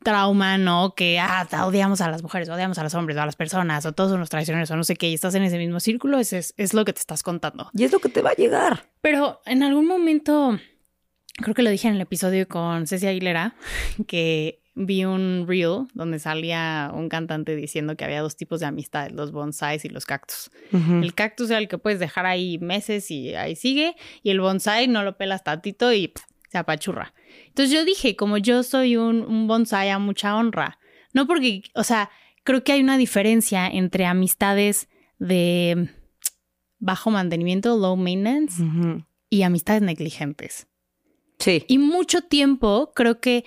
trauma, 0.04 0.58
¿no? 0.58 0.94
Que, 0.96 1.20
ah, 1.20 1.48
odiamos 1.66 2.02
a 2.02 2.10
las 2.10 2.24
mujeres, 2.24 2.50
odiamos 2.50 2.78
a 2.78 2.84
los 2.84 2.94
hombres, 2.96 3.18
o 3.18 3.22
a 3.22 3.26
las 3.26 3.36
personas, 3.36 3.86
o 3.86 3.92
todos 3.92 4.12
son 4.12 4.20
los 4.20 4.30
traicioneros, 4.30 4.72
o 4.72 4.76
no 4.76 4.84
sé 4.84 4.96
qué, 4.96 5.10
y 5.10 5.14
estás 5.14 5.36
en 5.36 5.44
ese 5.44 5.58
mismo 5.58 5.80
círculo, 5.80 6.20
es, 6.20 6.34
es, 6.34 6.54
es 6.58 6.74
lo 6.74 6.86
que 6.86 6.94
te 6.94 7.00
estás 7.00 7.24
contando. 7.24 7.70
Y 7.74 7.84
es 7.84 7.92
lo 7.92 8.00
que 8.00 8.10
te 8.10 8.22
va 8.22 8.32
a 8.32 8.36
llegar. 8.36 8.86
Pero 9.02 9.42
en 9.46 9.64
algún 9.64 9.88
momento, 9.88 10.58
creo 11.36 11.54
que 11.54 11.64
lo 11.64 11.70
dije 11.70 11.88
en 11.88 11.96
el 11.96 12.02
episodio 12.02 12.48
con 12.48 12.88
Cecia 12.88 13.10
Aguilera, 13.10 13.56
que 14.08 14.59
vi 14.76 15.06
un 15.06 15.46
reel 15.48 15.88
donde 15.94 16.20
salía 16.20 16.92
un 16.94 17.10
cantante 17.10 17.56
diciendo 17.56 17.98
que 17.98 18.06
había 18.06 18.22
dos 18.22 18.36
tipos 18.36 18.60
de 18.60 18.68
amistad, 18.68 19.10
los 19.12 19.32
bonsais 19.32 19.84
y 19.86 19.90
los 19.90 20.06
cactus. 20.06 20.52
El 20.72 21.14
cactus 21.14 21.50
era 21.50 21.60
el 21.60 21.68
que 21.68 21.78
puedes 21.78 22.00
dejar 22.00 22.26
ahí 22.26 22.58
meses 22.60 23.12
y 23.12 23.36
ahí 23.36 23.56
sigue, 23.56 23.96
y 24.24 24.30
el 24.30 24.40
bonsai 24.40 24.88
no 24.88 25.04
lo 25.04 25.18
pelas 25.18 25.44
tantito 25.44 25.92
y 25.94 26.14
se 26.50 26.58
apachurra. 26.58 27.14
Entonces 27.48 27.74
yo 27.74 27.86
dije, 27.86 28.16
como 28.16 28.38
yo 28.38 28.64
soy 28.64 28.96
un, 28.96 29.22
un 29.22 29.48
bonsai 29.48 29.90
a 29.90 30.00
mucha 30.00 30.36
honra, 30.36 30.80
no 31.14 31.28
porque, 31.28 31.64
o 31.76 31.84
sea, 31.84 32.10
creo 32.44 32.64
que 32.64 32.72
hay 32.72 32.82
una 32.82 32.98
diferencia 32.98 33.68
entre 33.68 34.06
amistades 34.06 34.88
de 35.18 35.90
bajo 36.80 37.12
mantenimiento, 37.12 37.78
low 37.78 37.96
maintenance, 37.96 38.64
y 39.30 39.44
amistades 39.44 39.82
negligentes. 39.82 40.68
Sí. 41.38 41.64
Y 41.68 41.78
mucho 41.78 42.22
tiempo 42.22 42.92
creo 42.96 43.20
que 43.20 43.46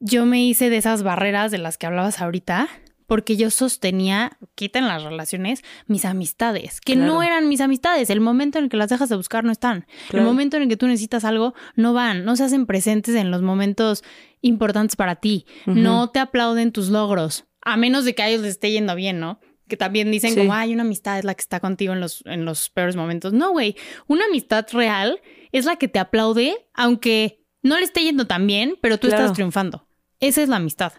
yo 0.00 0.26
me 0.26 0.44
hice 0.44 0.70
de 0.70 0.76
esas 0.76 1.02
barreras 1.02 1.50
de 1.50 1.58
las 1.58 1.78
que 1.78 1.86
hablabas 1.86 2.20
ahorita 2.20 2.68
porque 3.08 3.38
yo 3.38 3.50
sostenía, 3.50 4.36
quiten 4.54 4.86
las 4.86 5.02
relaciones, 5.02 5.64
mis 5.86 6.04
amistades, 6.04 6.82
que 6.82 6.94
no 6.94 7.22
eran 7.22 7.48
mis 7.48 7.62
amistades. 7.62 8.10
El 8.10 8.20
momento 8.20 8.58
en 8.58 8.64
el 8.64 8.70
que 8.70 8.76
las 8.76 8.90
dejas 8.90 9.08
de 9.08 9.16
buscar 9.16 9.44
no 9.44 9.50
están. 9.50 9.86
El 10.12 10.20
momento 10.20 10.58
en 10.58 10.64
el 10.64 10.68
que 10.68 10.76
tú 10.76 10.86
necesitas 10.86 11.24
algo, 11.24 11.54
no 11.74 11.94
van, 11.94 12.26
no 12.26 12.36
se 12.36 12.44
hacen 12.44 12.66
presentes 12.66 13.14
en 13.14 13.30
los 13.30 13.40
momentos 13.40 14.04
importantes 14.42 14.94
para 14.94 15.16
ti. 15.16 15.46
No 15.64 16.10
te 16.10 16.18
aplauden 16.18 16.70
tus 16.70 16.90
logros, 16.90 17.46
a 17.62 17.78
menos 17.78 18.04
de 18.04 18.14
que 18.14 18.22
a 18.22 18.28
ellos 18.28 18.42
les 18.42 18.50
esté 18.52 18.70
yendo 18.70 18.94
bien, 18.94 19.18
¿no? 19.18 19.40
que 19.68 19.76
también 19.76 20.10
dicen 20.10 20.34
como, 20.34 20.54
hay 20.54 20.72
una 20.72 20.82
amistad 20.82 21.18
es 21.18 21.24
la 21.24 21.34
que 21.34 21.42
está 21.42 21.60
contigo 21.60 21.92
en 21.92 22.00
los, 22.00 22.22
en 22.24 22.44
los 22.44 22.70
peores 22.70 22.96
momentos. 22.96 23.32
No, 23.32 23.52
güey, 23.52 23.76
una 24.06 24.24
amistad 24.24 24.66
real 24.72 25.20
es 25.52 25.66
la 25.66 25.76
que 25.76 25.88
te 25.88 25.98
aplaude, 25.98 26.56
aunque 26.74 27.44
no 27.62 27.78
le 27.78 27.84
esté 27.84 28.02
yendo 28.02 28.26
tan 28.26 28.46
bien, 28.46 28.76
pero 28.80 28.98
tú 28.98 29.08
estás 29.08 29.32
triunfando. 29.34 29.87
Esa 30.20 30.42
es 30.42 30.48
la 30.48 30.56
amistad. 30.56 30.92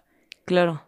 Claro. 0.46 0.84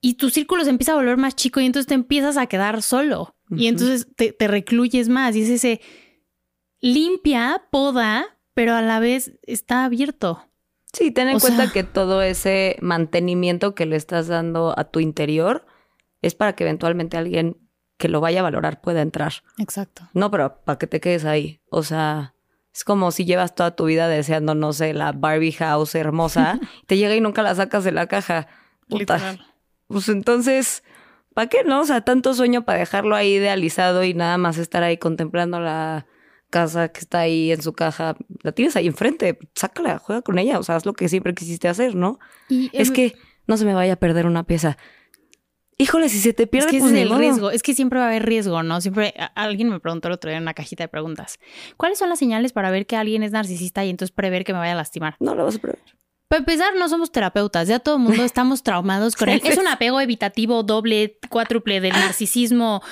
Y 0.00 0.14
tu 0.14 0.30
círculo 0.30 0.64
se 0.64 0.70
empieza 0.70 0.92
a 0.92 0.96
volver 0.96 1.16
más 1.16 1.34
chico 1.34 1.60
y 1.60 1.66
entonces 1.66 1.86
te 1.86 1.94
empiezas 1.94 2.36
a 2.36 2.46
quedar 2.46 2.82
solo. 2.82 3.34
Y 3.50 3.68
entonces 3.68 4.08
te, 4.16 4.32
te 4.32 4.48
recluyes 4.48 5.08
más. 5.08 5.36
Y 5.36 5.42
es 5.42 5.48
ese 5.48 5.80
limpia, 6.80 7.66
poda, 7.70 8.38
pero 8.54 8.74
a 8.74 8.82
la 8.82 9.00
vez 9.00 9.38
está 9.42 9.84
abierto. 9.84 10.46
Sí, 10.92 11.10
ten 11.10 11.28
en 11.28 11.40
cuenta 11.40 11.72
que 11.72 11.84
todo 11.84 12.22
ese 12.22 12.76
mantenimiento 12.80 13.74
que 13.74 13.86
le 13.86 13.96
estás 13.96 14.28
dando 14.28 14.74
a 14.78 14.84
tu 14.84 15.00
interior 15.00 15.66
es 16.22 16.34
para 16.34 16.54
que 16.54 16.64
eventualmente 16.64 17.16
alguien 17.16 17.58
que 17.98 18.08
lo 18.08 18.20
vaya 18.20 18.40
a 18.40 18.44
valorar 18.44 18.80
pueda 18.80 19.02
entrar. 19.02 19.34
Exacto. 19.58 20.08
No, 20.14 20.30
pero 20.30 20.62
para 20.64 20.78
que 20.78 20.86
te 20.86 21.00
quedes 21.00 21.24
ahí. 21.24 21.60
O 21.70 21.82
sea, 21.82 22.34
es 22.76 22.84
como 22.84 23.10
si 23.10 23.24
llevas 23.24 23.54
toda 23.54 23.74
tu 23.74 23.86
vida 23.86 24.06
deseando, 24.06 24.54
no 24.54 24.74
sé, 24.74 24.92
la 24.92 25.12
Barbie 25.12 25.52
house 25.52 25.94
hermosa, 25.94 26.60
te 26.86 26.98
llega 26.98 27.16
y 27.16 27.22
nunca 27.22 27.42
la 27.42 27.54
sacas 27.54 27.84
de 27.84 27.92
la 27.92 28.06
caja. 28.06 28.48
Literal. 28.88 29.42
Pues 29.88 30.10
entonces, 30.10 30.84
¿para 31.32 31.48
qué 31.48 31.64
no? 31.64 31.80
O 31.80 31.84
sea, 31.86 32.02
tanto 32.02 32.34
sueño 32.34 32.66
para 32.66 32.80
dejarlo 32.80 33.16
ahí 33.16 33.36
idealizado 33.36 34.04
y 34.04 34.12
nada 34.12 34.36
más 34.36 34.58
estar 34.58 34.82
ahí 34.82 34.98
contemplando 34.98 35.58
la 35.58 36.04
casa 36.50 36.88
que 36.88 37.00
está 37.00 37.20
ahí 37.20 37.50
en 37.50 37.62
su 37.62 37.72
caja. 37.72 38.14
La 38.42 38.52
tienes 38.52 38.76
ahí 38.76 38.88
enfrente, 38.88 39.38
sácala, 39.54 39.98
juega 39.98 40.20
con 40.20 40.38
ella, 40.38 40.58
o 40.58 40.62
sea, 40.62 40.76
haz 40.76 40.84
lo 40.84 40.92
que 40.92 41.08
siempre 41.08 41.34
quisiste 41.34 41.68
hacer, 41.68 41.94
¿no? 41.94 42.18
Y 42.50 42.68
es 42.74 42.90
que 42.90 43.14
no 43.46 43.56
se 43.56 43.64
me 43.64 43.72
vaya 43.72 43.94
a 43.94 43.96
perder 43.96 44.26
una 44.26 44.44
pieza. 44.44 44.76
Híjole, 45.78 46.08
si 46.08 46.20
se 46.20 46.32
te 46.32 46.46
pierde, 46.46 46.68
es 46.68 46.72
que 46.72 46.78
pues 46.80 46.92
es 46.92 46.98
el 46.98 47.18
riesgo. 47.18 47.50
Es 47.50 47.62
que 47.62 47.74
siempre 47.74 47.98
va 47.98 48.06
a 48.06 48.08
haber 48.08 48.24
riesgo, 48.24 48.62
¿no? 48.62 48.80
Siempre 48.80 49.14
alguien 49.34 49.68
me 49.68 49.78
preguntó 49.78 50.08
el 50.08 50.14
otro 50.14 50.30
día 50.30 50.38
en 50.38 50.44
una 50.44 50.54
cajita 50.54 50.84
de 50.84 50.88
preguntas. 50.88 51.38
¿Cuáles 51.76 51.98
son 51.98 52.08
las 52.08 52.18
señales 52.18 52.52
para 52.52 52.70
ver 52.70 52.86
que 52.86 52.96
alguien 52.96 53.22
es 53.22 53.32
narcisista 53.32 53.84
y 53.84 53.90
entonces 53.90 54.14
prever 54.14 54.44
que 54.44 54.54
me 54.54 54.58
vaya 54.58 54.72
a 54.72 54.76
lastimar? 54.76 55.16
No 55.20 55.34
lo 55.34 55.44
vas 55.44 55.56
a 55.56 55.58
prever. 55.58 55.82
Para 56.28 56.40
empezar, 56.40 56.74
no 56.76 56.88
somos 56.88 57.12
terapeutas, 57.12 57.68
ya 57.68 57.78
todo 57.78 57.96
el 57.96 58.02
mundo 58.02 58.22
estamos 58.24 58.62
traumados 58.62 59.16
con 59.16 59.28
él. 59.28 59.40
Es 59.44 59.58
un 59.58 59.68
apego 59.68 60.00
evitativo 60.00 60.62
doble, 60.62 61.18
cuádruple 61.28 61.80
del 61.80 61.92
narcisismo. 61.92 62.82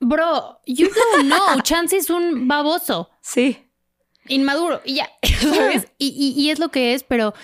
Bro, 0.00 0.60
you 0.66 0.88
don't 0.88 1.26
know. 1.26 1.60
Chance 1.62 1.96
es 1.96 2.08
un 2.08 2.46
baboso. 2.46 3.10
Sí. 3.20 3.58
Inmaduro. 4.28 4.80
Y 4.84 4.94
ya, 4.94 5.10
¿sabes? 5.40 5.88
Y, 5.98 6.34
y, 6.36 6.50
es 6.50 6.58
lo 6.58 6.70
que 6.70 6.94
es, 6.94 7.02
pero 7.02 7.34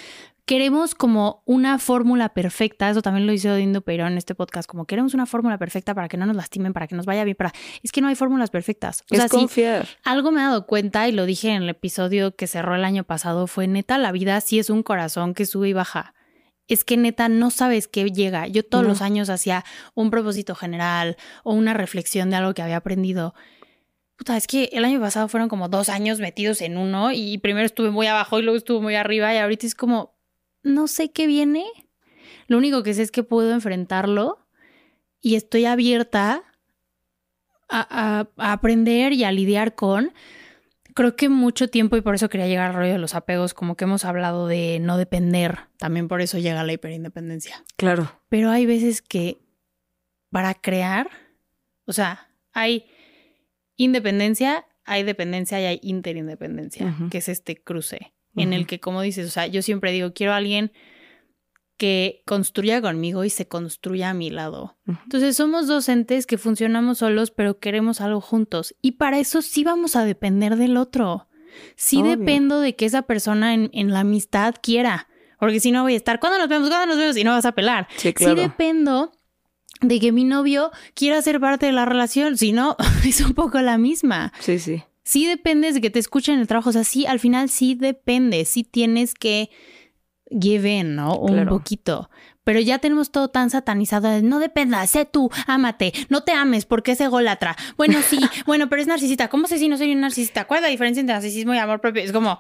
queremos 0.51 0.97
como 0.97 1.45
una 1.47 1.79
fórmula 1.79 2.31
perfecta, 2.31 2.91
eso 2.91 3.03
también 3.03 3.25
lo 3.25 3.33
hizo 3.33 3.55
Dindo 3.55 3.83
Peirón 3.83 4.11
en 4.11 4.19
este 4.19 4.35
podcast, 4.35 4.69
como 4.69 4.85
queremos 4.85 5.15
una 5.15 5.25
fórmula 5.25 5.59
perfecta 5.59 5.95
para 5.95 6.09
que 6.09 6.17
no 6.17 6.27
nos 6.27 6.35
lastimen, 6.35 6.73
para 6.73 6.89
que 6.89 6.97
nos 6.97 7.07
vaya 7.07 7.23
bien, 7.23 7.37
para... 7.37 7.53
Es 7.85 7.93
que 7.93 8.01
no 8.01 8.09
hay 8.09 8.17
fórmulas 8.17 8.51
perfectas. 8.51 9.05
O 9.13 9.15
es 9.15 9.31
confiar. 9.31 9.87
algo 10.03 10.33
me 10.33 10.41
he 10.41 10.43
dado 10.43 10.67
cuenta 10.67 11.07
y 11.07 11.13
lo 11.13 11.25
dije 11.25 11.51
en 11.51 11.63
el 11.63 11.69
episodio 11.69 12.35
que 12.35 12.49
cerró 12.49 12.75
el 12.75 12.85
año 12.85 13.05
pasado, 13.05 13.47
fue 13.47 13.69
neta, 13.69 13.97
la 13.97 14.11
vida 14.11 14.41
sí 14.41 14.59
es 14.59 14.71
un 14.71 14.83
corazón 14.83 15.35
que 15.35 15.47
sube 15.47 15.69
y 15.69 15.73
baja. 15.73 16.15
Es 16.67 16.83
que 16.83 16.97
neta 16.97 17.29
no 17.29 17.53
sabes 17.53 17.87
qué 17.87 18.11
llega. 18.11 18.49
Yo 18.49 18.65
todos 18.65 18.85
los 18.85 19.03
años 19.03 19.31
hacía 19.31 19.65
un 19.95 20.11
propósito 20.11 20.57
general 20.57 21.17
o 21.45 21.55
una 21.55 21.75
reflexión 21.75 22.29
de 22.29 22.37
algo 22.37 22.55
que 22.55 22.63
había 22.63 22.79
aprendido. 22.79 23.37
Puta, 24.17 24.37
es 24.37 24.49
que 24.49 24.69
el 24.73 24.85
año 24.85 24.99
pasado 24.99 25.29
fueron 25.29 25.49
como 25.49 25.69
dos 25.69 25.89
años 25.89 26.19
metidos 26.19 26.61
en 26.61 26.77
uno 26.77 27.13
y 27.13 27.39
primero 27.39 27.67
estuve 27.67 27.93
muy 27.93 28.09
abajo 28.09 28.41
y 28.41 28.43
luego 28.43 28.59
estuve 28.59 28.81
muy 28.81 28.97
arriba 28.97 29.33
y 29.33 29.39
ahorita 29.39 29.65
es 29.65 29.77
como, 29.77 30.20
no 30.63 30.89
sé 30.89 31.13
qué 31.13 31.27
viene. 31.27 31.65
Lo 32.47 32.59
único 32.59 32.83
que 32.83 32.95
sé 32.95 33.03
es 33.03 33.11
que 33.11 33.23
puedo 33.23 33.53
enfrentarlo 33.53 34.39
y 35.21 35.37
estoy 35.37 35.67
abierta 35.67 36.43
a, 37.69 38.27
aprender 38.37 39.13
y 39.13 39.25
a 39.25 39.33
lidiar 39.33 39.75
con. 39.75 40.13
Creo 40.95 41.15
que 41.15 41.29
mucho 41.29 41.69
tiempo, 41.69 41.97
y 41.97 42.01
por 42.01 42.15
eso 42.15 42.29
quería 42.29 42.49
llegar 42.49 42.71
al 42.71 42.75
rollo 42.75 42.93
de 42.93 42.99
los 42.99 43.15
apegos, 43.15 43.55
como 43.55 43.77
que 43.77 43.85
hemos 43.85 44.05
hablado 44.05 44.49
de 44.49 44.79
no 44.81 44.99
depender, 44.99 45.61
también 45.77 46.09
por 46.09 46.21
eso 46.21 46.39
llega 46.39 46.65
la 46.65 46.73
hiperindependencia. 46.73 47.65
Claro. 47.77 48.11
Pero 48.29 48.51
hay 48.51 48.67
veces 48.67 49.01
que 49.01 49.39
para 50.31 50.55
crear, 50.55 51.09
o 51.85 51.93
sea, 51.93 52.29
hay 52.53 52.87
independencia, 53.77 54.67
hay 54.85 55.05
dependencia 55.05 55.61
y 55.61 55.65
hay 55.67 55.81
interindependencia, 55.83 56.93
que 57.11 57.19
es 57.19 57.29
este 57.29 57.57
cruce 57.63 58.13
en 58.37 58.53
el 58.53 58.66
que, 58.66 58.81
como 58.81 59.03
dices, 59.03 59.26
o 59.26 59.31
sea, 59.31 59.47
yo 59.47 59.62
siempre 59.62 59.93
digo, 59.93 60.12
quiero 60.12 60.33
a 60.33 60.37
alguien 60.37 60.72
que 61.81 62.22
construya 62.26 62.83
conmigo 62.83 63.24
y 63.24 63.31
se 63.31 63.49
construya 63.49 64.11
a 64.11 64.14
mi 64.14 64.28
lado. 64.28 64.76
Entonces 64.87 65.35
somos 65.35 65.66
docentes 65.66 66.26
que 66.26 66.37
funcionamos 66.37 66.99
solos, 66.99 67.31
pero 67.31 67.59
queremos 67.59 68.03
algo 68.03 68.20
juntos. 68.20 68.74
Y 68.83 68.93
para 68.93 69.18
eso 69.18 69.41
sí 69.41 69.64
vamos 69.64 69.97
a 69.97 70.05
depender 70.05 70.57
del 70.57 70.76
otro. 70.76 71.26
Sí 71.76 72.03
dependo 72.03 72.61
de 72.61 72.76
que 72.76 72.85
esa 72.85 73.03
persona 73.03 73.55
en, 73.55 73.91
la 73.91 74.01
amistad 74.01 74.57
quiera. 74.61 75.09
Porque 75.39 75.59
si 75.59 75.72
no 75.72 75.83
voy 75.83 75.95
a 75.95 75.97
estar, 75.97 76.20
¿cuándo 76.20 76.39
nos 76.39 76.49
vemos? 76.49 76.68
¿Cuándo 76.68 76.87
nos 76.87 76.99
vemos? 76.99 77.16
Y 77.16 77.24
no 77.24 77.31
vas 77.31 77.47
a 77.47 77.53
pelar. 77.53 77.89
Sí, 77.97 78.12
claro. 78.12 78.37
sí 78.37 78.43
dependo 78.43 79.12
de 79.81 79.99
que 80.01 80.12
mi 80.12 80.24
novio 80.24 80.70
quiera 80.93 81.22
ser 81.22 81.41
parte 81.41 81.64
de 81.64 81.72
la 81.72 81.87
relación. 81.87 82.37
Si 82.37 82.53
no, 82.53 82.76
es 83.07 83.22
un 83.22 83.33
poco 83.33 83.59
la 83.62 83.78
misma. 83.78 84.35
Sí, 84.41 84.59
sí 84.59 84.85
sí 85.11 85.27
dependes 85.27 85.75
de 85.75 85.81
que 85.81 85.91
te 85.91 85.99
escuchen 85.99 86.37
en 86.37 86.41
el 86.41 86.47
trabajo. 86.47 86.71
O 86.71 86.73
sea, 86.73 86.85
sí, 86.85 87.05
al 87.05 87.19
final 87.19 87.49
sí 87.49 87.75
depende. 87.75 88.45
Sí 88.45 88.63
tienes 88.63 89.13
que 89.15 89.51
give 90.31 90.71
in, 90.71 90.95
¿no? 90.95 91.17
Un 91.17 91.47
poquito. 91.49 92.11
Pero 92.45 92.61
ya 92.61 92.79
tenemos 92.79 93.11
todo 93.11 93.27
tan 93.29 93.51
satanizado. 93.51 94.23
no 94.23 94.39
dependa, 94.39 94.87
sé 94.87 95.07
tú, 95.07 95.29
ámate, 95.49 95.93
no 96.11 96.23
te 96.23 96.31
ames 96.31 96.65
porque 96.65 96.93
es 96.93 97.01
ególatra. 97.01 97.57
Bueno, 97.77 97.99
sí, 98.03 98.21
bueno, 98.47 98.69
pero 98.69 98.83
es 98.83 98.87
narcisista. 98.87 99.27
¿Cómo 99.27 99.49
sé 99.49 99.59
si 99.59 99.69
no 99.69 99.77
soy 99.77 99.93
un 99.93 100.01
narcisista? 100.01 100.47
¿Cuál 100.47 100.59
es 100.59 100.63
la 100.63 100.69
diferencia 100.69 101.01
entre 101.01 101.15
narcisismo 101.15 101.55
y 101.55 101.59
amor 101.59 101.81
propio? 101.81 102.03
Es 102.03 102.13
como. 102.13 102.39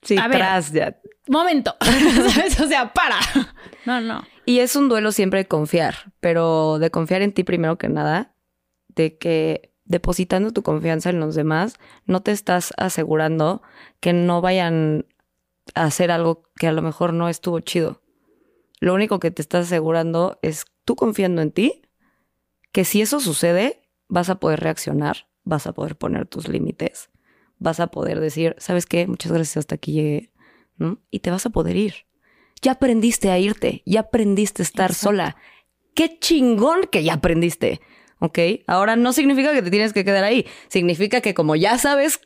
Sí, 0.00 0.16
atrás 0.16 0.72
ya. 0.72 0.96
Momento. 1.28 1.76
¿Sabes? 2.32 2.58
O 2.60 2.66
sea, 2.66 2.94
para. 2.94 3.18
No, 3.84 4.00
no. 4.00 4.24
Y 4.46 4.60
es 4.60 4.74
un 4.74 4.88
duelo 4.88 5.12
siempre 5.12 5.40
de 5.40 5.48
confiar, 5.48 6.12
pero 6.20 6.78
de 6.78 6.90
confiar 6.90 7.20
en 7.20 7.32
ti 7.32 7.44
primero 7.44 7.76
que 7.76 7.90
nada, 7.90 8.32
de 8.88 9.18
que 9.18 9.75
depositando 9.86 10.52
tu 10.52 10.62
confianza 10.62 11.10
en 11.10 11.20
los 11.20 11.34
demás, 11.34 11.74
no 12.04 12.20
te 12.20 12.32
estás 12.32 12.74
asegurando 12.76 13.62
que 14.00 14.12
no 14.12 14.40
vayan 14.40 15.06
a 15.74 15.84
hacer 15.84 16.10
algo 16.10 16.50
que 16.56 16.66
a 16.66 16.72
lo 16.72 16.82
mejor 16.82 17.12
no 17.12 17.28
estuvo 17.28 17.60
chido. 17.60 18.02
Lo 18.80 18.94
único 18.94 19.20
que 19.20 19.30
te 19.30 19.42
estás 19.42 19.66
asegurando 19.66 20.38
es 20.42 20.66
tú 20.84 20.96
confiando 20.96 21.40
en 21.40 21.52
ti, 21.52 21.82
que 22.72 22.84
si 22.84 23.00
eso 23.00 23.20
sucede, 23.20 23.82
vas 24.08 24.28
a 24.28 24.38
poder 24.38 24.60
reaccionar, 24.60 25.28
vas 25.44 25.66
a 25.66 25.72
poder 25.72 25.96
poner 25.96 26.26
tus 26.26 26.48
límites, 26.48 27.10
vas 27.58 27.80
a 27.80 27.86
poder 27.86 28.20
decir, 28.20 28.54
¿sabes 28.58 28.86
qué? 28.86 29.06
Muchas 29.06 29.32
gracias, 29.32 29.56
hasta 29.58 29.76
aquí 29.76 29.92
llegué, 29.92 30.32
¿no? 30.76 31.00
Y 31.10 31.20
te 31.20 31.30
vas 31.30 31.46
a 31.46 31.50
poder 31.50 31.76
ir. 31.76 31.94
Ya 32.60 32.72
aprendiste 32.72 33.30
a 33.30 33.38
irte, 33.38 33.82
ya 33.86 34.00
aprendiste 34.00 34.62
a 34.62 34.64
estar 34.64 34.94
sola. 34.94 35.36
Qué 35.94 36.18
chingón 36.18 36.82
que 36.90 37.02
ya 37.02 37.14
aprendiste. 37.14 37.80
¿Ok? 38.20 38.38
Ahora 38.66 38.96
no 38.96 39.12
significa 39.12 39.52
que 39.52 39.62
te 39.62 39.70
tienes 39.70 39.92
que 39.92 40.04
quedar 40.04 40.24
ahí, 40.24 40.46
significa 40.68 41.20
que 41.20 41.34
como 41.34 41.56
ya 41.56 41.78
sabes 41.78 42.20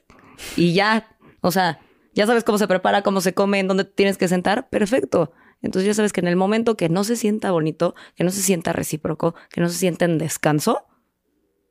y 0.56 0.72
ya, 0.74 1.16
o 1.40 1.50
sea, 1.50 1.80
ya 2.14 2.26
sabes 2.26 2.44
cómo 2.44 2.58
se 2.58 2.68
prepara, 2.68 3.02
cómo 3.02 3.20
se 3.20 3.34
come, 3.34 3.60
en 3.60 3.68
dónde 3.68 3.84
tienes 3.84 4.18
que 4.18 4.28
sentar, 4.28 4.68
perfecto. 4.68 5.32
Entonces 5.62 5.86
ya 5.86 5.94
sabes 5.94 6.12
que 6.12 6.20
en 6.20 6.28
el 6.28 6.36
momento 6.36 6.76
que 6.76 6.88
no 6.88 7.04
se 7.04 7.16
sienta 7.16 7.50
bonito, 7.50 7.94
que 8.16 8.24
no 8.24 8.30
se 8.30 8.42
sienta 8.42 8.72
recíproco, 8.72 9.34
que 9.50 9.60
no 9.60 9.68
se 9.68 9.76
sienta 9.76 10.06
en 10.06 10.18
descanso, 10.18 10.86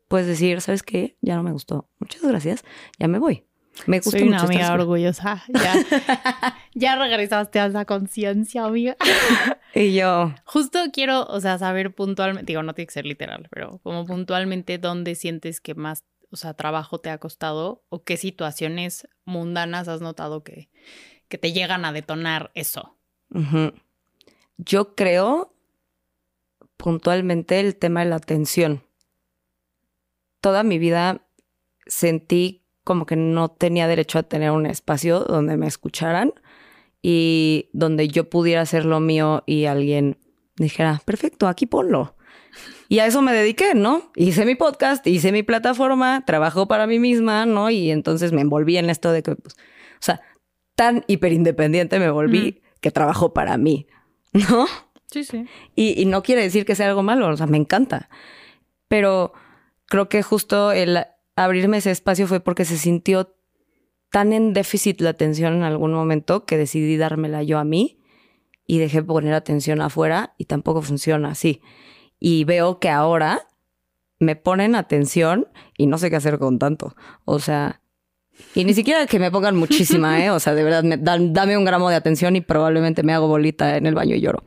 puedes 0.07 0.28
decir, 0.28 0.61
¿sabes 0.61 0.84
qué? 0.84 1.17
Ya 1.22 1.36
no 1.36 1.43
me 1.43 1.51
gustó. 1.51 1.89
Muchas 1.99 2.22
gracias, 2.22 2.63
ya 2.99 3.07
me 3.07 3.20
voy. 3.20 3.49
Me 3.86 4.00
gusta 4.00 4.20
Soy 4.20 4.28
una 4.28 4.42
amiga 4.42 4.74
orgullosa. 4.74 5.44
Ya, 5.54 6.56
ya 6.74 6.96
regresaste 6.96 7.60
a 7.60 7.68
esa 7.68 7.86
conciencia, 7.86 8.66
amiga. 8.66 8.98
y 9.74 9.94
yo. 9.94 10.34
Justo 10.46 10.80
quiero, 10.94 11.26
o 11.26 11.40
sea, 11.40 11.58
saber 11.58 11.94
puntualmente, 11.94 12.52
digo, 12.52 12.64
no 12.64 12.74
tiene 12.74 12.88
que 12.88 12.94
ser 12.94 13.06
literal, 13.06 13.48
pero 13.52 13.80
como 13.84 14.06
puntualmente 14.06 14.78
dónde 14.78 15.16
sientes 15.16 15.62
que 15.62 15.76
más, 15.76 16.06
o 16.32 16.38
sea, 16.38 16.54
trabajo 16.54 17.00
te 17.00 17.10
ha 17.10 17.18
costado 17.18 17.84
o 17.90 18.04
qué 18.04 18.18
situaciones 18.18 19.08
mundanas 19.26 19.88
has 19.88 20.02
notado 20.02 20.44
que, 20.44 20.70
que 21.28 21.38
te 21.38 21.52
llegan 21.54 21.86
a 21.86 21.92
detonar 21.92 22.52
eso. 22.56 22.96
Yo 24.58 24.96
creo 24.96 25.54
puntualmente 26.78 27.60
el 27.60 27.76
tema 27.76 28.02
de 28.04 28.10
la 28.10 28.16
atención. 28.16 28.84
Toda 30.42 30.64
mi 30.64 30.80
vida 30.80 31.22
sentí 31.86 32.64
como 32.90 33.06
que 33.06 33.16
no 33.16 33.50
tenía 33.50 33.88
derecho 33.88 34.18
a 34.18 34.24
tener 34.24 34.50
un 34.50 34.66
espacio 34.66 35.20
donde 35.20 35.58
me 35.58 35.68
escucharan 35.68 36.34
y 37.04 37.70
donde 37.72 38.08
yo 38.08 38.32
pudiera 38.32 38.62
hacer 38.62 38.84
lo 38.84 39.00
mío 39.00 39.44
y 39.46 39.66
alguien 39.66 40.18
dijera, 40.58 41.00
perfecto, 41.06 41.48
aquí 41.48 41.68
ponlo. 41.68 42.16
Y 42.88 42.98
a 42.98 43.06
eso 43.06 43.22
me 43.22 43.32
dediqué, 43.32 43.76
¿no? 43.76 44.12
Hice 44.16 44.44
mi 44.44 44.56
podcast, 44.56 45.06
hice 45.06 45.32
mi 45.32 45.44
plataforma, 45.44 46.26
trabajo 46.26 46.68
para 46.68 46.88
mí 46.88 46.98
misma, 46.98 47.46
¿no? 47.46 47.70
Y 47.70 47.92
entonces 47.92 48.32
me 48.32 48.42
envolví 48.42 48.78
en 48.78 48.90
esto 48.90 49.12
de 49.12 49.22
que, 49.22 49.36
pues, 49.36 49.54
o 49.54 50.00
sea, 50.00 50.22
tan 50.74 51.04
hiperindependiente 51.06 52.00
me 52.00 52.10
volví 52.10 52.64
que 52.82 52.90
trabajo 52.90 53.36
para 53.36 53.56
mí, 53.58 53.86
¿no? 54.34 54.66
Sí, 55.12 55.24
sí. 55.26 55.46
Y, 55.76 56.02
y, 56.02 56.06
no 56.06 56.24
quiere 56.24 56.42
decir 56.42 56.66
que 56.66 56.74
sea 56.74 56.88
algo 56.88 57.04
malo, 57.04 57.28
o 57.28 57.38
sea, 57.38 57.46
me 57.46 57.58
encanta. 57.58 58.10
Pero 58.88 59.34
creo 59.86 60.10
que 60.10 60.24
justo 60.24 60.72
el 60.72 60.98
abrirme 61.44 61.78
ese 61.78 61.92
espacio 61.92 62.28
fue 62.28 62.42
porque 62.42 62.66
se 62.66 62.78
sintió 62.78 63.36
tan 64.12 64.34
en 64.34 64.54
déficit 64.54 65.00
la 65.02 65.12
atención 65.12 65.54
en 65.54 65.64
algún 65.64 65.94
momento 65.94 66.46
que 66.46 66.58
decidí 66.58 66.98
dármela 66.98 67.44
yo 67.44 67.60
a 67.60 67.64
mí 67.64 68.00
y 68.68 68.80
dejé 68.80 69.02
poner 69.04 69.34
atención 69.34 69.82
afuera 69.82 70.34
y 70.38 70.46
tampoco 70.46 70.82
funciona 70.82 71.30
así. 71.30 71.62
Y 72.20 72.44
veo 72.44 72.80
que 72.80 72.90
ahora 72.90 73.48
me 74.20 74.36
ponen 74.36 74.76
atención 74.76 75.48
y 75.78 75.88
no 75.88 75.98
sé 75.98 76.10
qué 76.10 76.18
hacer 76.18 76.40
con 76.40 76.60
tanto. 76.60 76.96
O 77.24 77.40
sea, 77.40 77.82
y 78.56 78.64
ni 78.66 78.74
siquiera 78.74 79.06
que 79.06 79.20
me 79.20 79.32
pongan 79.32 79.56
muchísima, 79.56 80.24
¿eh? 80.24 80.32
O 80.32 80.40
sea, 80.40 80.54
de 80.54 80.64
verdad, 80.64 80.84
me, 80.84 80.98
dame 80.98 81.58
un 81.58 81.66
gramo 81.66 81.90
de 81.90 81.96
atención 81.96 82.36
y 82.36 82.42
probablemente 82.42 83.04
me 83.04 83.14
hago 83.14 83.28
bolita 83.28 83.78
en 83.78 83.86
el 83.86 83.96
baño 83.96 84.16
y 84.16 84.22
lloro. 84.22 84.44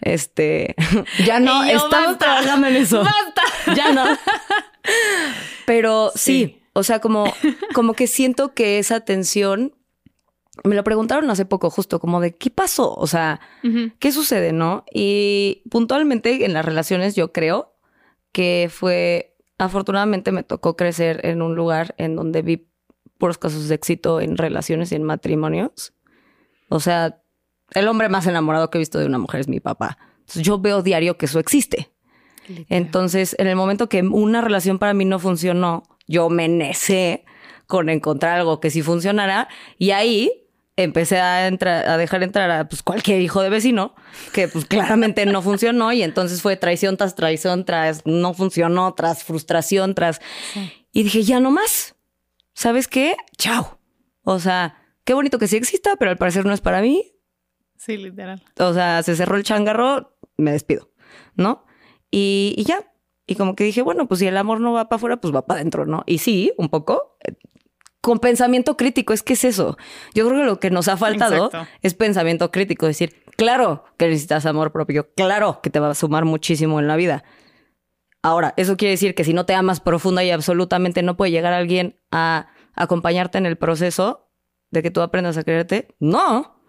Este, 0.00 0.74
ya 1.24 1.40
no, 1.40 1.64
estamos 1.64 2.18
trabajando 2.18 2.66
en 2.66 2.76
eso. 2.76 3.02
¡Basta! 3.02 3.74
Ya 3.74 3.92
no. 3.92 4.04
Pero 5.66 6.10
sí. 6.14 6.62
o 6.72 6.82
sea, 6.82 7.00
como, 7.00 7.32
como 7.74 7.94
que 7.94 8.06
siento 8.06 8.54
que 8.54 8.78
esa 8.78 8.96
atención 8.96 9.74
me 10.62 10.76
lo 10.76 10.84
preguntaron 10.84 11.28
hace 11.30 11.44
poco, 11.44 11.70
justo 11.70 11.98
como 11.98 12.20
de 12.20 12.36
qué 12.36 12.50
pasó, 12.50 12.94
o 12.94 13.06
sea, 13.06 13.40
qué 13.98 14.12
sucede, 14.12 14.52
¿no? 14.52 14.84
Y 14.92 15.64
puntualmente 15.70 16.44
en 16.44 16.52
las 16.52 16.64
relaciones 16.64 17.16
yo 17.16 17.32
creo 17.32 17.74
que 18.30 18.70
fue, 18.72 19.36
afortunadamente 19.58 20.30
me 20.30 20.44
tocó 20.44 20.76
crecer 20.76 21.20
en 21.26 21.42
un 21.42 21.56
lugar 21.56 21.94
en 21.98 22.14
donde 22.14 22.42
vi 22.42 22.68
puros 23.18 23.38
casos 23.38 23.68
de 23.68 23.74
éxito 23.74 24.20
en 24.20 24.36
relaciones 24.36 24.92
y 24.92 24.94
en 24.94 25.02
matrimonios. 25.02 25.92
O 26.68 26.78
sea, 26.78 27.20
el 27.72 27.88
hombre 27.88 28.08
más 28.08 28.26
enamorado 28.26 28.70
que 28.70 28.78
he 28.78 28.80
visto 28.80 28.98
de 28.98 29.06
una 29.06 29.18
mujer 29.18 29.40
es 29.40 29.48
mi 29.48 29.60
papá. 29.60 29.98
yo 30.34 30.58
veo 30.58 30.82
diario 30.82 31.16
que 31.16 31.26
eso 31.26 31.38
existe. 31.38 31.93
Entonces, 32.68 33.36
en 33.38 33.46
el 33.46 33.56
momento 33.56 33.88
que 33.88 34.02
una 34.02 34.40
relación 34.40 34.78
para 34.78 34.94
mí 34.94 35.04
no 35.04 35.18
funcionó, 35.18 35.82
yo 36.06 36.28
me 36.28 36.48
necé 36.48 37.24
con 37.66 37.88
encontrar 37.88 38.38
algo 38.38 38.60
que 38.60 38.70
sí 38.70 38.82
funcionara 38.82 39.48
y 39.78 39.90
ahí 39.92 40.44
empecé 40.76 41.18
a, 41.20 41.46
entrar, 41.46 41.88
a 41.88 41.96
dejar 41.96 42.22
entrar 42.22 42.50
a 42.50 42.68
pues, 42.68 42.82
cualquier 42.82 43.20
hijo 43.20 43.42
de 43.42 43.48
vecino, 43.48 43.94
que 44.32 44.48
pues 44.48 44.64
claramente 44.64 45.24
no 45.26 45.40
funcionó 45.42 45.92
y 45.92 46.02
entonces 46.02 46.42
fue 46.42 46.56
traición 46.56 46.96
tras 46.96 47.14
traición, 47.14 47.64
tras 47.64 48.04
no 48.04 48.34
funcionó, 48.34 48.94
tras 48.94 49.24
frustración, 49.24 49.94
tras... 49.94 50.20
Y 50.92 51.02
dije, 51.02 51.22
ya 51.22 51.40
no 51.40 51.50
más. 51.50 51.96
¿Sabes 52.54 52.88
qué? 52.88 53.16
Chao. 53.36 53.78
O 54.22 54.38
sea, 54.38 54.76
qué 55.04 55.14
bonito 55.14 55.38
que 55.38 55.48
sí 55.48 55.56
exista, 55.56 55.96
pero 55.96 56.10
al 56.10 56.18
parecer 56.18 56.44
no 56.46 56.52
es 56.52 56.60
para 56.60 56.80
mí. 56.80 57.12
Sí, 57.76 57.96
literal. 57.96 58.42
O 58.58 58.72
sea, 58.72 59.02
se 59.02 59.16
cerró 59.16 59.36
el 59.36 59.44
changarro, 59.44 60.16
me 60.36 60.52
despido, 60.52 60.90
¿no? 61.34 61.63
Y, 62.14 62.54
y 62.56 62.62
ya. 62.62 62.92
Y 63.26 63.34
como 63.34 63.56
que 63.56 63.64
dije, 63.64 63.82
bueno, 63.82 64.06
pues 64.06 64.20
si 64.20 64.26
el 64.28 64.36
amor 64.36 64.60
no 64.60 64.72
va 64.72 64.88
para 64.88 64.98
afuera, 64.98 65.16
pues 65.16 65.34
va 65.34 65.46
para 65.46 65.58
adentro, 65.58 65.84
¿no? 65.84 66.04
Y 66.06 66.18
sí, 66.18 66.52
un 66.58 66.68
poco, 66.68 67.16
con 68.00 68.20
pensamiento 68.20 68.76
crítico. 68.76 69.12
Es 69.12 69.24
que 69.24 69.32
es 69.32 69.44
eso. 69.44 69.76
Yo 70.14 70.28
creo 70.28 70.40
que 70.40 70.46
lo 70.46 70.60
que 70.60 70.70
nos 70.70 70.86
ha 70.86 70.96
faltado 70.96 71.50
es 71.82 71.94
pensamiento 71.94 72.52
crítico. 72.52 72.86
Decir, 72.86 73.24
claro 73.36 73.82
que 73.96 74.06
necesitas 74.06 74.46
amor 74.46 74.70
propio, 74.70 75.12
claro 75.16 75.58
que 75.60 75.70
te 75.70 75.80
va 75.80 75.90
a 75.90 75.94
sumar 75.94 76.24
muchísimo 76.24 76.78
en 76.78 76.86
la 76.86 76.94
vida. 76.94 77.24
Ahora, 78.22 78.54
eso 78.56 78.76
quiere 78.76 78.92
decir 78.92 79.16
que 79.16 79.24
si 79.24 79.32
no 79.32 79.44
te 79.44 79.54
amas 79.54 79.80
profunda 79.80 80.22
y 80.22 80.30
absolutamente 80.30 81.02
no 81.02 81.16
puede 81.16 81.32
llegar 81.32 81.52
alguien 81.52 81.98
a 82.12 82.46
acompañarte 82.74 83.38
en 83.38 83.46
el 83.46 83.56
proceso 83.56 84.30
de 84.70 84.84
que 84.84 84.92
tú 84.92 85.00
aprendas 85.00 85.36
a 85.36 85.42
quererte. 85.42 85.96
No. 85.98 86.60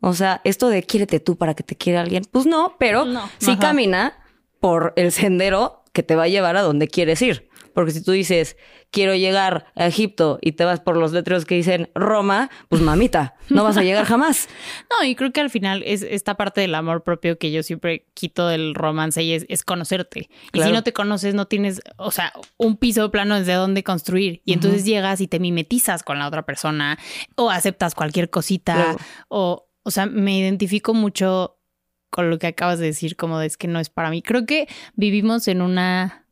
O 0.00 0.14
sea, 0.14 0.40
esto 0.42 0.68
de 0.68 0.82
quiérete 0.82 1.20
tú 1.20 1.36
para 1.36 1.54
que 1.54 1.62
te 1.62 1.76
quiera 1.76 2.00
alguien, 2.00 2.24
pues 2.28 2.46
no, 2.46 2.74
pero 2.78 3.04
sí 3.38 3.56
camina 3.56 4.19
por 4.60 4.92
el 4.96 5.10
sendero 5.12 5.82
que 5.92 6.02
te 6.02 6.14
va 6.14 6.24
a 6.24 6.28
llevar 6.28 6.56
a 6.56 6.62
donde 6.62 6.88
quieres 6.88 7.20
ir. 7.22 7.50
Porque 7.74 7.92
si 7.92 8.02
tú 8.02 8.12
dices, 8.12 8.56
quiero 8.90 9.14
llegar 9.14 9.66
a 9.76 9.86
Egipto 9.86 10.38
y 10.42 10.52
te 10.52 10.64
vas 10.64 10.80
por 10.80 10.96
los 10.96 11.12
letreros 11.12 11.44
que 11.44 11.54
dicen 11.54 11.88
Roma, 11.94 12.50
pues 12.68 12.82
mamita, 12.82 13.34
no 13.48 13.64
vas 13.64 13.76
a 13.76 13.82
llegar 13.82 14.04
jamás. 14.04 14.48
No, 14.90 15.06
y 15.06 15.14
creo 15.14 15.32
que 15.32 15.40
al 15.40 15.50
final 15.50 15.84
es 15.86 16.02
esta 16.02 16.36
parte 16.36 16.60
del 16.60 16.74
amor 16.74 17.04
propio 17.04 17.38
que 17.38 17.52
yo 17.52 17.62
siempre 17.62 18.06
quito 18.12 18.48
del 18.48 18.74
romance 18.74 19.22
y 19.22 19.34
es, 19.34 19.64
conocerte. 19.64 20.28
Y 20.52 20.60
si 20.60 20.72
no 20.72 20.82
te 20.82 20.92
conoces, 20.92 21.34
no 21.34 21.46
tienes, 21.46 21.80
o 21.96 22.10
sea, 22.10 22.32
un 22.56 22.76
piso 22.76 23.10
plano 23.10 23.38
desde 23.38 23.54
dónde 23.54 23.84
construir. 23.84 24.42
Y 24.44 24.52
entonces 24.52 24.84
llegas 24.84 25.20
y 25.20 25.28
te 25.28 25.38
mimetizas 25.38 26.02
con 26.02 26.18
la 26.18 26.26
otra 26.26 26.44
persona 26.44 26.98
o 27.36 27.50
aceptas 27.50 27.94
cualquier 27.94 28.30
cosita 28.30 28.96
o, 29.28 29.68
o 29.84 29.90
sea, 29.90 30.06
me 30.06 30.36
identifico 30.36 30.92
mucho 30.92 31.59
con 32.10 32.28
lo 32.28 32.38
que 32.38 32.48
acabas 32.48 32.78
de 32.78 32.86
decir, 32.86 33.16
como 33.16 33.38
de 33.38 33.46
es 33.46 33.56
que 33.56 33.68
no 33.68 33.80
es 33.80 33.88
para 33.88 34.10
mí. 34.10 34.22
Creo 34.22 34.44
que 34.46 34.68
vivimos 34.94 35.48
en 35.48 35.62
una 35.62 36.26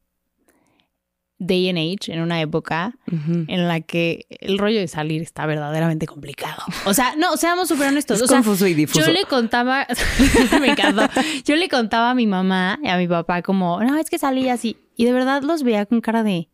day 1.39 1.69
and 1.69 1.79
age, 1.79 2.13
en 2.13 2.21
una 2.21 2.41
época 2.41 2.97
en 3.07 3.69
la 3.69 3.81
que 3.81 4.27
el 4.29 4.59
rollo 4.59 4.81
de 4.81 4.89
salir 4.89 5.23
está 5.23 5.47
verdaderamente 5.47 6.07
complicado. 6.07 6.63
O 6.85 6.95
sea, 6.95 7.15
no, 7.17 7.37
seamos 7.37 7.69
súper 7.69 7.89
honestos. 7.89 8.21
Es 8.21 8.29
confuso 8.29 8.67
y 8.67 8.75
difuso. 8.75 9.07
Yo 9.07 9.13
le 9.13 9.25
contaba, 9.25 9.87
me 10.61 10.73
encantó. 10.73 11.09
Yo 11.45 11.55
le 11.55 11.69
contaba 11.69 12.11
a 12.11 12.15
mi 12.15 12.27
mamá 12.27 12.79
y 12.83 12.89
a 12.89 12.97
mi 12.97 13.07
papá 13.07 13.43
como, 13.43 13.81
no, 13.83 13.97
es 13.97 14.11
que 14.11 14.19
salí 14.19 14.49
así. 14.49 14.77
Y 14.97 15.05
de 15.05 15.13
verdad 15.13 15.43
los 15.43 15.63
veía 15.63 15.87
con 15.87 16.01
cara 16.01 16.25
de, 16.25 16.49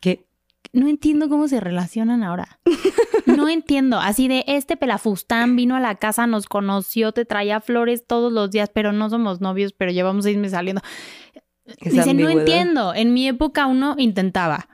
¿qué? 0.00 0.24
No 0.74 0.88
entiendo 0.88 1.28
cómo 1.28 1.46
se 1.46 1.60
relacionan 1.60 2.24
ahora. 2.24 2.58
No 3.26 3.48
entiendo. 3.48 4.00
Así 4.00 4.26
de 4.26 4.44
este 4.48 4.76
pelafustán 4.76 5.54
vino 5.54 5.76
a 5.76 5.80
la 5.80 5.94
casa, 5.94 6.26
nos 6.26 6.46
conoció, 6.46 7.12
te 7.12 7.24
traía 7.24 7.60
flores 7.60 8.04
todos 8.06 8.32
los 8.32 8.50
días, 8.50 8.70
pero 8.74 8.92
no 8.92 9.08
somos 9.08 9.40
novios, 9.40 9.72
pero 9.72 9.92
llevamos 9.92 10.24
seis 10.24 10.36
meses 10.36 10.52
saliendo. 10.52 10.82
Dice, 11.80 12.12
no 12.12 12.28
entiendo. 12.28 12.92
En 12.92 13.14
mi 13.14 13.28
época 13.28 13.66
uno 13.66 13.94
intentaba. 13.98 14.68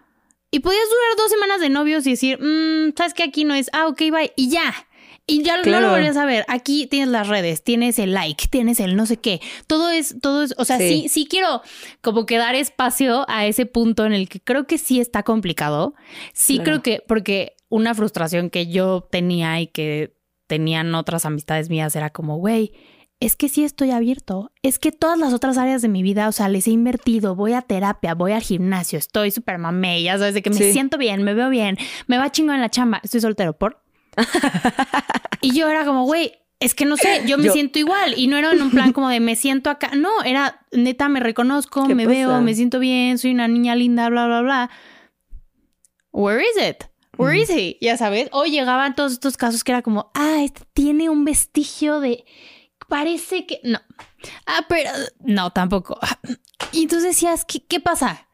Y 0.50 0.60
podías 0.60 0.88
durar 0.88 1.16
dos 1.18 1.30
semanas 1.30 1.60
de 1.60 1.68
novios 1.68 2.06
y 2.06 2.10
decir, 2.12 2.38
mmm, 2.40 2.92
sabes 2.96 3.14
que 3.14 3.22
aquí 3.22 3.44
no 3.44 3.54
es, 3.54 3.70
ah, 3.72 3.86
ok, 3.86 3.98
bye, 4.10 4.32
y 4.36 4.48
ya. 4.48 4.74
Y 5.30 5.42
ya 5.42 5.62
no 5.62 5.80
lo 5.80 5.90
volvías 5.90 6.16
a 6.16 6.24
ver. 6.24 6.44
Aquí 6.48 6.86
tienes 6.86 7.08
las 7.08 7.28
redes, 7.28 7.62
tienes 7.62 7.98
el 7.98 8.12
like, 8.14 8.48
tienes 8.48 8.80
el 8.80 8.96
no 8.96 9.06
sé 9.06 9.16
qué. 9.16 9.40
Todo 9.66 9.90
es, 9.90 10.16
todo 10.20 10.42
es, 10.42 10.54
o 10.58 10.64
sea, 10.64 10.78
sí, 10.78 11.06
sí, 11.08 11.26
quiero 11.26 11.62
como 12.00 12.26
que 12.26 12.36
dar 12.36 12.54
espacio 12.54 13.24
a 13.28 13.46
ese 13.46 13.66
punto 13.66 14.04
en 14.06 14.12
el 14.12 14.28
que 14.28 14.40
creo 14.40 14.66
que 14.66 14.78
sí 14.78 15.00
está 15.00 15.22
complicado. 15.22 15.94
Sí 16.32 16.58
creo 16.58 16.82
que, 16.82 17.02
porque 17.06 17.56
una 17.68 17.94
frustración 17.94 18.50
que 18.50 18.66
yo 18.66 19.06
tenía 19.10 19.60
y 19.60 19.68
que 19.68 20.16
tenían 20.46 20.94
otras 20.94 21.24
amistades 21.24 21.70
mías 21.70 21.94
era 21.94 22.10
como, 22.10 22.36
güey, 22.38 22.72
es 23.20 23.36
que 23.36 23.48
sí 23.48 23.62
estoy 23.62 23.90
abierto. 23.92 24.50
Es 24.62 24.78
que 24.78 24.90
todas 24.90 25.18
las 25.18 25.32
otras 25.32 25.58
áreas 25.58 25.82
de 25.82 25.88
mi 25.88 26.02
vida, 26.02 26.26
o 26.26 26.32
sea, 26.32 26.48
les 26.48 26.66
he 26.66 26.70
invertido, 26.70 27.36
voy 27.36 27.52
a 27.52 27.62
terapia, 27.62 28.14
voy 28.14 28.32
al 28.32 28.42
gimnasio, 28.42 28.98
estoy 28.98 29.30
súper 29.30 29.58
mamé, 29.58 30.02
ya 30.02 30.18
sabes, 30.18 30.34
de 30.34 30.42
que 30.42 30.50
me 30.50 30.72
siento 30.72 30.98
bien, 30.98 31.22
me 31.22 31.34
veo 31.34 31.50
bien, 31.50 31.78
me 32.06 32.18
va 32.18 32.32
chingo 32.32 32.52
en 32.52 32.60
la 32.60 32.70
chamba, 32.70 33.00
estoy 33.04 33.20
soltero, 33.20 33.56
¿por? 33.56 33.82
y 35.40 35.54
yo 35.54 35.68
era 35.68 35.84
como, 35.84 36.04
güey, 36.04 36.32
es 36.60 36.74
que 36.74 36.84
no 36.84 36.96
sé, 36.96 37.22
yo 37.26 37.38
me 37.38 37.48
siento 37.48 37.78
igual 37.78 38.14
y 38.16 38.26
no 38.26 38.36
era 38.36 38.52
en 38.52 38.60
un 38.60 38.70
plan 38.70 38.92
como 38.92 39.08
de 39.08 39.18
me 39.18 39.34
siento 39.34 39.70
acá, 39.70 39.92
no, 39.96 40.22
era 40.22 40.66
neta, 40.72 41.08
me 41.08 41.20
reconozco, 41.20 41.86
me 41.86 42.06
veo, 42.06 42.40
me 42.42 42.54
siento 42.54 42.78
bien, 42.78 43.18
soy 43.18 43.32
una 43.32 43.48
niña 43.48 43.74
linda, 43.74 44.08
bla, 44.10 44.26
bla, 44.26 44.42
bla. 44.42 44.70
Where 46.12 46.42
is 46.42 46.56
it? 46.62 46.84
Where 47.16 47.38
is 47.38 47.50
he? 47.50 47.78
Ya 47.80 47.96
sabes, 47.96 48.28
o 48.32 48.44
llegaban 48.44 48.94
todos 48.94 49.12
estos 49.12 49.36
casos 49.36 49.64
que 49.64 49.72
era 49.72 49.82
como, 49.82 50.10
ah, 50.14 50.42
este 50.42 50.62
tiene 50.74 51.08
un 51.08 51.24
vestigio 51.24 52.00
de 52.00 52.24
parece 52.88 53.46
que 53.46 53.60
no. 53.64 53.80
Ah, 54.44 54.66
pero 54.68 54.90
no, 55.20 55.50
tampoco. 55.52 55.98
Y 56.72 56.82
entonces 56.82 57.10
decías, 57.10 57.46
¿qué, 57.46 57.64
¿qué 57.64 57.80
pasa? 57.80 58.28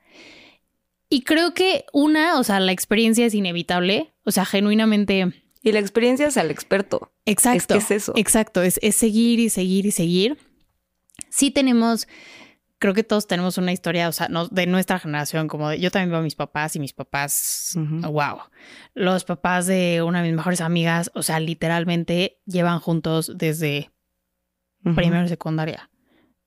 Y 1.09 1.23
creo 1.23 1.55
que 1.55 1.85
una, 1.93 2.39
o 2.39 2.43
sea, 2.43 2.59
la 2.59 2.73
experiencia 2.73 3.25
es 3.25 3.35
inevitable, 3.35 4.13
o 4.25 4.33
sea, 4.33 4.45
genuinamente. 4.45 5.46
Y 5.67 5.73
la 5.73 5.81
experiencia 5.81 6.29
es 6.29 6.37
al 6.37 6.53
experto. 6.53 7.13
Exacto. 7.25 7.75
Es 7.75 7.87
que 7.89 7.95
es 7.97 8.03
eso. 8.03 8.13
Exacto, 8.15 8.63
es, 8.63 8.79
es 8.83 8.95
seguir 8.95 9.41
y 9.41 9.51
seguir 9.51 9.85
y 9.85 9.91
seguir. 9.91 10.39
Sí 11.29 11.51
tenemos, 11.51 12.07
creo 12.79 12.95
que 12.95 13.03
todos 13.03 13.27
tenemos 13.27 13.59
una 13.59 13.73
historia, 13.73 14.09
o 14.09 14.13
sea, 14.13 14.29
no, 14.29 14.47
de 14.47 14.69
nuestra 14.69 15.01
generación, 15.01 15.49
como 15.49 15.71
de, 15.71 15.81
yo 15.81 15.91
también 15.91 16.11
veo 16.11 16.21
a 16.21 16.23
mis 16.23 16.37
papás 16.37 16.77
y 16.77 16.79
mis 16.79 16.93
papás, 16.93 17.73
wow. 17.75 18.43
Los 18.95 19.25
papás 19.25 19.67
de 19.67 20.03
una 20.03 20.23
de 20.23 20.29
mis 20.29 20.37
mejores 20.37 20.61
amigas, 20.61 21.11
o 21.15 21.25
sea, 21.25 21.41
literalmente 21.41 22.39
llevan 22.47 22.79
juntos 22.79 23.33
desde 23.35 23.91
primero 24.95 25.25
y 25.25 25.29
secundaria. 25.29 25.91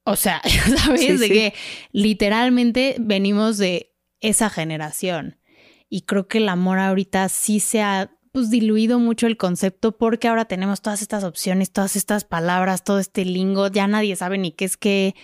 O 0.05 0.15
sea, 0.15 0.41
¿sabes? 0.77 1.19
de 1.19 1.27
que 1.27 1.53
literalmente 1.91 2.95
venimos 3.01 3.57
de 3.57 3.93
esa 4.21 4.49
generación. 4.49 5.41
Y 5.89 6.03
creo 6.03 6.29
que 6.29 6.37
el 6.37 6.47
amor 6.47 6.79
ahorita 6.79 7.27
sí 7.27 7.59
se 7.59 7.81
ha 7.81 8.15
pues 8.31 8.49
diluido 8.49 8.99
mucho 8.99 9.27
el 9.27 9.37
concepto 9.37 9.97
porque 9.97 10.27
ahora 10.27 10.45
tenemos 10.45 10.81
todas 10.81 11.01
estas 11.01 11.23
opciones, 11.23 11.71
todas 11.71 11.95
estas 11.95 12.23
palabras, 12.23 12.83
todo 12.83 12.99
este 12.99 13.25
lingo, 13.25 13.67
ya 13.67 13.87
nadie 13.87 14.15
sabe 14.15 14.37
ni 14.37 14.51
qué 14.51 14.65
es 14.65 14.77
qué. 14.77 15.15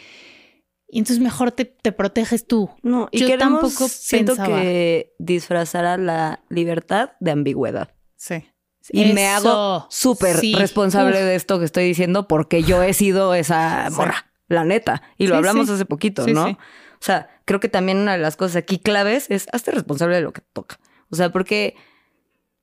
Y 0.87 0.99
entonces 0.99 1.21
mejor 1.21 1.51
te, 1.51 1.65
proteges 1.91 2.47
tú. 2.47 2.69
No, 2.81 3.09
y 3.11 3.19
yo 3.19 3.37
tampoco 3.37 3.87
siento 3.87 4.35
que 4.35 5.13
disfrazara 5.19 5.97
la 5.97 6.43
libertad 6.49 7.11
de 7.19 7.31
ambigüedad. 7.31 7.93
Sí. 8.15 8.45
Y 8.91 9.13
me 9.13 9.27
hago 9.27 9.87
súper 9.89 10.37
responsable 10.57 11.21
de 11.21 11.35
esto 11.35 11.57
que 11.59 11.65
estoy 11.65 11.85
diciendo 11.85 12.27
porque 12.27 12.63
yo 12.63 12.83
he 12.83 12.93
sido 12.93 13.33
esa 13.33 13.89
morra, 13.91 14.31
la 14.47 14.63
neta. 14.63 15.01
Y 15.17 15.27
lo 15.27 15.35
hablamos 15.35 15.69
hace 15.69 15.85
poquito, 15.85 16.27
¿no? 16.27 16.45
O 16.49 16.57
sea, 17.05 17.29
creo 17.45 17.59
que 17.59 17.69
también 17.69 17.97
una 17.97 18.13
de 18.13 18.19
las 18.19 18.35
cosas 18.35 18.55
aquí 18.57 18.79
claves 18.79 19.25
es 19.29 19.47
hazte 19.51 19.71
responsable 19.71 20.15
de 20.15 20.21
lo 20.21 20.33
que 20.33 20.41
toca. 20.41 20.79
O 21.09 21.15
sea, 21.15 21.31
porque 21.31 21.75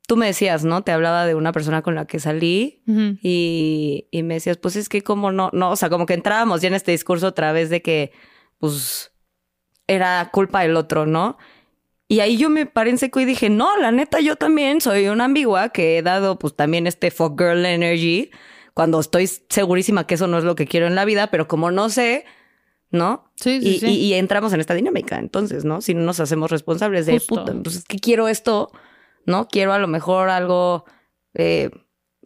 tú 0.07 0.16
me 0.16 0.26
decías, 0.26 0.64
¿no? 0.64 0.82
Te 0.82 0.92
hablaba 0.92 1.26
de 1.26 1.34
una 1.34 1.53
persona 1.53 1.82
con 1.82 1.94
la 1.94 2.07
que 2.07 2.20
salí 2.20 2.82
y, 3.22 4.09
y, 4.11 4.22
me 4.22 4.34
decías, 4.34 4.57
pues 4.57 4.76
es 4.76 4.88
que 4.88 5.03
como 5.03 5.32
no, 5.32 5.50
no, 5.53 5.70
o 5.70 5.76
sea, 5.76 5.90
como 5.90 6.07
que 6.07 6.14
entrábamos 6.14 6.61
ya 6.61 6.68
en 6.68 6.74
este 6.74 6.92
discurso 6.92 7.28
a 7.28 7.34
través 7.34 7.70
de 7.70 7.82
que, 7.82 8.12
pues, 8.59 9.12
era 9.86 10.30
culpa 10.32 10.62
del 10.62 10.76
otro, 10.76 11.07
¿no? 11.07 11.38
Y 12.09 12.20
ahí 12.20 12.36
yo 12.36 12.50
me 12.50 12.66
paré 12.66 12.90
en 12.90 12.98
seco 12.98 13.20
y 13.20 13.24
dije, 13.24 13.48
no, 13.48 13.76
la 13.78 13.90
neta, 13.90 14.20
yo 14.20 14.36
también 14.36 14.80
soy 14.80 15.09
una 15.09 15.24
ambigua 15.24 15.70
que 15.70 15.98
he 15.98 16.03
dado, 16.03 16.38
pues, 16.38 16.55
también 16.55 16.86
este 16.86 17.11
fuck 17.11 17.38
girl 17.40 17.64
energy 17.64 18.30
cuando 18.74 19.00
estoy 19.00 19.26
segurísima 19.26 20.07
que 20.07 20.14
eso 20.14 20.26
no 20.26 20.38
es 20.38 20.44
lo 20.44 20.55
que 20.55 20.66
quiero 20.66 20.86
en 20.86 20.94
la 20.94 21.05
vida, 21.05 21.30
pero 21.30 21.46
como 21.48 21.70
no 21.70 21.90
sé, 21.90 22.24
¿no? 22.90 23.30
Sí, 23.36 23.61
sí, 23.61 23.68
y, 23.68 23.78
sí. 23.80 23.86
Y, 23.86 24.14
entramos 24.14 24.53
en 24.53 24.61
esta 24.61 24.74
dinámica, 24.74 25.18
entonces, 25.18 25.64
¿no? 25.64 25.80
Si 25.80 25.94
no 25.94 26.03
nos 26.03 26.20
hacemos 26.20 26.50
responsables 26.50 27.07
de, 27.07 27.20
puta, 27.20 27.55
pues 27.62 27.76
es 27.76 27.84
que 27.84 27.98
quiero 27.98 28.28
esto, 28.28 28.70
¿no? 29.27 29.49
Quiero 29.49 29.73
a 29.73 29.79
lo 29.79 29.89
mejor 29.89 30.29
algo 30.29 30.85
eh, 31.35 31.70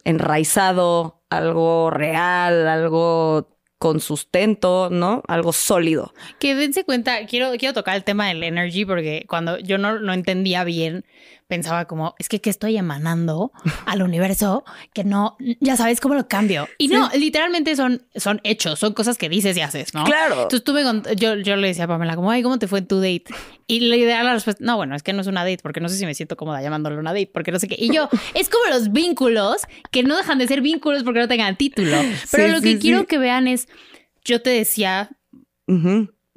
enraizado, 0.03 1.23
algo 1.29 1.89
real, 1.89 2.67
algo 2.67 3.57
con 3.77 3.99
sustento, 3.99 4.89
¿no? 4.91 5.21
Algo 5.27 5.53
sólido. 5.53 6.13
Que 6.39 6.55
dense 6.55 6.83
cuenta, 6.83 7.25
quiero, 7.27 7.51
quiero 7.57 7.73
tocar 7.73 7.95
el 7.95 8.03
tema 8.03 8.27
del 8.27 8.43
energy 8.43 8.85
porque 8.85 9.25
cuando 9.27 9.59
yo 9.59 9.77
no, 9.77 9.99
no 9.99 10.13
entendía 10.13 10.63
bien 10.63 11.05
pensaba 11.47 11.85
como, 11.85 12.15
es 12.19 12.29
que 12.29 12.41
¿qué 12.41 12.49
estoy 12.49 12.77
emanando 12.77 13.51
al 13.85 14.01
universo? 14.01 14.65
Que 14.93 15.03
no, 15.03 15.37
ya 15.59 15.77
sabes 15.77 15.99
cómo 15.99 16.15
lo 16.15 16.27
cambio. 16.27 16.67
Y 16.77 16.89
no, 16.89 17.09
literalmente 17.15 17.75
son, 17.75 18.05
son 18.15 18.41
hechos, 18.43 18.79
son 18.79 18.93
cosas 18.93 19.17
que 19.17 19.29
dices 19.29 19.55
y 19.57 19.61
haces, 19.61 19.93
¿no? 19.93 20.03
Claro. 20.03 20.43
Entonces 20.43 20.63
tuve 20.63 20.83
con, 20.83 21.03
yo, 21.15 21.35
yo 21.35 21.55
le 21.55 21.67
decía 21.67 21.85
a 21.85 21.87
Pamela 21.87 22.15
como, 22.15 22.31
ay, 22.31 22.43
¿cómo 22.43 22.59
te 22.59 22.67
fue 22.67 22.81
tu 22.81 22.97
date? 22.97 23.25
Y 23.65 23.81
la 23.81 23.95
idea 23.95 24.23
la 24.23 24.33
respuesta, 24.33 24.63
no, 24.63 24.75
bueno, 24.75 24.95
es 24.95 25.03
que 25.03 25.13
no 25.13 25.21
es 25.21 25.27
una 25.27 25.43
date, 25.43 25.59
porque 25.61 25.79
no 25.79 25.89
sé 25.89 25.97
si 25.97 26.05
me 26.05 26.13
siento 26.13 26.35
cómoda 26.37 26.61
llamándolo 26.61 26.99
una 26.99 27.13
date, 27.13 27.31
porque 27.33 27.51
no 27.51 27.59
sé 27.59 27.67
qué. 27.67 27.75
Y 27.77 27.93
yo, 27.93 28.09
es 28.33 28.49
como 28.49 28.65
los 28.69 28.91
vínculos 28.91 29.61
que 29.91 30.03
no 30.03 30.17
dejan 30.17 30.37
de 30.37 30.47
ser 30.47 30.61
vínculos 30.61 31.03
porque 31.03 31.19
no 31.19 31.27
tengan 31.27 31.55
título. 31.57 31.97
Pero 32.31 32.47
lo 32.49 32.61
que 32.61 32.77
quiero 32.77 33.05
que 33.07 33.17
vean 33.17 33.47
es, 33.47 33.67
yo 34.25 34.41
te 34.41 34.49
decía, 34.49 35.11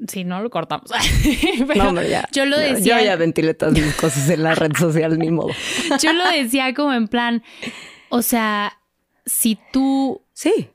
si 0.08 0.24
no, 0.24 0.42
lo 0.42 0.50
cortamos. 0.50 0.90
no, 1.76 2.02
ya. 2.02 2.28
Yo 2.32 2.46
lo 2.46 2.58
decía. 2.58 2.98
Yo 2.98 3.04
ya 3.04 3.16
ventilé 3.16 3.54
todas 3.54 3.74
mis 3.74 3.94
cosas 3.94 4.28
en 4.28 4.42
la 4.42 4.54
red 4.54 4.72
social, 4.76 5.18
ni 5.18 5.30
modo. 5.30 5.50
yo 6.02 6.12
lo 6.12 6.28
decía 6.30 6.74
como 6.74 6.92
en 6.92 7.08
plan, 7.08 7.42
o 8.08 8.22
sea, 8.22 8.78
si 9.26 9.58
tú. 9.72 10.22
Sí. 10.32 10.70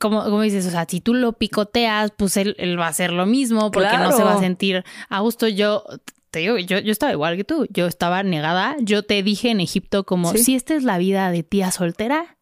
Como, 0.00 0.24
como 0.24 0.42
dices, 0.42 0.66
o 0.66 0.70
sea, 0.70 0.86
si 0.88 1.00
tú 1.00 1.14
lo 1.14 1.34
picoteas, 1.34 2.10
pues 2.16 2.36
él, 2.36 2.56
va 2.78 2.86
a 2.86 2.90
hacer 2.90 3.12
lo 3.12 3.26
mismo 3.26 3.70
porque 3.70 3.96
no 3.96 4.10
se 4.10 4.24
va 4.24 4.34
a 4.34 4.40
sentir 4.40 4.82
a 5.08 5.20
gusto. 5.20 5.46
Yo 5.46 5.84
te 6.32 6.40
digo, 6.40 6.58
yo, 6.58 6.80
yo 6.80 6.90
estaba 6.90 7.12
igual 7.12 7.36
que 7.36 7.44
tú. 7.44 7.68
Yo 7.70 7.86
estaba 7.86 8.24
negada. 8.24 8.74
Yo 8.80 9.04
te 9.04 9.22
dije 9.22 9.50
en 9.50 9.60
Egipto 9.60 10.02
como, 10.04 10.32
si 10.32 10.56
esta 10.56 10.74
es 10.74 10.82
la 10.82 10.98
vida 10.98 11.30
de 11.30 11.44
tía 11.44 11.70
soltera, 11.70 12.33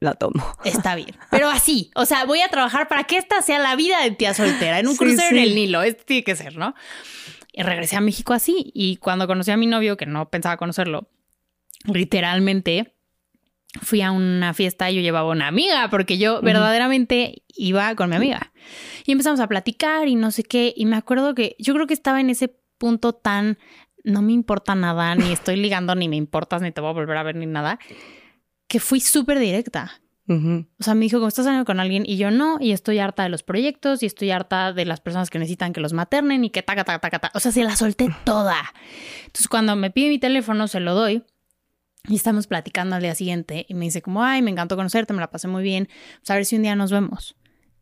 la 0.00 0.14
tomo. 0.14 0.44
Está 0.64 0.94
bien. 0.94 1.14
Pero 1.30 1.48
así, 1.48 1.90
o 1.94 2.04
sea, 2.04 2.24
voy 2.24 2.40
a 2.40 2.48
trabajar 2.48 2.88
para 2.88 3.04
que 3.04 3.16
esta 3.16 3.42
sea 3.42 3.58
la 3.58 3.76
vida 3.76 4.02
de 4.02 4.10
tía 4.10 4.34
soltera, 4.34 4.78
en 4.78 4.88
un 4.88 4.96
crucero 4.96 5.36
en 5.36 5.42
el 5.42 5.54
Nilo. 5.54 5.82
Esto 5.82 6.04
tiene 6.06 6.24
que 6.24 6.36
ser, 6.36 6.56
¿no? 6.56 6.74
Y 7.52 7.62
regresé 7.62 7.96
a 7.96 8.00
México 8.00 8.34
así. 8.34 8.70
Y 8.74 8.96
cuando 8.96 9.26
conocí 9.26 9.50
a 9.50 9.56
mi 9.56 9.66
novio, 9.66 9.96
que 9.96 10.06
no 10.06 10.28
pensaba 10.28 10.56
conocerlo, 10.56 11.08
literalmente 11.84 12.94
fui 13.82 14.02
a 14.02 14.10
una 14.10 14.54
fiesta 14.54 14.90
y 14.90 14.96
yo 14.96 15.00
llevaba 15.00 15.30
una 15.30 15.48
amiga, 15.48 15.88
porque 15.90 16.18
yo 16.18 16.40
verdaderamente 16.40 17.42
iba 17.48 17.94
con 17.94 18.10
mi 18.10 18.16
amiga. 18.16 18.52
Y 19.06 19.12
empezamos 19.12 19.40
a 19.40 19.48
platicar 19.48 20.08
y 20.08 20.14
no 20.14 20.30
sé 20.30 20.42
qué. 20.42 20.74
Y 20.76 20.86
me 20.86 20.96
acuerdo 20.96 21.34
que 21.34 21.56
yo 21.58 21.74
creo 21.74 21.86
que 21.86 21.94
estaba 21.94 22.20
en 22.20 22.30
ese 22.30 22.54
punto 22.78 23.14
tan 23.14 23.58
no 24.04 24.22
me 24.22 24.32
importa 24.32 24.76
nada, 24.76 25.16
ni 25.16 25.32
estoy 25.32 25.56
ligando, 25.56 25.96
ni 25.96 26.08
me 26.08 26.14
importas, 26.14 26.62
ni 26.62 26.70
te 26.70 26.80
voy 26.80 26.90
a 26.90 26.92
volver 26.92 27.16
a 27.16 27.24
ver, 27.24 27.34
ni 27.34 27.46
nada 27.46 27.80
que 28.68 28.80
fui 28.80 29.00
súper 29.00 29.38
directa. 29.38 30.00
O 30.28 30.82
sea, 30.82 30.94
me 30.94 31.02
dijo, 31.02 31.18
¿cómo 31.18 31.28
estás 31.28 31.44
saliendo 31.44 31.64
con 31.64 31.78
alguien? 31.78 32.02
Y 32.04 32.16
yo 32.16 32.32
no, 32.32 32.56
y 32.60 32.72
estoy 32.72 32.98
harta 32.98 33.22
de 33.22 33.28
los 33.28 33.44
proyectos, 33.44 34.02
y 34.02 34.06
estoy 34.06 34.32
harta 34.32 34.72
de 34.72 34.84
las 34.84 35.00
personas 35.00 35.30
que 35.30 35.38
necesitan 35.38 35.72
que 35.72 35.80
los 35.80 35.92
maternen 35.92 36.44
y 36.44 36.50
que 36.50 36.62
taca, 36.62 36.82
taca, 36.82 36.98
taca, 36.98 37.18
taca. 37.20 37.38
O 37.38 37.40
sea, 37.40 37.52
se 37.52 37.62
la 37.62 37.76
solté 37.76 38.08
toda. 38.24 38.56
Entonces, 39.20 39.46
cuando 39.48 39.76
me 39.76 39.90
pide 39.90 40.08
mi 40.08 40.18
teléfono, 40.18 40.66
se 40.66 40.80
lo 40.80 40.94
doy. 40.94 41.22
Y 42.08 42.16
estamos 42.16 42.46
platicando 42.46 42.96
al 42.96 43.02
día 43.02 43.14
siguiente 43.14 43.66
y 43.68 43.74
me 43.74 43.84
dice 43.84 44.02
como, 44.02 44.22
ay, 44.22 44.42
me 44.42 44.50
encantó 44.50 44.76
conocerte, 44.76 45.12
me 45.12 45.20
la 45.20 45.30
pasé 45.30 45.48
muy 45.48 45.62
bien, 45.62 45.88
pues 46.18 46.30
a 46.30 46.34
ver 46.34 46.44
si 46.44 46.56
un 46.56 46.62
día 46.62 46.76
nos 46.76 46.92
vemos. 46.92 47.36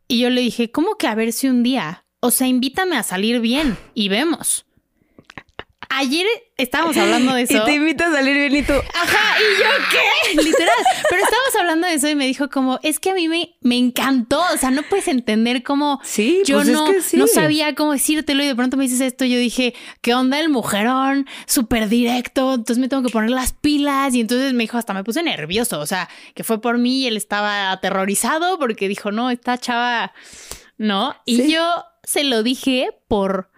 Y 0.07 0.19
yo 0.19 0.29
le 0.29 0.41
dije, 0.41 0.71
¿cómo 0.71 0.97
que 0.97 1.07
a 1.07 1.15
ver 1.15 1.31
si 1.31 1.47
un 1.47 1.61
día? 1.61 2.05
O 2.21 2.31
sea, 2.31 2.47
invítame 2.47 2.95
a 2.97 3.03
salir 3.03 3.39
bien 3.39 3.77
y 3.93 4.09
vemos. 4.09 4.65
Ayer 5.97 6.25
estábamos 6.57 6.97
hablando 6.97 7.33
de 7.33 7.41
eso. 7.43 7.57
Y 7.57 7.63
te 7.63 7.73
invito 7.75 8.03
a 8.03 8.11
salir 8.11 8.35
bien 8.35 8.55
y 8.55 8.63
tú. 8.63 8.73
Ajá, 8.73 9.39
¿y 9.39 9.61
yo 9.61 9.69
qué? 9.91 10.43
Literal. 10.43 10.75
Pero 11.09 11.23
estábamos 11.23 11.55
hablando 11.57 11.87
de 11.87 11.93
eso 11.93 12.09
y 12.09 12.15
me 12.15 12.25
dijo 12.27 12.49
como, 12.49 12.79
es 12.83 12.99
que 12.99 13.11
a 13.11 13.13
mí 13.13 13.27
me, 13.27 13.55
me 13.61 13.77
encantó. 13.77 14.43
O 14.53 14.57
sea, 14.57 14.71
no 14.71 14.83
puedes 14.83 15.07
entender 15.07 15.63
cómo 15.63 15.99
sí, 16.03 16.41
yo 16.45 16.57
pues 16.57 16.69
no, 16.69 16.87
es 16.87 16.95
que 16.95 17.01
sí. 17.01 17.17
no 17.17 17.27
sabía 17.27 17.75
cómo 17.75 17.93
decírtelo 17.93 18.43
y 18.43 18.47
de 18.47 18.55
pronto 18.55 18.75
me 18.77 18.83
dices 18.83 19.01
esto. 19.01 19.25
Yo 19.25 19.37
dije, 19.37 19.73
¿qué 20.01 20.13
onda 20.13 20.39
el 20.39 20.49
mujerón? 20.49 21.27
Súper 21.45 21.87
directo. 21.87 22.55
Entonces 22.55 22.77
me 22.79 22.89
tengo 22.89 23.03
que 23.03 23.09
poner 23.09 23.29
las 23.29 23.53
pilas. 23.53 24.13
Y 24.13 24.21
entonces 24.21 24.53
me 24.53 24.63
dijo, 24.63 24.77
hasta 24.77 24.93
me 24.93 25.03
puse 25.03 25.23
nervioso. 25.23 25.79
O 25.79 25.85
sea, 25.85 26.09
que 26.33 26.43
fue 26.43 26.59
por 26.61 26.77
mí 26.77 27.03
y 27.03 27.07
él 27.07 27.17
estaba 27.17 27.71
aterrorizado 27.71 28.59
porque 28.59 28.87
dijo, 28.87 29.11
no, 29.11 29.29
esta 29.29 29.57
chava, 29.57 30.13
no. 30.77 31.15
Y 31.25 31.51
yo 31.51 31.85
se 32.03 32.23
lo 32.23 32.43
dije 32.43 32.89
por 33.07 33.49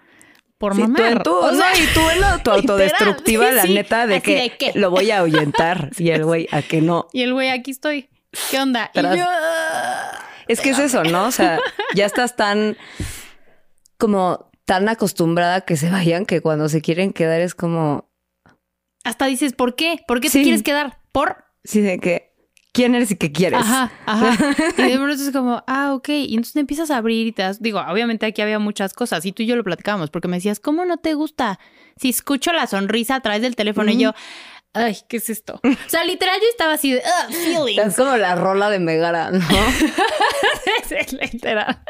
por 0.58 0.76
sí, 0.76 0.82
mamar. 0.82 1.24
Tú, 1.24 1.36
o 1.36 1.53
sea, 1.53 1.78
y 1.78 1.86
tú 1.93 2.01
en 2.10 2.43
tu 2.43 2.51
autodestructiva, 2.51 3.51
la 3.51 3.66
neta, 3.66 4.08
de 4.08 4.22
que, 4.22 4.72
lo 4.76 4.91
voy 4.91 5.12
a 5.12 5.20
ahuyentar. 5.20 5.91
y 5.97 6.10
el 6.10 6.26
güey, 6.26 6.47
a 6.51 6.62
que 6.62 6.82
no. 6.82 7.08
Y 7.14 7.22
el 7.22 7.34
güey, 7.34 7.49
aquí 7.49 7.72
estoy. 7.72 8.10
¿Qué 8.51 8.60
onda? 8.60 8.91
Y 8.93 9.01
yo... 9.01 9.26
Es 10.47 10.62
que 10.62 10.70
es 10.70 10.80
eso, 10.80 11.03
¿no? 11.03 11.26
O 11.26 11.32
sea, 11.32 11.60
ya 11.93 12.05
estás 12.05 12.36
tan 12.36 12.78
como 13.97 14.49
tan 14.66 14.89
acostumbrada 14.89 15.62
que 15.62 15.78
se 15.78 15.89
vayan 15.89 16.26
que 16.26 16.41
cuando 16.41 16.70
se 16.70 16.82
quieren 16.82 17.14
quedar 17.14 17.41
es 17.41 17.55
como. 17.55 18.10
Hasta 19.03 19.26
dices, 19.26 19.53
¿por 19.53 19.76
qué? 19.76 20.03
¿Por 20.08 20.20
qué 20.20 20.30
te 20.30 20.43
quieres 20.43 20.64
quedar? 20.64 20.99
¿Por? 21.12 21.45
Sí, 21.64 21.82
de 21.82 21.99
que 21.99 22.26
quién 22.78 22.93
eres 22.93 23.09
y 23.09 23.15
qué 23.15 23.32
quieres. 23.32 23.59
Ajá, 23.59 23.91
ajá. 24.05 24.55
y 24.78 24.82
de 24.84 24.97
pronto 24.97 25.13
es 25.13 25.32
como, 25.32 25.63
ah, 25.65 25.93
ok. 25.95 26.09
Y 26.09 26.36
entonces 26.36 26.53
te 26.53 26.59
empiezas 26.59 26.91
a 26.91 26.97
abrir 26.97 27.25
y 27.25 27.32
te 27.32 27.41
das, 27.41 27.59
digo, 27.59 27.80
obviamente 27.80 28.28
aquí 28.28 28.43
había 28.43 28.59
muchas 28.59 28.93
cosas 28.93 29.25
y 29.25 29.32
tú 29.32 29.41
y 29.41 29.47
yo 29.47 29.55
lo 29.55 29.63
platicábamos 29.63 30.11
porque 30.11 30.28
me 30.28 30.38
decías, 30.38 30.59
¿cómo 30.59 30.86
no 30.86 30.97
te 30.97 31.15
gusta? 31.15 31.59
Si 31.95 32.09
escucho 32.09 32.53
la 32.53 32.67
sonrisa 32.67 33.15
a 33.15 33.21
través 33.21 33.41
del 33.41 33.55
teléfono 33.55 33.91
y 33.91 33.97
yo, 33.97 34.13
ay, 34.73 34.95
¿qué 35.09 35.17
es 35.17 35.32
esto? 35.32 35.59
O 35.63 35.89
sea, 35.89 36.03
literal 36.05 36.38
yo 36.39 36.47
estaba 36.51 36.73
así 36.73 36.91
de, 36.91 36.99
uh, 36.99 37.34
feelings. 37.34 37.88
Es 37.88 37.95
como 37.95 38.15
la 38.15 38.36
rola 38.36 38.69
de 38.69 38.78
Megara, 38.78 39.32
¿no? 39.32 39.39
es 40.91 41.13
literal. 41.13 41.82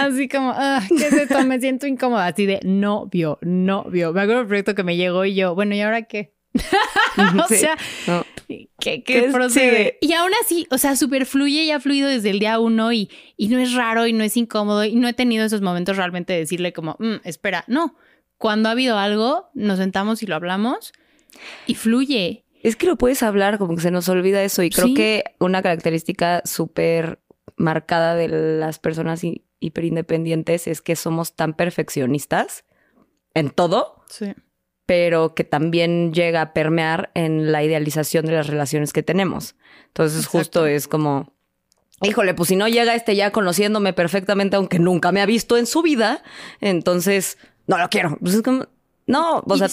así 0.00 0.28
como, 0.28 0.52
ah, 0.56 0.82
¿qué 0.88 1.06
es 1.06 1.12
esto? 1.12 1.40
Me 1.44 1.60
siento 1.60 1.86
incómoda, 1.86 2.26
así 2.26 2.46
de 2.46 2.58
novio, 2.64 3.38
novio. 3.42 4.12
Me 4.12 4.22
acuerdo 4.22 4.40
del 4.40 4.48
proyecto 4.48 4.74
que 4.74 4.82
me 4.82 4.96
llegó 4.96 5.24
y 5.24 5.36
yo, 5.36 5.54
bueno, 5.54 5.76
¿y 5.76 5.82
ahora 5.82 6.02
qué? 6.02 6.33
o 7.44 7.48
sea, 7.48 7.76
¿qué, 8.78 9.28
procede? 9.32 9.98
Y 10.00 10.12
aún 10.12 10.30
así, 10.42 10.66
o 10.70 10.78
sea, 10.78 10.94
super 10.96 11.26
fluye 11.26 11.64
y 11.64 11.70
ha 11.72 11.80
fluido 11.80 12.08
desde 12.08 12.30
el 12.30 12.38
día 12.38 12.60
uno 12.60 12.92
y, 12.92 13.10
y 13.36 13.48
no 13.48 13.58
es 13.58 13.74
raro 13.74 14.06
y 14.06 14.12
no 14.12 14.22
es 14.22 14.36
incómodo 14.36 14.84
y 14.84 14.94
no 14.94 15.08
he 15.08 15.12
tenido 15.12 15.44
esos 15.44 15.62
momentos 15.62 15.96
realmente 15.96 16.32
de 16.32 16.40
decirle 16.40 16.72
como, 16.72 16.96
mm, 16.98 17.16
espera, 17.24 17.64
no. 17.66 17.96
Cuando 18.38 18.68
ha 18.68 18.72
habido 18.72 18.98
algo, 18.98 19.50
nos 19.54 19.78
sentamos 19.78 20.22
y 20.22 20.26
lo 20.26 20.36
hablamos 20.36 20.92
y 21.66 21.74
fluye. 21.74 22.44
Es 22.62 22.76
que 22.76 22.86
lo 22.86 22.96
puedes 22.96 23.22
hablar, 23.22 23.58
como 23.58 23.74
que 23.74 23.82
se 23.82 23.90
nos 23.90 24.08
olvida 24.08 24.42
eso. 24.42 24.62
Y 24.62 24.70
creo 24.70 24.94
que 24.94 25.24
una 25.38 25.62
característica 25.62 26.42
súper 26.44 27.20
marcada 27.56 28.14
de 28.14 28.28
las 28.28 28.78
personas 28.78 29.22
hiperindependientes 29.60 30.66
es 30.66 30.82
que 30.82 30.96
somos 30.96 31.36
tan 31.36 31.54
perfeccionistas 31.54 32.64
en 33.34 33.50
todo. 33.50 34.04
Sí 34.08 34.34
pero 34.86 35.34
que 35.34 35.44
también 35.44 36.12
llega 36.12 36.40
a 36.42 36.52
permear 36.52 37.10
en 37.14 37.52
la 37.52 37.62
idealización 37.62 38.26
de 38.26 38.32
las 38.32 38.46
relaciones 38.46 38.92
que 38.92 39.02
tenemos. 39.02 39.56
Entonces 39.88 40.26
justo 40.26 40.66
es 40.66 40.88
como, 40.88 41.32
híjole, 42.02 42.34
pues 42.34 42.48
si 42.48 42.56
no 42.56 42.68
llega 42.68 42.94
este 42.94 43.16
ya 43.16 43.30
conociéndome 43.30 43.92
perfectamente, 43.92 44.56
aunque 44.56 44.78
nunca 44.78 45.12
me 45.12 45.20
ha 45.20 45.26
visto 45.26 45.56
en 45.56 45.66
su 45.66 45.82
vida, 45.82 46.22
entonces 46.60 47.38
no 47.66 47.78
lo 47.78 47.88
quiero. 47.88 48.18
Pues 48.20 48.34
es 48.34 48.42
como, 48.42 48.66
no, 49.06 49.42
o 49.46 49.56
sea... 49.56 49.68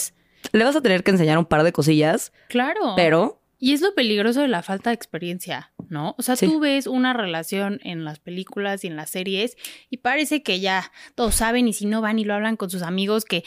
le 0.54 0.64
vas 0.64 0.76
a 0.76 0.82
tener 0.82 1.04
que 1.04 1.12
enseñar 1.12 1.38
un 1.38 1.46
par 1.46 1.64
de 1.64 1.72
cosillas. 1.72 2.34
Claro. 2.48 2.94
Pero 2.96 3.42
y 3.64 3.74
es 3.74 3.82
lo 3.82 3.94
peligroso 3.94 4.42
de 4.42 4.48
la 4.48 4.64
falta 4.64 4.90
de 4.90 4.96
experiencia, 4.96 5.72
¿no? 5.88 6.16
O 6.18 6.24
sea, 6.24 6.36
tú 6.36 6.60
ves 6.60 6.88
una 6.88 7.14
relación 7.14 7.80
en 7.84 8.04
las 8.04 8.18
películas 8.18 8.84
y 8.84 8.88
en 8.88 8.96
las 8.96 9.12
series 9.12 9.56
y 9.92 9.98
parece 9.98 10.42
que 10.42 10.60
ya 10.60 10.92
todos 11.14 11.36
saben 11.36 11.68
y 11.68 11.74
si 11.74 11.86
no 11.86 12.02
van 12.02 12.18
y 12.18 12.24
lo 12.24 12.34
hablan 12.34 12.58
con 12.58 12.72
sus 12.72 12.82
amigos, 12.82 13.24
que 13.24 13.44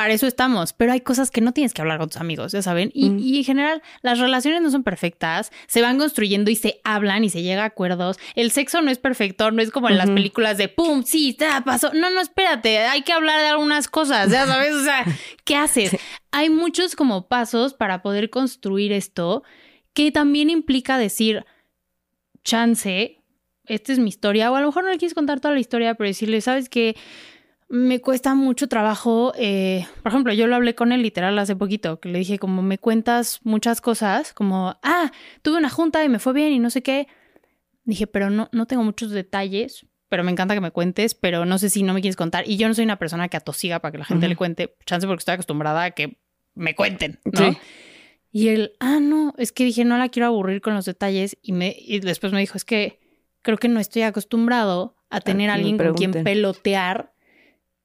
para 0.00 0.14
eso 0.14 0.26
estamos, 0.26 0.72
pero 0.72 0.92
hay 0.92 1.02
cosas 1.02 1.30
que 1.30 1.42
no 1.42 1.52
tienes 1.52 1.74
que 1.74 1.82
hablar 1.82 1.98
con 1.98 2.08
tus 2.08 2.22
amigos, 2.22 2.52
ya 2.52 2.62
saben. 2.62 2.90
Y, 2.94 3.08
y, 3.18 3.36
en 3.36 3.44
general, 3.44 3.82
las 4.00 4.18
relaciones 4.18 4.62
no 4.62 4.70
son 4.70 4.82
perfectas, 4.82 5.52
se 5.66 5.82
van 5.82 5.98
construyendo 5.98 6.50
y 6.50 6.56
se 6.56 6.80
hablan 6.84 7.22
y 7.22 7.28
se 7.28 7.42
llega 7.42 7.64
a 7.64 7.66
acuerdos. 7.66 8.18
El 8.34 8.50
sexo 8.50 8.80
no 8.80 8.90
es 8.90 8.96
perfecto, 8.96 9.50
no 9.50 9.60
es 9.60 9.70
como 9.70 9.90
en 9.90 9.98
las 9.98 10.08
películas 10.08 10.56
de 10.56 10.68
pum, 10.68 11.02
sí, 11.04 11.36
ya 11.38 11.60
pasó. 11.66 11.92
No, 11.92 12.08
no, 12.08 12.22
espérate, 12.22 12.78
hay 12.78 13.02
que 13.02 13.12
hablar 13.12 13.40
de 13.40 13.48
algunas 13.48 13.88
cosas, 13.88 14.30
ya 14.30 14.46
sabes, 14.46 14.72
o 14.72 14.84
sea, 14.84 15.04
¿qué 15.44 15.56
haces? 15.56 15.94
Hay 16.30 16.48
muchos 16.48 16.96
como 16.96 17.28
pasos 17.28 17.74
para 17.74 18.00
poder 18.00 18.30
construir 18.30 18.92
esto 18.92 19.42
que 19.92 20.10
también 20.10 20.48
implica 20.48 20.96
decir, 20.96 21.44
chance, 22.42 23.18
esta 23.66 23.92
es 23.92 23.98
mi 23.98 24.08
historia, 24.08 24.50
o 24.50 24.56
a 24.56 24.62
lo 24.62 24.68
mejor 24.68 24.84
no 24.84 24.90
le 24.92 24.96
quieres 24.96 25.12
contar 25.12 25.40
toda 25.40 25.52
la 25.52 25.60
historia, 25.60 25.94
pero 25.94 26.08
decirle, 26.08 26.40
sabes 26.40 26.70
que 26.70 26.96
me 27.70 28.00
cuesta 28.00 28.34
mucho 28.34 28.68
trabajo. 28.68 29.32
Eh, 29.38 29.86
por 30.02 30.10
ejemplo, 30.10 30.32
yo 30.32 30.48
lo 30.48 30.56
hablé 30.56 30.74
con 30.74 30.90
él 30.90 31.02
literal 31.02 31.38
hace 31.38 31.54
poquito, 31.54 32.00
que 32.00 32.08
le 32.08 32.18
dije 32.18 32.38
como 32.38 32.62
me 32.62 32.78
cuentas 32.78 33.40
muchas 33.44 33.80
cosas, 33.80 34.34
como, 34.34 34.76
ah, 34.82 35.12
tuve 35.42 35.56
una 35.56 35.70
junta 35.70 36.04
y 36.04 36.08
me 36.08 36.18
fue 36.18 36.32
bien 36.32 36.52
y 36.52 36.58
no 36.58 36.68
sé 36.68 36.82
qué. 36.82 37.06
Dije, 37.84 38.08
pero 38.08 38.28
no, 38.28 38.48
no 38.52 38.66
tengo 38.66 38.82
muchos 38.82 39.12
detalles, 39.12 39.86
pero 40.08 40.24
me 40.24 40.32
encanta 40.32 40.54
que 40.54 40.60
me 40.60 40.72
cuentes, 40.72 41.14
pero 41.14 41.46
no 41.46 41.58
sé 41.58 41.70
si 41.70 41.84
no 41.84 41.94
me 41.94 42.00
quieres 42.00 42.16
contar. 42.16 42.46
Y 42.46 42.56
yo 42.56 42.66
no 42.66 42.74
soy 42.74 42.84
una 42.84 42.98
persona 42.98 43.28
que 43.28 43.36
atosiga 43.36 43.78
para 43.78 43.92
que 43.92 43.98
la 43.98 44.04
gente 44.04 44.28
le 44.28 44.34
cuente, 44.34 44.74
chance 44.84 45.06
porque 45.06 45.20
estoy 45.20 45.34
acostumbrada 45.34 45.84
a 45.84 45.90
que 45.92 46.18
me 46.54 46.74
cuenten, 46.74 47.20
¿no? 47.24 47.56
Y 48.32 48.48
él, 48.48 48.72
ah, 48.80 48.98
no, 49.00 49.32
es 49.38 49.52
que 49.52 49.64
dije, 49.64 49.84
no 49.84 49.96
la 49.96 50.08
quiero 50.08 50.26
aburrir 50.26 50.60
con 50.60 50.74
los 50.74 50.84
detalles. 50.84 51.36
Y, 51.40 51.52
me, 51.52 51.76
y 51.78 52.00
después 52.00 52.32
me 52.32 52.40
dijo, 52.40 52.56
es 52.56 52.64
que 52.64 52.98
creo 53.42 53.58
que 53.58 53.68
no 53.68 53.78
estoy 53.78 54.02
acostumbrado 54.02 54.96
a 55.08 55.20
tener 55.20 55.50
a 55.50 55.54
alguien 55.54 55.78
con 55.78 55.94
quien 55.94 56.12
pelotear 56.12 57.12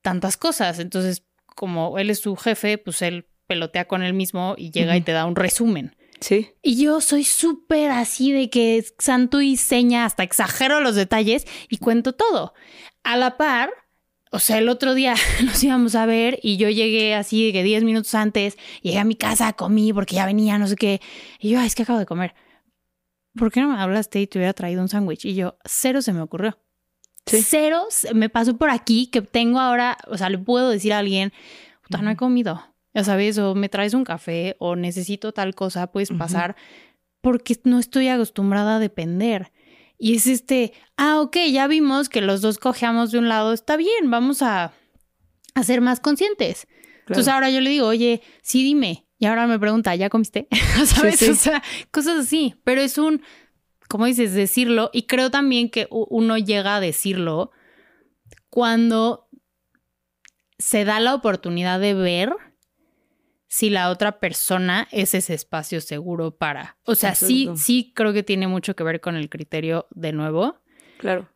tantas 0.06 0.38
cosas. 0.38 0.78
Entonces, 0.78 1.24
como 1.48 1.98
él 1.98 2.12
es 2.12 2.20
su 2.20 2.36
jefe, 2.36 2.78
pues 2.78 3.02
él 3.02 3.28
pelotea 3.48 3.88
con 3.88 4.04
él 4.04 4.14
mismo 4.14 4.54
y 4.56 4.70
llega 4.70 4.96
y 4.96 5.02
te 5.02 5.14
da 5.14 5.26
un 5.26 5.36
resumen. 5.36 5.96
Sí. 6.20 6.52
Y 6.62 6.82
yo 6.82 7.02
soy 7.02 7.24
súper 7.24 7.90
así 7.90 8.32
de 8.32 8.52
que 8.52 8.86
santo 9.00 9.42
y 9.42 9.58
seña, 9.58 10.06
hasta 10.06 10.22
exagero 10.22 10.80
los 10.80 10.96
detalles 10.96 11.46
y 11.70 11.78
cuento 11.78 12.14
todo. 12.14 12.54
A 13.04 13.18
la 13.18 13.36
par, 13.36 13.72
o 14.32 14.38
sea, 14.38 14.60
el 14.60 14.70
otro 14.70 14.94
día 14.94 15.16
nos 15.44 15.64
íbamos 15.64 15.96
a 15.96 16.06
ver 16.06 16.40
y 16.44 16.58
yo 16.58 16.70
llegué 16.70 17.16
así 17.16 17.48
de 17.48 17.52
que 17.52 17.64
10 17.64 17.84
minutos 17.84 18.14
antes, 18.14 18.58
llegué 18.84 19.00
a 19.00 19.06
mi 19.06 19.16
casa, 19.16 19.54
comí 19.54 19.92
porque 19.92 20.16
ya 20.16 20.28
venía, 20.28 20.60
no 20.60 20.68
sé 20.68 20.76
qué. 20.76 21.02
Y 21.40 21.50
yo, 21.50 21.60
Ay, 21.60 21.66
es 21.66 21.74
que 21.74 21.82
acabo 21.82 21.98
de 21.98 22.06
comer. 22.06 22.36
¿Por 23.36 23.52
qué 23.52 23.60
no 23.60 23.70
me 23.70 23.82
hablaste 23.82 24.22
y 24.22 24.28
te 24.28 24.38
hubiera 24.38 24.54
traído 24.54 24.84
un 24.84 24.88
sándwich? 24.88 25.26
Y 25.26 25.34
yo, 25.34 25.58
cero 25.66 26.04
se 26.04 26.14
me 26.14 26.22
ocurrió. 26.22 26.60
Cero 27.26 27.88
me 28.14 28.30
pasó 28.30 28.56
por 28.58 28.70
aquí 28.70 29.08
que 29.08 29.22
tengo 29.22 29.60
ahora, 29.60 29.98
o 30.08 30.18
sea, 30.18 30.30
le 30.30 30.38
puedo 30.38 30.70
decir 30.70 30.94
a 30.94 31.00
alguien, 31.00 31.34
puta, 31.84 32.02
no 32.02 32.12
he 32.12 32.16
comido, 32.16 32.64
ya 32.94 33.04
sabes, 33.04 33.38
o 33.38 33.56
me 33.56 33.70
traes 33.70 33.94
un 33.94 34.04
café 34.04 34.56
o 34.60 34.76
necesito 34.76 35.32
tal 35.32 35.56
cosa, 35.56 35.92
puedes 35.92 36.12
pasar, 36.12 36.56
porque 37.22 37.60
no 37.64 37.80
estoy 37.80 38.08
acostumbrada 38.10 38.76
a 38.76 38.80
depender. 38.80 39.52
Y 39.98 40.16
es 40.16 40.28
este, 40.28 40.74
ah, 40.98 41.22
ok, 41.22 41.38
ya 41.52 41.68
vimos 41.68 42.10
que 42.10 42.22
los 42.22 42.42
dos 42.42 42.58
cojeamos 42.58 43.12
de 43.12 43.20
un 43.20 43.30
lado, 43.30 43.54
está 43.54 43.78
bien, 43.78 44.12
vamos 44.12 44.42
a, 44.42 44.74
a 45.56 45.64
ser 45.64 45.82
más 45.82 46.00
conscientes. 46.00 46.68
Entonces 47.08 47.28
ahora 47.28 47.50
yo 47.50 47.62
le 47.62 47.70
digo, 47.70 47.88
oye, 47.88 48.22
sí, 48.42 48.64
dime. 48.64 49.06
Y 49.18 49.26
ahora 49.26 49.48
me 49.48 49.58
pregunta, 49.60 49.96
¿ya 49.96 50.10
comiste? 50.10 50.48
¿Sabes? 50.86 51.22
O 51.30 51.36
sea, 51.36 51.64
cosas 51.92 52.20
así. 52.20 52.56
Pero 52.64 52.82
es 52.82 52.98
un, 52.98 53.22
como 53.88 54.06
dices, 54.06 54.34
decirlo. 54.34 54.90
Y 54.94 55.04
creo 55.04 55.32
también 55.32 55.70
que 55.70 55.88
uno 55.90 56.38
llega 56.38 56.76
a 56.76 56.80
decirlo 56.80 57.52
cuando 58.50 59.28
se 60.58 60.86
da 60.86 61.00
la 61.00 61.14
oportunidad 61.14 61.80
de 61.80 61.94
ver 61.94 62.34
si 63.48 63.70
la 63.70 63.90
otra 63.90 64.20
persona 64.20 64.88
es 64.92 65.14
ese 65.14 65.34
espacio 65.34 65.82
seguro 65.82 66.32
para. 66.32 66.78
O 66.84 66.96
sea, 66.96 67.16
sí, 67.16 67.50
sí 67.56 67.94
creo 67.96 68.14
que 68.14 68.24
tiene 68.24 68.48
mucho 68.48 68.76
que 68.76 68.84
ver 68.84 69.02
con 69.02 69.16
el 69.16 69.30
criterio 69.30 69.88
de 69.92 70.14
nuevo. 70.14 70.58
Claro. 70.98 71.30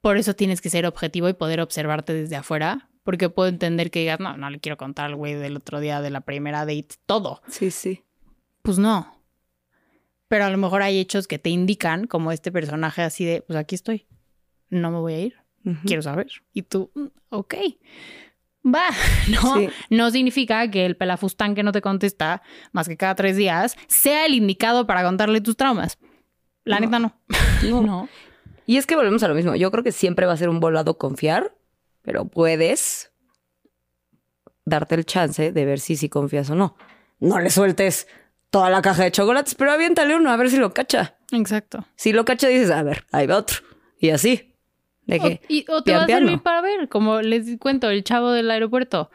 Por 0.00 0.16
eso 0.16 0.34
tienes 0.34 0.60
que 0.60 0.70
ser 0.70 0.86
objetivo 0.86 1.28
y 1.28 1.34
poder 1.34 1.60
observarte 1.60 2.12
desde 2.12 2.36
afuera. 2.36 2.88
Porque 3.04 3.28
puedo 3.28 3.48
entender 3.48 3.90
que 3.90 4.00
digas, 4.00 4.20
no, 4.20 4.36
no 4.36 4.48
le 4.48 4.60
quiero 4.60 4.76
contar 4.76 5.06
al 5.06 5.16
güey 5.16 5.34
del 5.34 5.56
otro 5.56 5.80
día 5.80 6.00
de 6.00 6.10
la 6.10 6.20
primera 6.20 6.60
date 6.60 6.94
todo. 7.04 7.42
Sí, 7.48 7.72
sí. 7.72 8.04
Pues 8.62 8.78
no 8.78 9.21
pero 10.32 10.46
a 10.46 10.50
lo 10.50 10.56
mejor 10.56 10.80
hay 10.80 10.98
hechos 10.98 11.28
que 11.28 11.38
te 11.38 11.50
indican, 11.50 12.06
como 12.06 12.32
este 12.32 12.50
personaje 12.50 13.02
así 13.02 13.22
de, 13.22 13.42
pues 13.42 13.58
aquí 13.58 13.74
estoy, 13.74 14.06
no 14.70 14.90
me 14.90 14.96
voy 14.96 15.12
a 15.12 15.20
ir, 15.20 15.36
quiero 15.84 16.00
saber. 16.00 16.28
Y 16.54 16.62
tú, 16.62 16.90
mm, 16.94 17.08
ok, 17.28 17.54
va, 18.64 18.84
no, 19.28 19.68
no 19.90 20.10
significa 20.10 20.70
que 20.70 20.86
el 20.86 20.96
pelafustán 20.96 21.54
que 21.54 21.62
no 21.62 21.70
te 21.70 21.82
contesta 21.82 22.40
más 22.72 22.88
que 22.88 22.96
cada 22.96 23.14
tres 23.14 23.36
días 23.36 23.76
sea 23.88 24.24
el 24.24 24.32
indicado 24.32 24.86
para 24.86 25.04
contarle 25.04 25.42
tus 25.42 25.58
traumas. 25.58 25.98
La 26.64 26.80
neta 26.80 26.98
no. 26.98 27.12
no. 27.62 28.08
Y 28.64 28.78
es 28.78 28.86
que 28.86 28.96
volvemos 28.96 29.22
a 29.24 29.28
lo 29.28 29.34
mismo. 29.34 29.54
Yo 29.54 29.70
creo 29.70 29.84
que 29.84 29.92
siempre 29.92 30.24
va 30.24 30.32
a 30.32 30.38
ser 30.38 30.48
un 30.48 30.60
volado 30.60 30.96
confiar, 30.96 31.54
pero 32.00 32.24
puedes 32.24 33.12
darte 34.64 34.94
el 34.94 35.04
chance 35.04 35.52
de 35.52 35.64
ver 35.66 35.78
si 35.78 35.94
sí 35.94 36.08
confías 36.08 36.48
o 36.48 36.54
no. 36.54 36.74
No 37.20 37.38
le 37.38 37.50
sueltes 37.50 38.08
toda 38.52 38.68
la 38.68 38.82
caja 38.82 39.04
de 39.04 39.10
chocolates, 39.10 39.54
pero 39.54 39.72
aviéntale 39.72 40.14
uno 40.14 40.30
a 40.30 40.36
ver 40.36 40.50
si 40.50 40.58
lo 40.58 40.74
cacha. 40.74 41.16
Exacto. 41.32 41.86
Si 41.96 42.12
lo 42.12 42.26
cacha, 42.26 42.48
dices, 42.48 42.70
a 42.70 42.82
ver, 42.82 43.06
ahí 43.10 43.26
va 43.26 43.38
otro. 43.38 43.62
Y 43.98 44.10
así. 44.10 44.54
De 45.06 45.18
que, 45.18 45.40
o, 45.70 45.78
y, 45.78 45.84
te 45.84 45.92
va 45.94 46.04
a 46.04 46.06
servir 46.06 46.38
para 46.42 46.60
ver, 46.60 46.88
como 46.90 47.22
les 47.22 47.58
cuento, 47.58 47.88
el 47.88 48.04
chavo 48.04 48.30
del 48.30 48.50
aeropuerto, 48.50 49.10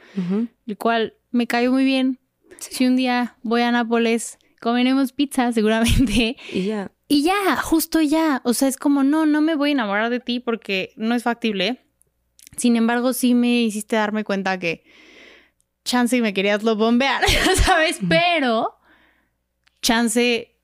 el 0.65 0.77
cual 0.77 1.13
me 1.29 1.45
cayó 1.45 1.71
muy 1.71 1.85
bien. 1.85 2.19
Si 2.59 2.87
un 2.87 2.95
día 2.95 3.37
voy 3.43 3.61
a 3.61 3.71
Nápoles, 3.71 4.39
comeremos 4.59 5.13
pizza 5.13 5.51
seguramente. 5.53 6.35
Y 6.51 6.65
ya. 6.65 6.91
Y 7.07 7.21
ya, 7.21 7.55
justo 7.57 8.01
ya. 8.01 8.41
O 8.43 8.53
sea, 8.53 8.67
es 8.67 8.75
como, 8.75 9.03
no, 9.03 9.27
no 9.27 9.41
me 9.41 9.53
voy 9.53 9.69
a 9.69 9.73
enamorar 9.73 10.09
de 10.09 10.19
ti 10.19 10.39
porque 10.39 10.93
no 10.97 11.13
es 11.13 11.21
factible. 11.21 11.85
Sin 12.57 12.75
embargo, 12.75 13.13
sí 13.13 13.35
me 13.35 13.61
hiciste 13.61 13.97
darme 13.97 14.23
cuenta 14.23 14.57
que 14.57 14.83
chance 15.85 16.17
y 16.17 16.21
me 16.21 16.33
querías 16.33 16.63
lo 16.63 16.75
bombear, 16.75 17.21
¿sabes? 17.63 17.99
Pero 18.09 18.76
chance 19.81 20.55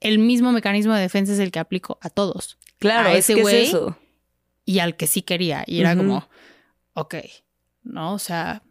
el 0.00 0.18
mismo 0.18 0.52
mecanismo 0.52 0.94
de 0.94 1.00
defensa 1.00 1.32
es 1.32 1.38
el 1.38 1.50
que 1.50 1.58
aplico 1.58 1.98
a 2.02 2.10
todos. 2.10 2.58
Claro, 2.78 3.08
a 3.08 3.16
ese 3.16 3.40
güey 3.40 3.72
y 4.64 4.80
al 4.80 4.96
que 4.96 5.06
sí 5.06 5.22
quería. 5.22 5.64
Y 5.66 5.80
era 5.80 5.96
como, 5.96 6.28
ok, 6.94 7.14
¿no? 7.82 8.14
O 8.14 8.18
sea, 8.18 8.62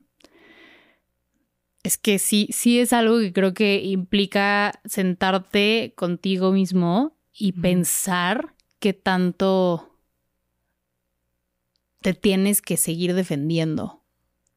es 1.84 1.98
que 1.98 2.20
sí, 2.20 2.50
sí 2.52 2.80
es 2.80 2.94
algo 2.94 3.20
que 3.20 3.34
creo 3.34 3.54
que 3.54 3.84
implica 3.84 4.80
sentarte 4.86 5.94
contigo 5.96 6.52
mismo 6.52 7.18
y 7.34 7.54
pensar 7.54 8.56
qué 8.80 8.94
tanto 8.94 10.00
te 12.02 12.14
tienes 12.14 12.62
que 12.62 12.78
seguir 12.78 13.14
defendiendo, 13.16 14.04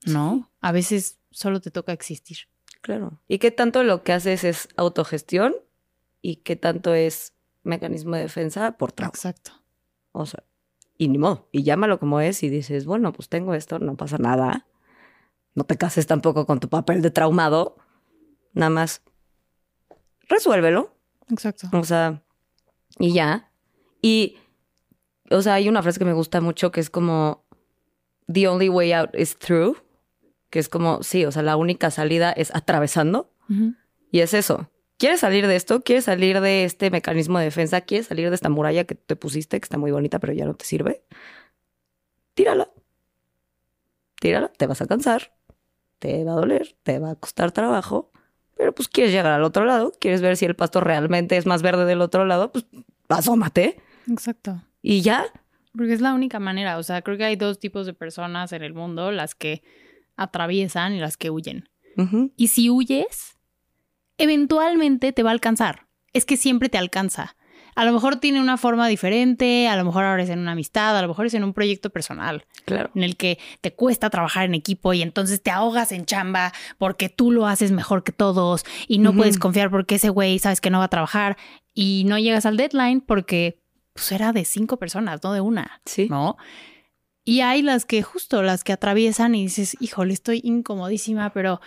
¿no? 0.04 0.50
A 0.60 0.72
veces 0.72 1.18
solo 1.30 1.60
te 1.60 1.70
toca 1.70 1.92
existir. 1.92 2.38
Claro. 2.80 3.20
¿Y 3.28 3.38
qué 3.38 3.50
tanto 3.50 3.82
lo 3.82 4.02
que 4.02 4.12
haces 4.12 4.44
es 4.44 4.68
autogestión 4.76 5.54
y 6.22 6.36
qué 6.36 6.56
tanto 6.56 6.94
es 6.94 7.34
mecanismo 7.62 8.16
de 8.16 8.22
defensa 8.22 8.72
por 8.72 8.92
trauma? 8.92 9.10
Exacto. 9.10 9.52
O 10.12 10.26
sea, 10.26 10.44
y 10.96 11.08
ni 11.08 11.18
modo. 11.18 11.48
Y 11.52 11.62
llámalo 11.62 11.98
como 11.98 12.20
es 12.20 12.42
y 12.42 12.48
dices, 12.48 12.86
bueno, 12.86 13.12
pues 13.12 13.28
tengo 13.28 13.54
esto, 13.54 13.78
no 13.78 13.96
pasa 13.96 14.18
nada. 14.18 14.66
No 15.54 15.64
te 15.64 15.76
cases 15.76 16.06
tampoco 16.06 16.46
con 16.46 16.60
tu 16.60 16.68
papel 16.68 17.02
de 17.02 17.10
traumado. 17.10 17.76
Nada 18.52 18.70
más 18.70 19.02
resuélvelo. 20.28 20.94
Exacto. 21.30 21.68
O 21.72 21.84
sea, 21.84 22.22
y 22.98 23.12
ya. 23.12 23.50
Y, 24.02 24.38
o 25.30 25.42
sea, 25.42 25.54
hay 25.54 25.68
una 25.68 25.82
frase 25.82 25.98
que 25.98 26.04
me 26.04 26.12
gusta 26.12 26.40
mucho 26.40 26.70
que 26.70 26.80
es 26.80 26.90
como, 26.90 27.44
the 28.32 28.48
only 28.48 28.68
way 28.68 28.92
out 28.92 29.10
is 29.14 29.36
through 29.36 29.76
que 30.50 30.58
es 30.58 30.68
como, 30.68 31.02
sí, 31.02 31.24
o 31.24 31.32
sea, 31.32 31.42
la 31.42 31.56
única 31.56 31.90
salida 31.90 32.32
es 32.32 32.54
atravesando. 32.54 33.30
Y 34.10 34.20
es 34.20 34.34
eso. 34.34 34.70
¿Quieres 34.98 35.20
salir 35.20 35.46
de 35.46 35.56
esto? 35.56 35.80
¿Quieres 35.80 36.04
salir 36.04 36.40
de 36.40 36.64
este 36.64 36.90
mecanismo 36.90 37.38
de 37.38 37.46
defensa? 37.46 37.80
¿Quieres 37.80 38.08
salir 38.08 38.28
de 38.28 38.34
esta 38.34 38.50
muralla 38.50 38.84
que 38.84 38.94
te 38.94 39.16
pusiste, 39.16 39.58
que 39.58 39.64
está 39.64 39.78
muy 39.78 39.90
bonita, 39.90 40.18
pero 40.18 40.32
ya 40.32 40.44
no 40.44 40.54
te 40.54 40.64
sirve? 40.64 41.02
Tírala. 42.34 42.68
Tírala, 44.20 44.48
te 44.48 44.66
vas 44.66 44.82
a 44.82 44.86
cansar, 44.86 45.32
te 45.98 46.24
va 46.24 46.32
a 46.32 46.36
doler, 46.36 46.76
te 46.82 46.98
va 46.98 47.12
a 47.12 47.14
costar 47.14 47.52
trabajo, 47.52 48.10
pero 48.56 48.74
pues 48.74 48.88
quieres 48.88 49.12
llegar 49.12 49.32
al 49.32 49.44
otro 49.44 49.64
lado, 49.64 49.92
quieres 50.00 50.20
ver 50.20 50.36
si 50.36 50.44
el 50.44 50.56
pasto 50.56 50.80
realmente 50.80 51.36
es 51.36 51.46
más 51.46 51.62
verde 51.62 51.84
del 51.84 52.00
otro 52.00 52.24
lado, 52.24 52.50
pues 52.50 52.66
asómate. 53.08 53.80
Exacto. 54.10 54.60
Y 54.82 55.02
ya. 55.02 55.26
Porque 55.72 55.92
es 55.92 56.00
la 56.00 56.14
única 56.14 56.40
manera, 56.40 56.78
o 56.78 56.82
sea, 56.82 57.02
creo 57.02 57.16
que 57.16 57.24
hay 57.24 57.36
dos 57.36 57.60
tipos 57.60 57.86
de 57.86 57.94
personas 57.94 58.52
en 58.52 58.64
el 58.64 58.74
mundo, 58.74 59.12
las 59.12 59.36
que 59.36 59.62
atraviesan 60.18 60.92
y 60.92 61.00
las 61.00 61.16
que 61.16 61.30
huyen. 61.30 61.68
Y 62.36 62.48
si 62.48 62.70
huyes, 62.70 63.38
eventualmente 64.18 65.12
te 65.12 65.24
va 65.24 65.30
a 65.30 65.32
alcanzar. 65.32 65.88
Es 66.12 66.24
que 66.24 66.36
siempre 66.36 66.68
te 66.68 66.78
alcanza. 66.78 67.34
A 67.74 67.84
lo 67.84 67.92
mejor 67.92 68.16
tiene 68.16 68.40
una 68.40 68.56
forma 68.56 68.88
diferente, 68.88 69.68
a 69.68 69.76
lo 69.76 69.84
mejor 69.84 70.04
ahora 70.04 70.22
es 70.22 70.30
en 70.30 70.40
una 70.40 70.52
amistad, 70.52 70.96
a 70.96 71.02
lo 71.02 71.08
mejor 71.08 71.26
es 71.26 71.34
en 71.34 71.44
un 71.44 71.54
proyecto 71.54 71.90
personal. 71.90 72.44
Claro. 72.64 72.90
En 72.94 73.02
el 73.02 73.16
que 73.16 73.38
te 73.60 73.72
cuesta 73.72 74.10
trabajar 74.10 74.44
en 74.44 74.54
equipo 74.54 74.92
y 74.94 75.02
entonces 75.02 75.42
te 75.42 75.50
ahogas 75.50 75.92
en 75.92 76.04
chamba 76.04 76.52
porque 76.76 77.08
tú 77.08 77.30
lo 77.30 77.46
haces 77.46 77.70
mejor 77.70 78.04
que 78.04 78.12
todos 78.12 78.64
y 78.86 78.98
no 78.98 79.12
puedes 79.12 79.38
confiar 79.38 79.70
porque 79.70 79.96
ese 79.96 80.08
güey 80.08 80.38
sabes 80.38 80.60
que 80.60 80.70
no 80.70 80.78
va 80.78 80.84
a 80.84 80.88
trabajar 80.88 81.36
y 81.74 82.04
no 82.06 82.18
llegas 82.18 82.46
al 82.46 82.56
deadline 82.56 83.00
porque 83.00 83.60
pues, 83.92 84.12
era 84.12 84.32
de 84.32 84.44
cinco 84.44 84.76
personas, 84.78 85.20
no 85.22 85.32
de 85.32 85.40
una. 85.40 85.80
Sí. 85.84 86.08
¿No? 86.08 86.36
Y 87.28 87.42
hay 87.42 87.60
las 87.60 87.84
que 87.84 88.02
justo, 88.02 88.42
las 88.42 88.64
que 88.64 88.72
atraviesan 88.72 89.34
y 89.34 89.42
dices, 89.42 89.76
híjole, 89.80 90.14
estoy 90.14 90.40
incomodísima, 90.44 91.30
pero 91.34 91.60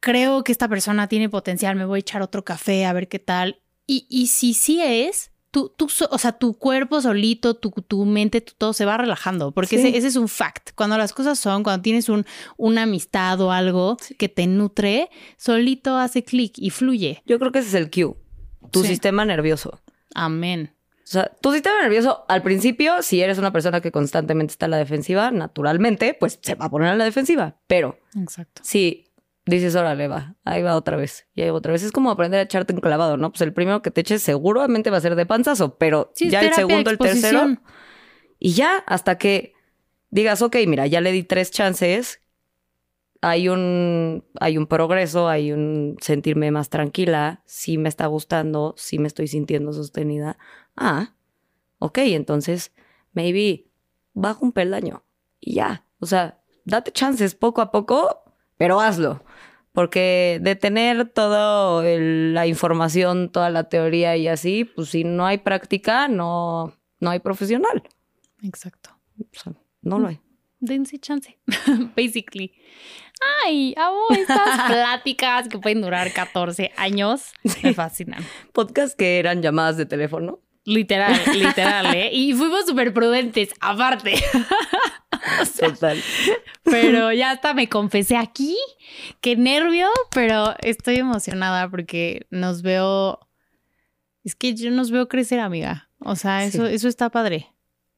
creo 0.00 0.42
que 0.42 0.52
esta 0.52 0.68
persona 0.68 1.06
tiene 1.06 1.28
potencial, 1.28 1.76
me 1.76 1.84
voy 1.84 1.98
a 1.98 2.00
echar 2.00 2.22
otro 2.22 2.46
café 2.46 2.86
a 2.86 2.94
ver 2.94 3.06
qué 3.06 3.18
tal. 3.18 3.60
Y, 3.86 4.06
y 4.08 4.28
si 4.28 4.54
sí 4.54 4.80
es, 4.82 5.32
tú, 5.50 5.70
tú, 5.76 5.90
o 6.10 6.16
sea, 6.16 6.32
tu 6.32 6.54
cuerpo 6.54 7.02
solito, 7.02 7.52
tu, 7.52 7.72
tu 7.72 8.06
mente, 8.06 8.40
todo 8.40 8.72
se 8.72 8.86
va 8.86 8.96
relajando, 8.96 9.52
porque 9.52 9.76
ese, 9.76 9.94
es 9.94 10.16
un 10.16 10.28
fact. 10.28 10.70
Cuando 10.74 10.96
las 10.96 11.12
cosas 11.12 11.38
son, 11.38 11.62
cuando 11.62 11.82
tienes 11.82 12.08
un, 12.08 12.24
una 12.56 12.84
amistad 12.84 13.38
o 13.42 13.52
algo 13.52 13.98
que 14.16 14.30
te 14.30 14.46
nutre, 14.46 15.10
solito 15.36 15.98
hace 15.98 16.24
clic 16.24 16.54
y 16.56 16.70
fluye. 16.70 17.22
Yo 17.26 17.38
creo 17.38 17.52
que 17.52 17.58
ese 17.58 17.68
es 17.68 17.74
el 17.74 17.90
cue, 17.90 18.16
tu 18.70 18.82
sistema 18.82 19.26
nervioso. 19.26 19.78
Amén. 20.14 20.75
O 21.06 21.08
sea, 21.08 21.30
tu 21.40 21.52
sistema 21.52 21.80
nervioso 21.82 22.24
al 22.26 22.42
principio, 22.42 23.00
si 23.00 23.22
eres 23.22 23.38
una 23.38 23.52
persona 23.52 23.80
que 23.80 23.92
constantemente 23.92 24.50
está 24.50 24.64
en 24.64 24.72
la 24.72 24.78
defensiva, 24.78 25.30
naturalmente, 25.30 26.16
pues 26.18 26.40
se 26.42 26.56
va 26.56 26.64
a 26.64 26.70
poner 26.70 26.90
en 26.90 26.98
la 26.98 27.04
defensiva. 27.04 27.54
Pero 27.68 28.00
Exacto. 28.20 28.60
si 28.64 29.06
dices, 29.44 29.76
órale, 29.76 30.08
va, 30.08 30.34
ahí 30.42 30.62
va 30.62 30.74
otra 30.74 30.96
vez, 30.96 31.28
y 31.36 31.42
ahí 31.42 31.50
va 31.50 31.58
otra 31.58 31.70
vez. 31.70 31.84
Es 31.84 31.92
como 31.92 32.10
aprender 32.10 32.40
a 32.40 32.42
echarte 32.42 32.74
un 32.74 32.80
clavado, 32.80 33.16
¿no? 33.16 33.30
Pues 33.30 33.40
el 33.42 33.52
primero 33.52 33.82
que 33.82 33.92
te 33.92 34.00
eches 34.00 34.20
seguramente 34.20 34.90
va 34.90 34.96
a 34.96 35.00
ser 35.00 35.14
de 35.14 35.26
panzazo, 35.26 35.78
pero 35.78 36.12
ya 36.16 36.40
el 36.40 36.52
segundo, 36.54 36.90
el 36.90 36.98
tercero, 36.98 37.56
y 38.40 38.54
ya 38.54 38.78
hasta 38.86 39.16
que 39.16 39.54
digas, 40.10 40.42
ok, 40.42 40.56
mira, 40.66 40.88
ya 40.88 41.00
le 41.00 41.12
di 41.12 41.22
tres 41.22 41.52
chances, 41.52 42.20
hay 43.28 43.48
un, 43.48 44.24
hay 44.38 44.56
un 44.56 44.68
progreso, 44.68 45.28
hay 45.28 45.50
un 45.50 45.96
sentirme 46.00 46.52
más 46.52 46.70
tranquila, 46.70 47.42
sí 47.44 47.76
me 47.76 47.88
está 47.88 48.06
gustando, 48.06 48.74
sí 48.76 49.00
me 49.00 49.08
estoy 49.08 49.26
sintiendo 49.26 49.72
sostenida. 49.72 50.38
Ah, 50.76 51.16
ok, 51.80 51.98
entonces, 51.98 52.72
maybe 53.14 53.66
bajo 54.14 54.44
un 54.44 54.52
peldaño 54.52 55.02
y 55.40 55.54
ya. 55.54 55.84
O 55.98 56.06
sea, 56.06 56.40
date 56.64 56.92
chances 56.92 57.34
poco 57.34 57.62
a 57.62 57.72
poco, 57.72 58.22
pero 58.58 58.80
hazlo. 58.80 59.24
Porque 59.72 60.38
de 60.40 60.54
tener 60.54 61.08
toda 61.08 61.82
la 61.82 62.46
información, 62.46 63.30
toda 63.30 63.50
la 63.50 63.68
teoría 63.68 64.16
y 64.16 64.28
así, 64.28 64.64
pues 64.64 64.90
si 64.90 65.02
no 65.02 65.26
hay 65.26 65.38
práctica, 65.38 66.06
no, 66.06 66.72
no 67.00 67.10
hay 67.10 67.18
profesional. 67.18 67.82
Exacto. 68.40 68.90
no 69.82 69.98
lo 69.98 70.06
hay. 70.06 70.20
Dense 70.60 70.98
chance, 70.98 71.38
basically. 71.96 72.52
Ay, 73.44 73.74
amo 73.76 74.06
estas 74.10 74.66
pláticas 74.66 75.48
que 75.48 75.58
pueden 75.58 75.82
durar 75.82 76.12
14 76.12 76.72
años. 76.76 77.32
Me 77.62 77.74
fascinan. 77.74 78.24
Podcast 78.52 78.96
que 78.96 79.18
eran 79.18 79.42
llamadas 79.42 79.76
de 79.76 79.86
teléfono. 79.86 80.40
Literal, 80.64 81.14
literal, 81.34 81.94
¿eh? 81.94 82.10
Y 82.12 82.32
fuimos 82.34 82.66
súper 82.66 82.92
prudentes, 82.92 83.50
aparte. 83.60 84.14
Total. 85.60 86.02
Pero 86.64 87.12
ya 87.12 87.30
hasta 87.30 87.54
me 87.54 87.68
confesé 87.68 88.16
aquí. 88.16 88.56
Qué 89.20 89.36
nervio, 89.36 89.88
pero 90.12 90.54
estoy 90.60 90.96
emocionada 90.96 91.70
porque 91.70 92.26
nos 92.30 92.62
veo. 92.62 93.20
Es 94.24 94.34
que 94.34 94.54
yo 94.54 94.70
nos 94.72 94.90
veo 94.90 95.08
crecer, 95.08 95.38
amiga. 95.38 95.88
O 96.00 96.16
sea, 96.16 96.44
eso, 96.44 96.66
eso 96.66 96.88
está 96.88 97.10
padre. 97.10 97.48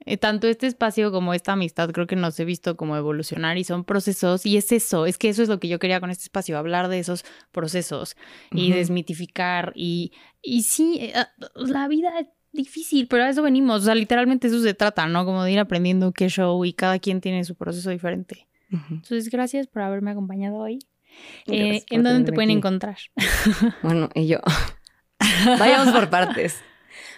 Eh, 0.06 0.16
tanto 0.16 0.46
este 0.46 0.66
espacio 0.66 1.10
como 1.10 1.34
esta 1.34 1.52
amistad 1.52 1.90
creo 1.90 2.06
que 2.06 2.16
nos 2.16 2.38
he 2.38 2.44
visto 2.44 2.76
como 2.76 2.96
evolucionar 2.96 3.58
y 3.58 3.64
son 3.64 3.84
procesos 3.84 4.46
y 4.46 4.56
es 4.56 4.70
eso, 4.70 5.06
es 5.06 5.18
que 5.18 5.28
eso 5.28 5.42
es 5.42 5.48
lo 5.48 5.58
que 5.58 5.68
yo 5.68 5.78
quería 5.80 6.00
con 6.00 6.10
este 6.10 6.22
espacio, 6.22 6.56
hablar 6.56 6.88
de 6.88 7.00
esos 7.00 7.24
procesos 7.50 8.16
y 8.52 8.70
desmitificar 8.70 9.72
y, 9.74 10.12
y 10.40 10.62
sí, 10.62 10.98
eh, 11.00 11.12
ah, 11.16 11.28
la 11.56 11.88
vida 11.88 12.12
difícil, 12.52 13.08
pero 13.08 13.24
a 13.24 13.30
eso 13.30 13.42
venimos. 13.42 13.82
O 13.82 13.84
sea, 13.84 13.94
literalmente 13.94 14.48
eso 14.48 14.60
se 14.60 14.74
trata, 14.74 15.06
¿no? 15.06 15.24
Como 15.24 15.42
de 15.44 15.52
ir 15.52 15.58
aprendiendo 15.58 16.12
qué 16.12 16.28
show 16.28 16.64
y 16.64 16.72
cada 16.72 16.98
quien 16.98 17.20
tiene 17.20 17.44
su 17.44 17.54
proceso 17.54 17.90
diferente. 17.90 18.46
Entonces, 18.70 19.30
gracias 19.30 19.66
por 19.66 19.82
haberme 19.82 20.10
acompañado 20.10 20.56
hoy. 20.56 20.78
Eh, 21.46 21.84
¿En 21.90 22.02
dónde 22.02 22.24
te 22.24 22.32
pueden 22.32 22.50
encontrar? 22.50 22.98
Bueno, 23.82 24.10
y 24.14 24.26
yo. 24.26 24.40
Vayamos 25.58 25.92
por 25.94 26.10
partes. 26.10 26.62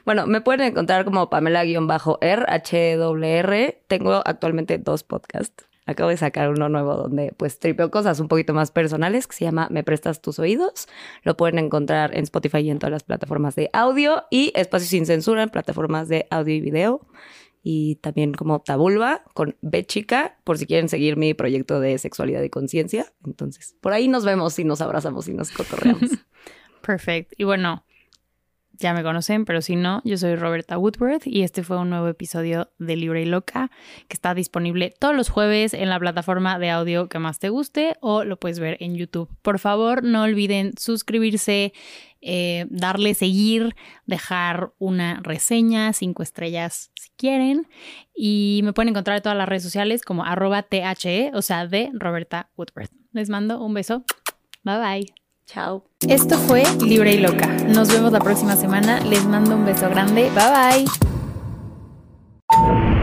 Bueno, 0.04 0.26
me 0.26 0.40
pueden 0.40 0.68
encontrar 0.68 1.04
como 1.04 1.30
Pamela-R, 1.30 2.44
H-W-R. 2.48 3.84
Tengo 3.86 4.22
actualmente 4.24 4.78
dos 4.78 5.02
podcasts. 5.02 5.66
Acabo 5.86 6.10
de 6.10 6.16
sacar 6.16 6.50
uno 6.50 6.68
nuevo 6.68 6.94
donde 6.94 7.34
pues 7.36 7.58
tripeo 7.58 7.90
cosas 7.90 8.20
un 8.20 8.28
poquito 8.28 8.54
más 8.54 8.70
personales 8.70 9.26
que 9.26 9.34
se 9.34 9.44
llama 9.44 9.66
Me 9.70 9.82
prestas 9.82 10.22
tus 10.22 10.38
oídos. 10.38 10.86
Lo 11.24 11.36
pueden 11.36 11.58
encontrar 11.58 12.16
en 12.16 12.22
Spotify 12.22 12.58
y 12.58 12.70
en 12.70 12.78
todas 12.78 12.92
las 12.92 13.02
plataformas 13.02 13.56
de 13.56 13.70
audio 13.72 14.24
y 14.30 14.52
Espacio 14.54 14.86
sin 14.86 15.04
censura 15.04 15.42
en 15.42 15.48
plataformas 15.48 16.08
de 16.08 16.28
audio 16.30 16.54
y 16.54 16.60
video. 16.60 17.06
Y 17.62 17.96
también 17.96 18.34
como 18.34 18.60
Tabulba 18.60 19.22
con 19.34 19.56
B 19.62 19.84
chica 19.84 20.38
por 20.44 20.58
si 20.58 20.66
quieren 20.66 20.88
seguir 20.88 21.16
mi 21.16 21.34
proyecto 21.34 21.80
de 21.80 21.98
sexualidad 21.98 22.42
y 22.42 22.50
conciencia. 22.50 23.12
Entonces, 23.26 23.74
por 23.80 23.92
ahí 23.92 24.06
nos 24.06 24.24
vemos 24.24 24.56
y 24.60 24.64
nos 24.64 24.80
abrazamos 24.80 25.26
y 25.26 25.34
nos 25.34 25.50
cotorreamos. 25.50 26.10
Perfecto. 26.82 27.34
Y 27.36 27.44
bueno, 27.44 27.84
ya 28.80 28.94
me 28.94 29.02
conocen, 29.02 29.44
pero 29.44 29.60
si 29.60 29.76
no, 29.76 30.00
yo 30.04 30.16
soy 30.16 30.34
Roberta 30.34 30.78
Woodworth 30.78 31.26
y 31.26 31.42
este 31.42 31.62
fue 31.62 31.78
un 31.78 31.90
nuevo 31.90 32.08
episodio 32.08 32.70
de 32.78 32.96
Libre 32.96 33.22
y 33.22 33.26
Loca 33.26 33.70
que 34.08 34.14
está 34.14 34.34
disponible 34.34 34.94
todos 34.98 35.14
los 35.14 35.28
jueves 35.28 35.74
en 35.74 35.90
la 35.90 35.98
plataforma 35.98 36.58
de 36.58 36.70
audio 36.70 37.08
que 37.08 37.18
más 37.18 37.38
te 37.38 37.50
guste 37.50 37.96
o 38.00 38.24
lo 38.24 38.38
puedes 38.38 38.58
ver 38.58 38.78
en 38.80 38.96
YouTube. 38.96 39.28
Por 39.42 39.58
favor, 39.58 40.02
no 40.02 40.22
olviden 40.22 40.72
suscribirse, 40.78 41.74
eh, 42.22 42.66
darle 42.70 43.14
seguir, 43.14 43.76
dejar 44.06 44.72
una 44.78 45.20
reseña, 45.22 45.92
cinco 45.92 46.22
estrellas 46.22 46.90
si 46.94 47.10
quieren. 47.16 47.68
Y 48.14 48.60
me 48.64 48.72
pueden 48.72 48.88
encontrar 48.88 49.18
en 49.18 49.22
todas 49.22 49.38
las 49.38 49.48
redes 49.48 49.62
sociales 49.62 50.02
como 50.02 50.24
arroba 50.24 50.62
THE, 50.62 51.32
o 51.34 51.42
sea, 51.42 51.66
de 51.66 51.90
Roberta 51.92 52.50
Woodworth. 52.56 52.92
Les 53.12 53.28
mando 53.28 53.62
un 53.62 53.74
beso. 53.74 54.04
Bye 54.64 54.78
bye. 54.78 55.19
Chao. 55.52 55.82
Esto 56.06 56.38
fue 56.38 56.62
Libre 56.80 57.12
y 57.12 57.18
Loca. 57.18 57.48
Nos 57.48 57.88
vemos 57.88 58.12
la 58.12 58.20
próxima 58.20 58.54
semana. 58.54 59.00
Les 59.00 59.24
mando 59.24 59.56
un 59.56 59.64
beso 59.64 59.90
grande. 59.90 60.30
Bye 60.30 60.86
bye. 62.54 62.99